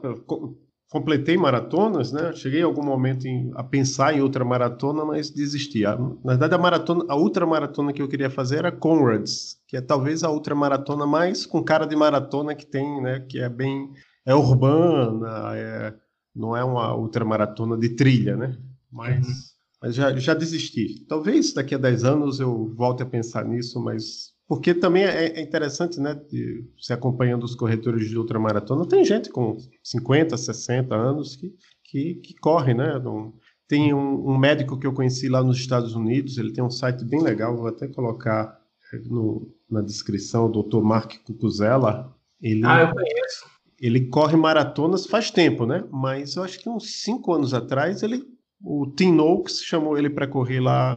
completei 0.90 1.36
maratonas, 1.36 2.12
né? 2.12 2.32
Cheguei 2.32 2.60
em 2.60 2.64
algum 2.64 2.84
momento 2.84 3.26
em, 3.26 3.50
a 3.54 3.62
pensar 3.62 4.14
em 4.14 4.20
outra 4.20 4.44
maratona, 4.44 5.04
mas 5.04 5.30
desisti. 5.30 5.84
A, 5.84 5.96
na 5.96 6.32
verdade, 6.32 6.54
a 6.54 6.58
maratona, 6.58 7.04
a 7.08 7.16
ultramaratona 7.16 7.92
que 7.92 8.00
eu 8.00 8.08
queria 8.08 8.30
fazer 8.30 8.58
era 8.58 8.72
Conrads, 8.72 9.58
que 9.66 9.76
é 9.76 9.80
talvez 9.80 10.22
a 10.22 10.30
ultramaratona 10.30 11.06
mais 11.06 11.44
com 11.44 11.62
cara 11.62 11.86
de 11.86 11.96
maratona 11.96 12.54
que 12.54 12.66
tem, 12.66 13.02
né? 13.02 13.20
Que 13.20 13.40
é 13.40 13.48
bem 13.48 13.90
é 14.24 14.34
urbana, 14.34 15.54
é, 15.54 15.94
não 16.34 16.56
é 16.56 16.64
uma 16.64 16.94
ultramaratona 16.96 17.76
de 17.76 17.90
trilha, 17.90 18.36
né? 18.36 18.56
Mas 18.90 19.26
uhum 19.26 19.55
mas 19.86 19.94
já, 19.94 20.14
já 20.16 20.34
desisti. 20.34 21.04
Talvez 21.06 21.52
daqui 21.52 21.74
a 21.74 21.78
10 21.78 22.02
anos 22.02 22.40
eu 22.40 22.74
volte 22.74 23.02
a 23.02 23.06
pensar 23.06 23.44
nisso, 23.44 23.80
mas. 23.80 24.34
Porque 24.48 24.74
também 24.74 25.04
é, 25.04 25.38
é 25.38 25.40
interessante, 25.40 26.00
né? 26.00 26.14
De, 26.28 26.64
se 26.78 26.92
acompanhando 26.92 27.44
os 27.44 27.54
corredores 27.54 28.08
de 28.08 28.18
ultramaratona, 28.18 28.86
tem 28.86 29.04
gente 29.04 29.30
com 29.30 29.56
50, 29.82 30.36
60 30.36 30.94
anos 30.94 31.36
que, 31.36 31.54
que, 31.84 32.14
que 32.16 32.34
corre, 32.34 32.74
né? 32.74 32.98
Não, 32.98 33.32
tem 33.68 33.94
um, 33.94 34.28
um, 34.28 34.36
médico 34.38 34.78
que 34.78 34.86
eu 34.86 34.92
conheci 34.92 35.28
lá 35.28 35.42
nos 35.42 35.56
Estados 35.56 35.94
Unidos, 35.94 36.38
ele 36.38 36.52
tem 36.52 36.62
um 36.62 36.70
site 36.70 37.04
bem 37.04 37.20
legal, 37.22 37.56
vou 37.56 37.66
até 37.66 37.88
colocar 37.88 38.56
no, 39.04 39.52
na 39.68 39.82
descrição, 39.82 40.46
o 40.46 40.62
Dr. 40.62 40.80
Mark 40.80 41.12
Cucuzella. 41.24 42.12
Ele, 42.40 42.64
ah, 42.64 42.82
eu 42.82 42.92
conheço. 42.92 43.46
Ele 43.80 44.06
corre 44.06 44.36
maratonas 44.36 45.06
faz 45.06 45.30
tempo, 45.30 45.66
né? 45.66 45.84
Mas 45.92 46.36
eu 46.36 46.42
acho 46.42 46.58
que 46.58 46.68
uns 46.68 47.02
5 47.02 47.32
anos 47.32 47.52
atrás 47.52 48.02
ele 48.02 48.35
o 48.60 48.86
Tim 48.96 49.12
Noakes 49.12 49.62
chamou 49.62 49.96
ele 49.98 50.10
para 50.10 50.26
correr 50.26 50.60
lá. 50.60 50.96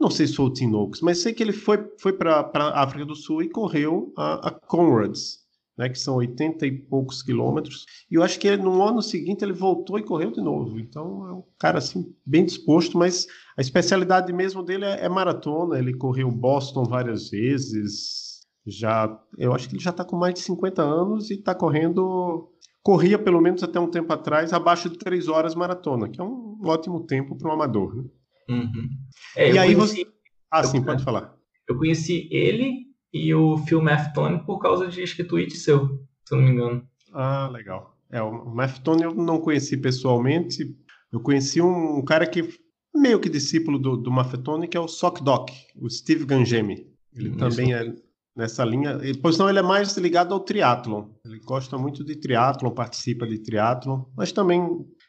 Não 0.00 0.10
sei 0.10 0.26
se 0.26 0.34
foi 0.34 0.46
o 0.46 0.52
Tim 0.52 0.66
Noakes, 0.66 1.00
mas 1.00 1.18
sei 1.18 1.32
que 1.32 1.42
ele 1.42 1.52
foi, 1.52 1.78
foi 1.98 2.12
para 2.12 2.50
a 2.52 2.82
África 2.82 3.04
do 3.04 3.14
Sul 3.14 3.42
e 3.42 3.48
correu 3.48 4.12
a, 4.16 4.48
a 4.48 4.50
Conrads, 4.50 5.38
né, 5.78 5.88
que 5.88 5.98
são 5.98 6.16
80 6.16 6.66
e 6.66 6.72
poucos 6.72 7.22
quilômetros. 7.22 7.86
E 8.10 8.16
eu 8.16 8.22
acho 8.22 8.38
que 8.38 8.56
no 8.56 8.82
ano 8.82 9.00
seguinte 9.00 9.44
ele 9.44 9.52
voltou 9.52 9.98
e 9.98 10.02
correu 10.02 10.30
de 10.30 10.40
novo. 10.40 10.78
Então 10.78 11.26
é 11.28 11.32
um 11.32 11.44
cara 11.58 11.78
assim, 11.78 12.14
bem 12.26 12.44
disposto, 12.44 12.98
mas 12.98 13.26
a 13.56 13.60
especialidade 13.60 14.32
mesmo 14.32 14.62
dele 14.62 14.84
é, 14.84 15.04
é 15.04 15.08
maratona. 15.08 15.78
Ele 15.78 15.96
correu 15.96 16.30
Boston 16.30 16.84
várias 16.84 17.30
vezes. 17.30 18.40
Já, 18.66 19.20
eu 19.38 19.52
acho 19.52 19.68
que 19.68 19.74
ele 19.76 19.82
já 19.82 19.90
está 19.90 20.04
com 20.04 20.16
mais 20.16 20.34
de 20.34 20.40
50 20.40 20.82
anos 20.82 21.30
e 21.30 21.34
está 21.34 21.54
correndo 21.54 22.50
corria 22.84 23.18
pelo 23.18 23.40
menos 23.40 23.62
até 23.62 23.80
um 23.80 23.90
tempo 23.90 24.12
atrás 24.12 24.52
abaixo 24.52 24.90
de 24.90 24.98
três 24.98 25.26
horas 25.26 25.54
maratona, 25.54 26.06
que 26.06 26.20
é 26.20 26.24
um 26.24 26.53
ótimo 26.68 27.06
tempo 27.06 27.36
para 27.36 27.48
um 27.48 27.52
amador. 27.52 27.96
Né? 27.96 28.04
Uhum. 28.50 28.90
É, 29.36 29.52
e 29.52 29.58
aí 29.58 29.74
conheci... 29.74 30.04
você. 30.04 30.06
Ah, 30.50 30.60
eu, 30.60 30.64
sim, 30.64 30.82
pode 30.82 31.02
falar. 31.02 31.34
Eu 31.68 31.76
conheci 31.76 32.28
ele 32.30 32.86
e 33.12 33.34
o 33.34 33.58
Phil 33.58 33.82
Maftone 33.82 34.44
por 34.44 34.58
causa 34.58 34.86
de 34.86 35.02
acho 35.02 35.16
que 35.16 35.24
tweet 35.24 35.56
seu, 35.56 35.88
se 36.24 36.34
eu 36.34 36.38
não 36.38 36.44
me 36.44 36.50
engano. 36.52 36.88
Ah, 37.12 37.48
legal. 37.48 37.96
É, 38.10 38.22
o 38.22 38.54
Maftone 38.54 39.02
eu 39.02 39.14
não 39.14 39.38
conheci 39.40 39.76
pessoalmente. 39.76 40.76
Eu 41.12 41.20
conheci 41.20 41.60
um, 41.60 41.98
um 41.98 42.04
cara 42.04 42.26
que 42.26 42.48
meio 42.94 43.18
que 43.18 43.28
discípulo 43.28 43.78
do, 43.78 43.96
do 43.96 44.10
Maftone, 44.10 44.68
que 44.68 44.76
é 44.76 44.80
o 44.80 44.88
Sock 44.88 45.22
Doc, 45.22 45.50
o 45.76 45.88
Steve 45.90 46.24
Gangemi. 46.24 46.86
Ele 47.12 47.30
hum, 47.30 47.36
também 47.36 47.74
é 47.74 47.94
nessa 48.36 48.64
linha. 48.64 48.98
Pois 49.22 49.38
não, 49.38 49.48
ele 49.48 49.58
é 49.58 49.62
mais 49.62 49.96
ligado 49.96 50.34
ao 50.34 50.40
triatlon. 50.40 51.08
Ele 51.24 51.40
gosta 51.40 51.78
muito 51.78 52.04
de 52.04 52.16
triatlon, 52.16 52.70
participa 52.70 53.26
de 53.26 53.38
triatlon, 53.38 54.04
mas 54.16 54.32
também 54.32 54.60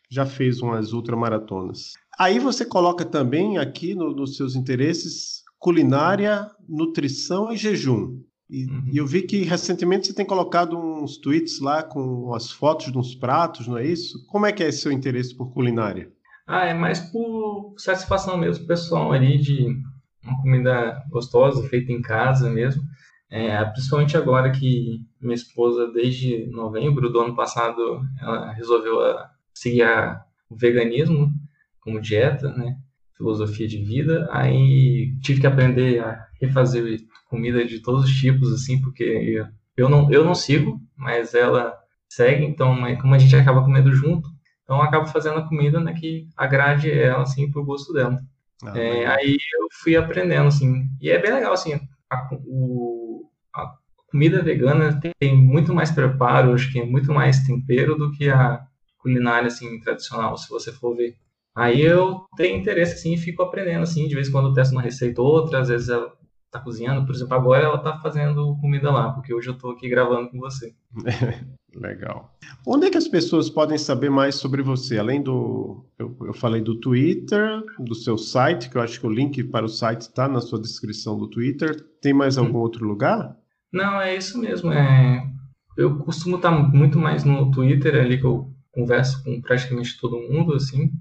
já 0.10 0.26
fez 0.26 0.62
umas 0.62 0.94
ultramaratonas. 0.94 1.94
Aí 2.18 2.40
você 2.40 2.66
coloca 2.66 3.04
também 3.04 3.58
aqui 3.58 3.94
no, 3.96 4.12
nos 4.12 4.38
seus 4.38 4.56
interesses 4.56 5.44
culinária, 5.60 6.50
nutrição 6.68 7.52
e 7.52 7.58
jejum. 7.58 8.20
E, 8.50 8.66
uhum. 8.66 8.92
eu 8.94 9.08
vi 9.08 9.24
que 9.24 9.44
recentemente 9.44 10.08
você 10.08 10.14
tem 10.14 10.26
colocado 10.26 10.78
uns 10.78 11.18
tweets 11.18 11.60
lá 11.60 11.82
com 11.82 12.34
as 12.34 12.52
fotos 12.52 12.92
de 12.92 12.98
uns 12.98 13.16
pratos, 13.16 13.68
não 13.68 13.78
é 13.78 13.86
isso? 13.86 14.24
Como 14.28 14.46
é 14.46 14.52
que 14.52 14.64
é 14.64 14.68
esse 14.68 14.82
seu 14.82 14.92
interesse 14.92 15.36
por 15.36 15.52
culinária? 15.52 16.12
Ah, 16.48 16.66
é 16.66 16.74
mais 16.74 17.00
por 17.00 17.74
satisfação 17.78 18.38
mesmo 18.38 18.68
pessoal 18.68 19.12
ali 19.12 19.40
de 19.40 19.76
uma 20.24 20.42
comida 20.42 21.04
gostosa, 21.10 21.68
feita 21.68 21.92
em 21.92 22.02
casa 22.02 22.50
mesmo. 22.50 22.84
É, 23.32 23.66
principalmente 23.66 24.16
agora 24.16 24.52
que 24.52 25.02
minha 25.20 25.34
esposa, 25.34 25.92
desde 25.92 26.46
novembro 26.52 27.10
do 27.10 27.20
ano 27.20 27.36
passado, 27.36 28.00
ela 28.22 28.52
resolveu 28.54 29.02
ah, 29.02 29.28
seguir 29.56 29.84
a, 29.84 30.24
o 30.50 30.56
veganismo 30.56 31.32
como 31.80 32.02
dieta, 32.02 32.50
né? 32.50 32.78
Filosofia 33.18 33.68
de 33.68 33.78
vida. 33.84 34.28
Aí 34.32 35.18
tive 35.22 35.42
que 35.42 35.48
aprender 35.48 36.00
a 36.00 36.28
refazer 36.40 37.00
comida 37.30 37.66
de 37.66 37.80
todos 37.80 38.04
os 38.04 38.12
tipos, 38.12 38.54
assim, 38.54 38.82
porque 38.82 39.44
eu 39.76 39.90
não, 39.90 40.12
eu 40.12 40.24
não 40.24 40.36
sigo, 40.36 40.80
mas 40.96 41.34
ela 41.34 41.78
segue, 42.08 42.46
então 42.46 42.76
como 43.02 43.14
a 43.14 43.18
gente 43.18 43.36
acaba 43.36 43.64
comendo 43.64 43.92
junto, 43.94 44.30
então 44.64 44.78
eu 44.78 44.84
acabo 44.84 45.08
fazendo 45.08 45.38
a 45.38 45.48
comida 45.48 45.80
né, 45.80 45.94
que 45.94 46.28
agrade 46.36 46.92
ela, 46.92 47.24
assim, 47.24 47.50
pro 47.52 47.66
gosto 47.66 47.92
dela. 47.94 48.22
Ah, 48.64 48.78
é, 48.78 49.06
aí 49.06 49.38
eu 49.60 49.68
fui 49.82 49.96
aprendendo, 49.96 50.48
assim, 50.48 50.88
e 51.02 51.10
é 51.10 51.22
bem 51.22 51.34
legal, 51.34 51.54
assim, 51.54 51.74
a, 52.10 52.30
o, 52.46 53.30
a 53.54 53.76
comida 54.08 54.42
vegana 54.42 55.00
tem 55.20 55.36
muito 55.36 55.74
mais 55.74 55.92
preparo, 55.92 56.54
acho 56.54 56.72
que 56.72 56.80
é 56.80 56.86
muito 56.86 57.14
mais 57.14 57.44
tempero 57.46 57.96
do 57.96 58.12
que 58.12 58.30
a 58.30 58.66
culinária 59.06 59.48
assim 59.48 59.80
tradicional, 59.80 60.36
se 60.36 60.50
você 60.50 60.72
for 60.72 60.96
ver. 60.96 61.16
Aí 61.56 61.80
eu 61.80 62.26
tenho 62.36 62.58
interesse 62.58 62.96
assim 62.96 63.14
e 63.14 63.18
fico 63.18 63.44
aprendendo 63.44 63.84
assim, 63.84 64.08
de 64.08 64.16
vez 64.16 64.28
em 64.28 64.32
quando 64.32 64.50
eu 64.50 64.54
testo 64.54 64.74
uma 64.74 64.82
receita 64.82 65.22
ou 65.22 65.28
outra, 65.28 65.62
às 65.62 65.70
vezes 65.70 65.90
ela 65.90 66.12
tá 66.52 66.60
cozinhando, 66.60 67.06
por 67.06 67.14
exemplo, 67.14 67.36
agora 67.36 67.66
ela 67.66 67.78
tá 67.78 68.00
fazendo 68.00 68.58
comida 68.60 68.92
lá, 68.92 69.12
porque 69.12 69.34
hoje 69.34 69.50
eu 69.50 69.58
tô 69.58 69.70
aqui 69.70 69.88
gravando 69.88 70.30
com 70.30 70.40
você. 70.40 70.74
Legal. 71.76 72.34
Onde 72.66 72.88
é 72.88 72.90
que 72.90 72.98
as 72.98 73.08
pessoas 73.08 73.50
podem 73.50 73.78
saber 73.78 74.10
mais 74.10 74.36
sobre 74.36 74.62
você? 74.62 74.98
Além 74.98 75.22
do. 75.22 75.86
Eu, 76.00 76.16
eu, 76.22 76.34
falei 76.34 76.62
do 76.62 76.80
Twitter, 76.80 77.62
do 77.78 77.94
seu 77.94 78.18
site, 78.18 78.70
que 78.70 78.78
eu 78.78 78.82
acho 78.82 78.98
que 78.98 79.06
o 79.06 79.12
link 79.12 79.44
para 79.44 79.66
o 79.66 79.70
site 79.70 80.02
está 80.02 80.26
na 80.26 80.40
sua 80.40 80.60
descrição 80.60 81.18
do 81.18 81.30
Twitter. 81.30 81.76
Tem 82.02 82.14
mais 82.14 82.38
algum 82.38 82.60
hum. 82.60 82.62
outro 82.62 82.88
lugar? 82.88 83.36
Não, 83.74 84.00
é 84.00 84.16
isso 84.16 84.40
mesmo. 84.40 84.72
É... 84.72 85.22
Eu 85.78 85.98
costumo 85.98 86.38
estar 86.38 86.52
muito 86.52 86.98
mais 86.98 87.26
no 87.26 87.52
Twitter, 87.52 87.96
ali 87.96 88.18
que 88.18 88.26
eu 88.26 88.55
converso 88.76 89.24
com 89.24 89.42
praticamente 89.42 90.00
todo 90.00 90.20
mundo, 90.20 90.54
assim. 90.54 90.92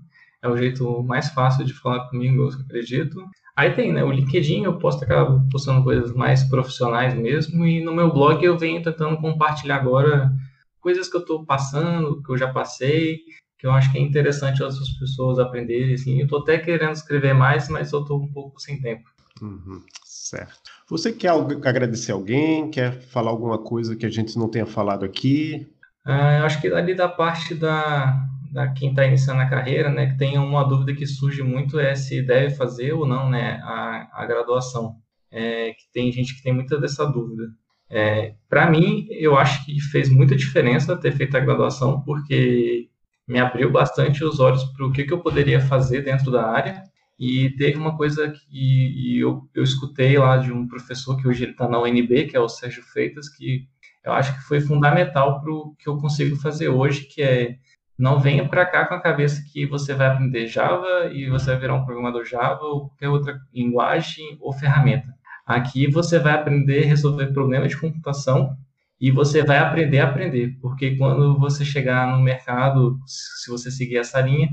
É 0.41 0.49
o 0.49 0.57
jeito 0.57 1.03
mais 1.03 1.29
fácil 1.31 1.65
de 1.65 1.75
falar 1.75 2.09
comigo, 2.09 2.43
eu 2.43 2.49
acredito. 2.49 3.23
Aí 3.57 3.73
tem, 3.73 3.93
né, 3.93 4.03
o 4.03 4.11
LinkedIn, 4.11 4.65
eu 4.65 4.79
posto, 4.79 5.05
acabo 5.05 5.47
postando 5.51 5.85
coisas 5.85 6.13
mais 6.13 6.45
profissionais 6.45 7.15
mesmo, 7.15 7.65
e 7.65 7.83
no 7.85 7.95
meu 7.95 8.13
blog 8.13 8.43
eu 8.45 8.59
venho 8.59 8.83
tentando 8.83 9.17
compartilhar 9.19 9.77
agora 9.77 10.33
coisas 10.81 11.09
que 11.09 11.17
eu 11.17 11.21
estou 11.21 11.45
passando, 11.45 12.23
que 12.23 12.33
eu 12.33 12.37
já 12.37 12.53
passei, 12.53 13.21
que 13.59 13.67
eu 13.67 13.71
acho 13.71 13.91
que 13.91 13.99
é 13.99 14.01
interessante 14.03 14.63
outras 14.63 14.91
pessoas 14.99 15.39
aprenderem, 15.39 15.95
assim. 15.95 16.19
Eu 16.19 16.25
estou 16.25 16.41
até 16.41 16.59
querendo 16.59 16.93
escrever 16.93 17.33
mais, 17.33 17.69
mas 17.69 17.93
eu 17.93 18.03
estou 18.03 18.21
um 18.21 18.31
pouco 18.31 18.61
sem 18.61 18.81
tempo. 18.81 19.09
Uhum, 19.41 19.83
certo. 20.05 20.71
Você 20.89 21.13
quer 21.13 21.31
agradecer 21.31 22.13
alguém? 22.13 22.71
Quer 22.71 23.01
falar 23.01 23.31
alguma 23.31 23.59
coisa 23.59 23.97
que 23.97 24.05
a 24.05 24.11
gente 24.11 24.39
não 24.39 24.49
tenha 24.49 24.67
falado 24.67 25.05
aqui? 25.05 25.67
Ah, 26.05 26.39
eu 26.39 26.45
acho 26.47 26.61
que 26.61 26.69
ali 26.69 26.95
da 26.95 27.09
parte 27.09 27.55
da, 27.55 28.27
da 28.53 28.69
quem 28.73 28.91
está 28.91 29.05
iniciando 29.07 29.41
a 29.43 29.49
carreira, 29.49 29.91
né, 29.91 30.07
que 30.11 30.19
tem 30.19 30.39
uma 30.39 30.65
dúvida 30.65 30.95
que 30.95 31.07
surge 31.07 31.43
muito 31.43 31.79
é 31.79 31.95
se 31.95 32.23
deve 32.23 32.55
fazer 32.55 32.93
ou 32.93 33.07
não, 33.07 33.31
né, 33.31 33.61
a, 33.63 34.23
a 34.23 34.27
graduação. 34.27 34.97
É, 35.31 35.73
que 35.73 35.91
tem 35.93 36.13
gente 36.13 36.37
que 36.37 36.43
tem 36.43 36.53
muita 36.53 36.79
dessa 36.79 37.05
dúvida. 37.05 37.49
É, 37.91 38.35
Para 38.49 38.71
mim, 38.71 39.07
eu 39.11 39.37
acho 39.37 39.65
que 39.65 39.81
fez 39.81 40.09
muita 40.09 40.37
diferença 40.37 40.97
ter 40.97 41.13
feito 41.13 41.37
a 41.37 41.41
graduação, 41.41 42.01
porque 42.03 42.89
me 43.27 43.39
abriu 43.41 43.71
bastante 43.71 44.23
os 44.25 44.39
olhos 44.41 44.63
para 44.65 44.87
o 44.87 44.93
que, 44.93 45.05
que 45.05 45.13
eu 45.13 45.21
poderia 45.21 45.61
fazer 45.61 46.03
dentro 46.03 46.31
da 46.31 46.47
área 46.51 46.83
e 47.19 47.51
teve 47.57 47.79
uma 47.79 47.97
coisa 47.97 48.31
que 48.31 49.19
eu, 49.19 49.49
eu 49.55 49.63
escutei 49.63 50.19
lá 50.19 50.37
de 50.37 50.53
um 50.53 50.67
professor 50.67 51.17
que 51.17 51.27
hoje 51.29 51.45
ele 51.45 51.53
está 51.53 51.69
na 51.69 51.81
UNB, 51.81 52.27
que 52.27 52.37
é 52.37 52.41
o 52.41 52.49
Sérgio 52.49 52.83
Freitas, 52.83 53.29
que 53.29 53.67
eu 54.05 54.13
acho 54.13 54.35
que 54.35 54.43
foi 54.43 54.61
fundamental 54.61 55.41
para 55.41 55.53
o 55.53 55.75
que 55.79 55.89
eu 55.89 55.97
consigo 55.99 56.37
fazer 56.37 56.69
hoje, 56.69 57.05
que 57.05 57.23
é 57.23 57.57
não 57.99 58.19
venha 58.19 58.49
para 58.49 58.67
cá 58.67 58.87
com 58.87 58.95
a 58.95 59.01
cabeça 59.01 59.43
que 59.53 59.67
você 59.67 59.95
vai 59.95 60.09
aprender 60.09 60.49
Java 60.49 61.11
e 61.13 61.31
você 61.31 61.53
vai 61.53 61.61
virar 61.61 61.75
um 61.75 61.85
programador 61.85 62.25
Java 62.25 62.65
ou 62.65 62.89
qualquer 62.89 63.09
outra 63.09 63.41
linguagem 63.53 64.37
ou 64.41 64.53
ferramenta. 64.53 65.15
Aqui 65.47 65.87
você 65.87 66.19
vai 66.19 66.33
aprender 66.33 66.85
a 66.85 66.87
resolver 66.87 67.29
problemas 67.29 67.71
de 67.71 67.81
computação 67.81 68.57
e 69.01 69.11
você 69.11 69.45
vai 69.45 69.59
aprender 69.59 70.01
a 70.01 70.09
aprender, 70.09 70.57
porque 70.61 70.97
quando 70.97 71.39
você 71.39 71.65
chegar 71.65 72.17
no 72.17 72.23
mercado, 72.23 72.99
se 73.07 73.51
você 73.51 73.71
seguir 73.71 73.99
essa 73.99 74.21
linha, 74.21 74.49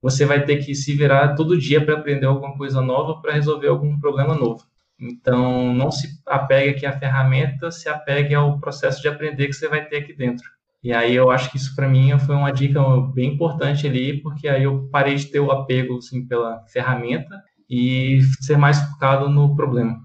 você 0.00 0.24
vai 0.24 0.44
ter 0.44 0.64
que 0.64 0.74
se 0.74 0.94
virar 0.94 1.34
todo 1.34 1.58
dia 1.58 1.84
para 1.84 1.94
aprender 1.94 2.26
alguma 2.26 2.56
coisa 2.56 2.80
nova, 2.80 3.20
para 3.20 3.32
resolver 3.32 3.68
algum 3.68 3.98
problema 3.98 4.34
novo. 4.34 4.64
Então, 4.98 5.74
não 5.74 5.90
se 5.90 6.08
apegue 6.26 6.70
aqui 6.70 6.86
à 6.86 6.98
ferramenta, 6.98 7.70
se 7.70 7.88
apegue 7.88 8.34
ao 8.34 8.58
processo 8.58 9.02
de 9.02 9.08
aprender 9.08 9.46
que 9.46 9.52
você 9.52 9.68
vai 9.68 9.84
ter 9.84 9.98
aqui 9.98 10.14
dentro. 10.14 10.48
E 10.82 10.92
aí 10.92 11.14
eu 11.14 11.30
acho 11.30 11.50
que 11.50 11.56
isso 11.56 11.74
para 11.74 11.88
mim 11.88 12.18
foi 12.18 12.34
uma 12.34 12.52
dica 12.52 12.80
bem 13.12 13.34
importante 13.34 13.86
ali, 13.86 14.22
porque 14.22 14.48
aí 14.48 14.62
eu 14.62 14.88
parei 14.90 15.16
de 15.16 15.26
ter 15.26 15.40
o 15.40 15.50
apego 15.50 15.98
assim, 15.98 16.26
pela 16.26 16.62
ferramenta 16.68 17.42
e 17.68 18.20
ser 18.40 18.56
mais 18.56 18.78
focado 18.78 19.28
no 19.28 19.54
problema. 19.56 19.98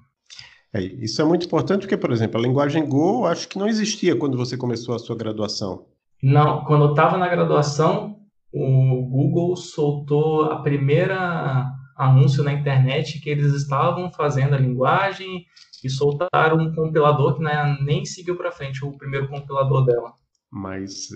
É, 0.74 0.82
isso 0.82 1.22
é 1.22 1.26
muito 1.26 1.46
importante 1.46 1.82
porque, 1.82 1.98
por 1.98 2.12
exemplo, 2.12 2.40
a 2.40 2.44
linguagem 2.44 2.88
Go 2.88 3.26
acho 3.26 3.48
que 3.48 3.60
não 3.60 3.68
existia 3.68 4.16
quando 4.16 4.38
você 4.38 4.58
começou 4.58 4.96
a 4.96 5.00
sua 5.00 5.16
graduação. 5.16 5.86
Não, 6.24 6.64
quando 6.66 6.86
eu 6.86 6.90
estava 6.92 7.18
na 7.18 7.28
graduação, 7.28 8.18
o 8.54 9.04
Google 9.04 9.56
soltou 9.56 10.46
a 10.46 10.62
primeira 10.62 11.72
anúncio 12.02 12.44
na 12.44 12.54
internet 12.54 13.20
que 13.20 13.30
eles 13.30 13.54
estavam 13.54 14.12
fazendo 14.12 14.56
a 14.56 14.60
linguagem 14.60 15.46
e 15.84 15.90
soltaram 15.90 16.58
um 16.58 16.74
compilador 16.74 17.36
que 17.36 17.44
né, 17.44 17.78
nem 17.82 18.06
seguiu 18.06 18.36
para 18.36 18.52
frente, 18.52 18.84
o 18.84 18.98
primeiro 18.98 19.28
compilador 19.28 19.86
dela. 19.86 20.14
Mas 20.52 21.10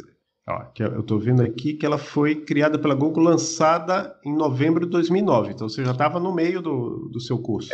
ó, 0.47 0.67
eu 0.79 1.01
estou 1.01 1.19
vendo 1.19 1.41
aqui 1.41 1.73
que 1.73 1.85
ela 1.85 1.97
foi 1.97 2.35
criada 2.35 2.77
pela 2.77 2.95
Google, 2.95 3.23
lançada 3.23 4.15
em 4.23 4.33
novembro 4.33 4.85
de 4.85 4.91
2009. 4.91 5.51
Então 5.51 5.67
você 5.67 5.83
já 5.83 5.91
estava 5.91 6.19
no 6.19 6.33
meio 6.33 6.61
do, 6.61 7.09
do 7.11 7.19
seu 7.19 7.39
curso. 7.39 7.73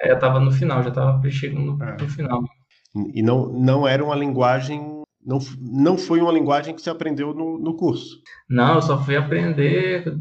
É, 0.00 0.10
eu 0.10 0.14
estava 0.14 0.40
no 0.40 0.50
final, 0.50 0.82
já 0.82 0.88
estava 0.88 1.30
chegando 1.30 1.76
no, 1.76 1.84
é. 1.84 1.96
no 2.00 2.08
final. 2.08 2.42
E 3.14 3.22
não, 3.22 3.48
não 3.52 3.88
era 3.88 4.04
uma 4.04 4.14
linguagem 4.14 5.01
não, 5.24 5.38
não 5.60 5.96
foi 5.96 6.20
uma 6.20 6.32
linguagem 6.32 6.74
que 6.74 6.82
você 6.82 6.90
aprendeu 6.90 7.32
no, 7.32 7.58
no 7.58 7.76
curso? 7.76 8.20
Não, 8.48 8.74
eu 8.74 8.82
só 8.82 9.02
fui 9.02 9.16
aprender 9.16 10.18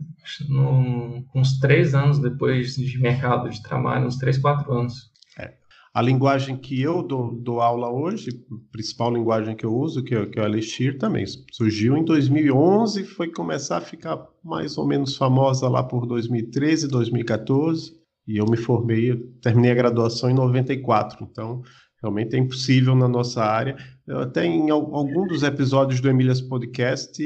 no, 0.47 1.25
uns 1.35 1.59
três 1.59 1.95
anos 1.95 2.19
depois 2.19 2.75
de 2.75 2.99
mercado 2.99 3.49
de 3.49 3.61
trabalho, 3.63 4.05
uns 4.05 4.17
três, 4.17 4.37
quatro 4.37 4.71
anos. 4.71 5.11
É. 5.39 5.53
A 5.93 6.01
linguagem 6.01 6.55
que 6.55 6.79
eu 6.79 7.01
dou, 7.01 7.33
dou, 7.33 7.61
aula 7.61 7.89
hoje, 7.89 8.29
principal 8.71 9.11
linguagem 9.11 9.55
que 9.55 9.65
eu 9.65 9.73
uso, 9.73 10.03
que 10.03 10.15
é, 10.15 10.25
que 10.25 10.39
é 10.39 10.43
o 10.43 10.45
Elixir, 10.45 10.97
também 10.97 11.25
surgiu 11.51 11.97
em 11.97 12.05
2011, 12.05 13.03
foi 13.03 13.29
começar 13.29 13.77
a 13.77 13.81
ficar 13.81 14.23
mais 14.43 14.77
ou 14.77 14.87
menos 14.87 15.17
famosa 15.17 15.67
lá 15.67 15.83
por 15.83 16.05
2013, 16.05 16.87
2014, 16.87 17.99
e 18.27 18.37
eu 18.37 18.45
me 18.45 18.55
formei, 18.55 19.17
terminei 19.41 19.71
a 19.71 19.75
graduação 19.75 20.29
em 20.29 20.33
94, 20.33 21.27
então 21.29 21.63
realmente 22.01 22.35
é 22.35 22.39
impossível 22.39 22.95
na 22.95 23.07
nossa 23.07 23.43
área. 23.43 23.77
Até 24.07 24.45
em 24.45 24.69
algum 24.69 25.27
dos 25.27 25.43
episódios 25.43 26.01
do 26.01 26.09
Emílias 26.09 26.41
Podcast, 26.41 27.21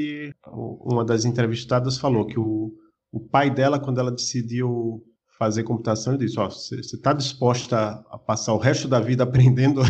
uma 0.46 1.04
das 1.04 1.24
entrevistadas 1.24 1.98
falou 1.98 2.26
que 2.26 2.38
o, 2.38 2.72
o 3.10 3.20
pai 3.20 3.50
dela, 3.50 3.78
quando 3.78 3.98
ela 3.98 4.12
decidiu 4.12 5.02
fazer 5.38 5.62
computação, 5.64 6.14
ele 6.14 6.26
disse: 6.26 6.38
Ó, 6.38 6.48
você 6.48 6.76
está 6.80 7.12
disposta 7.12 8.04
a 8.10 8.18
passar 8.18 8.52
o 8.52 8.58
resto 8.58 8.86
da 8.86 9.00
vida 9.00 9.22
aprendendo 9.24 9.82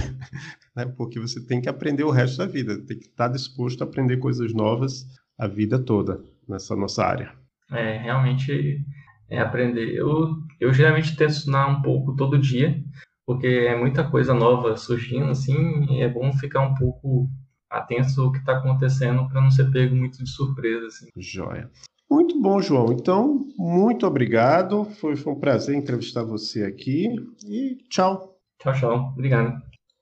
né? 0.77 0.85
Porque 0.85 1.19
você 1.19 1.45
tem 1.45 1.61
que 1.61 1.69
aprender 1.69 2.05
o 2.05 2.11
resto 2.11 2.37
da 2.37 2.47
vida, 2.47 2.77
tem 2.87 2.99
que 2.99 3.07
estar 3.07 3.29
disposto 3.29 3.81
a 3.81 3.85
aprender 3.85 4.19
coisas 4.19 4.53
novas 4.53 5.07
a 5.39 5.49
vida 5.49 5.79
toda 5.79 6.23
nessa 6.47 6.77
nossa 6.77 7.05
área. 7.05 7.33
É, 7.73 7.99
realmente 7.99 8.85
é 9.29 9.41
aprender. 9.41 9.95
Eu, 9.95 10.37
eu 10.61 10.73
geralmente 10.73 11.17
tento 11.17 11.31
estudar 11.31 11.67
um 11.67 11.83
pouco 11.83 12.15
todo 12.15 12.39
dia, 12.39 12.79
porque 13.27 13.47
é 13.47 13.77
muita 13.77 14.09
coisa 14.09 14.33
nova 14.33 14.77
surgindo, 14.77 15.31
assim, 15.31 15.85
e 15.91 16.01
é 16.01 16.09
bom 16.09 16.33
ficar 16.33 16.61
um 16.61 16.75
pouco 16.75 17.29
atento 17.69 18.21
ao 18.21 18.31
que 18.31 18.39
está 18.39 18.57
acontecendo 18.57 19.29
para 19.29 19.41
não 19.41 19.51
ser 19.51 19.71
pego 19.71 19.95
muito 19.95 20.23
de 20.23 20.31
surpresa. 20.31 20.87
Assim. 20.87 21.09
Joia. 21.17 21.69
Muito 22.09 22.41
bom, 22.41 22.61
João. 22.63 22.93
Então, 22.93 23.49
muito 23.59 24.07
obrigado. 24.07 24.85
Foi, 24.85 25.17
foi 25.17 25.33
um 25.33 25.41
prazer 25.41 25.75
entrevistar 25.75 26.23
você 26.23 26.63
aqui 26.63 27.09
e 27.45 27.77
tchau. 27.91 28.39
Tchau, 28.61 28.73
tchau. 28.75 29.13
Obrigado. 29.13 29.76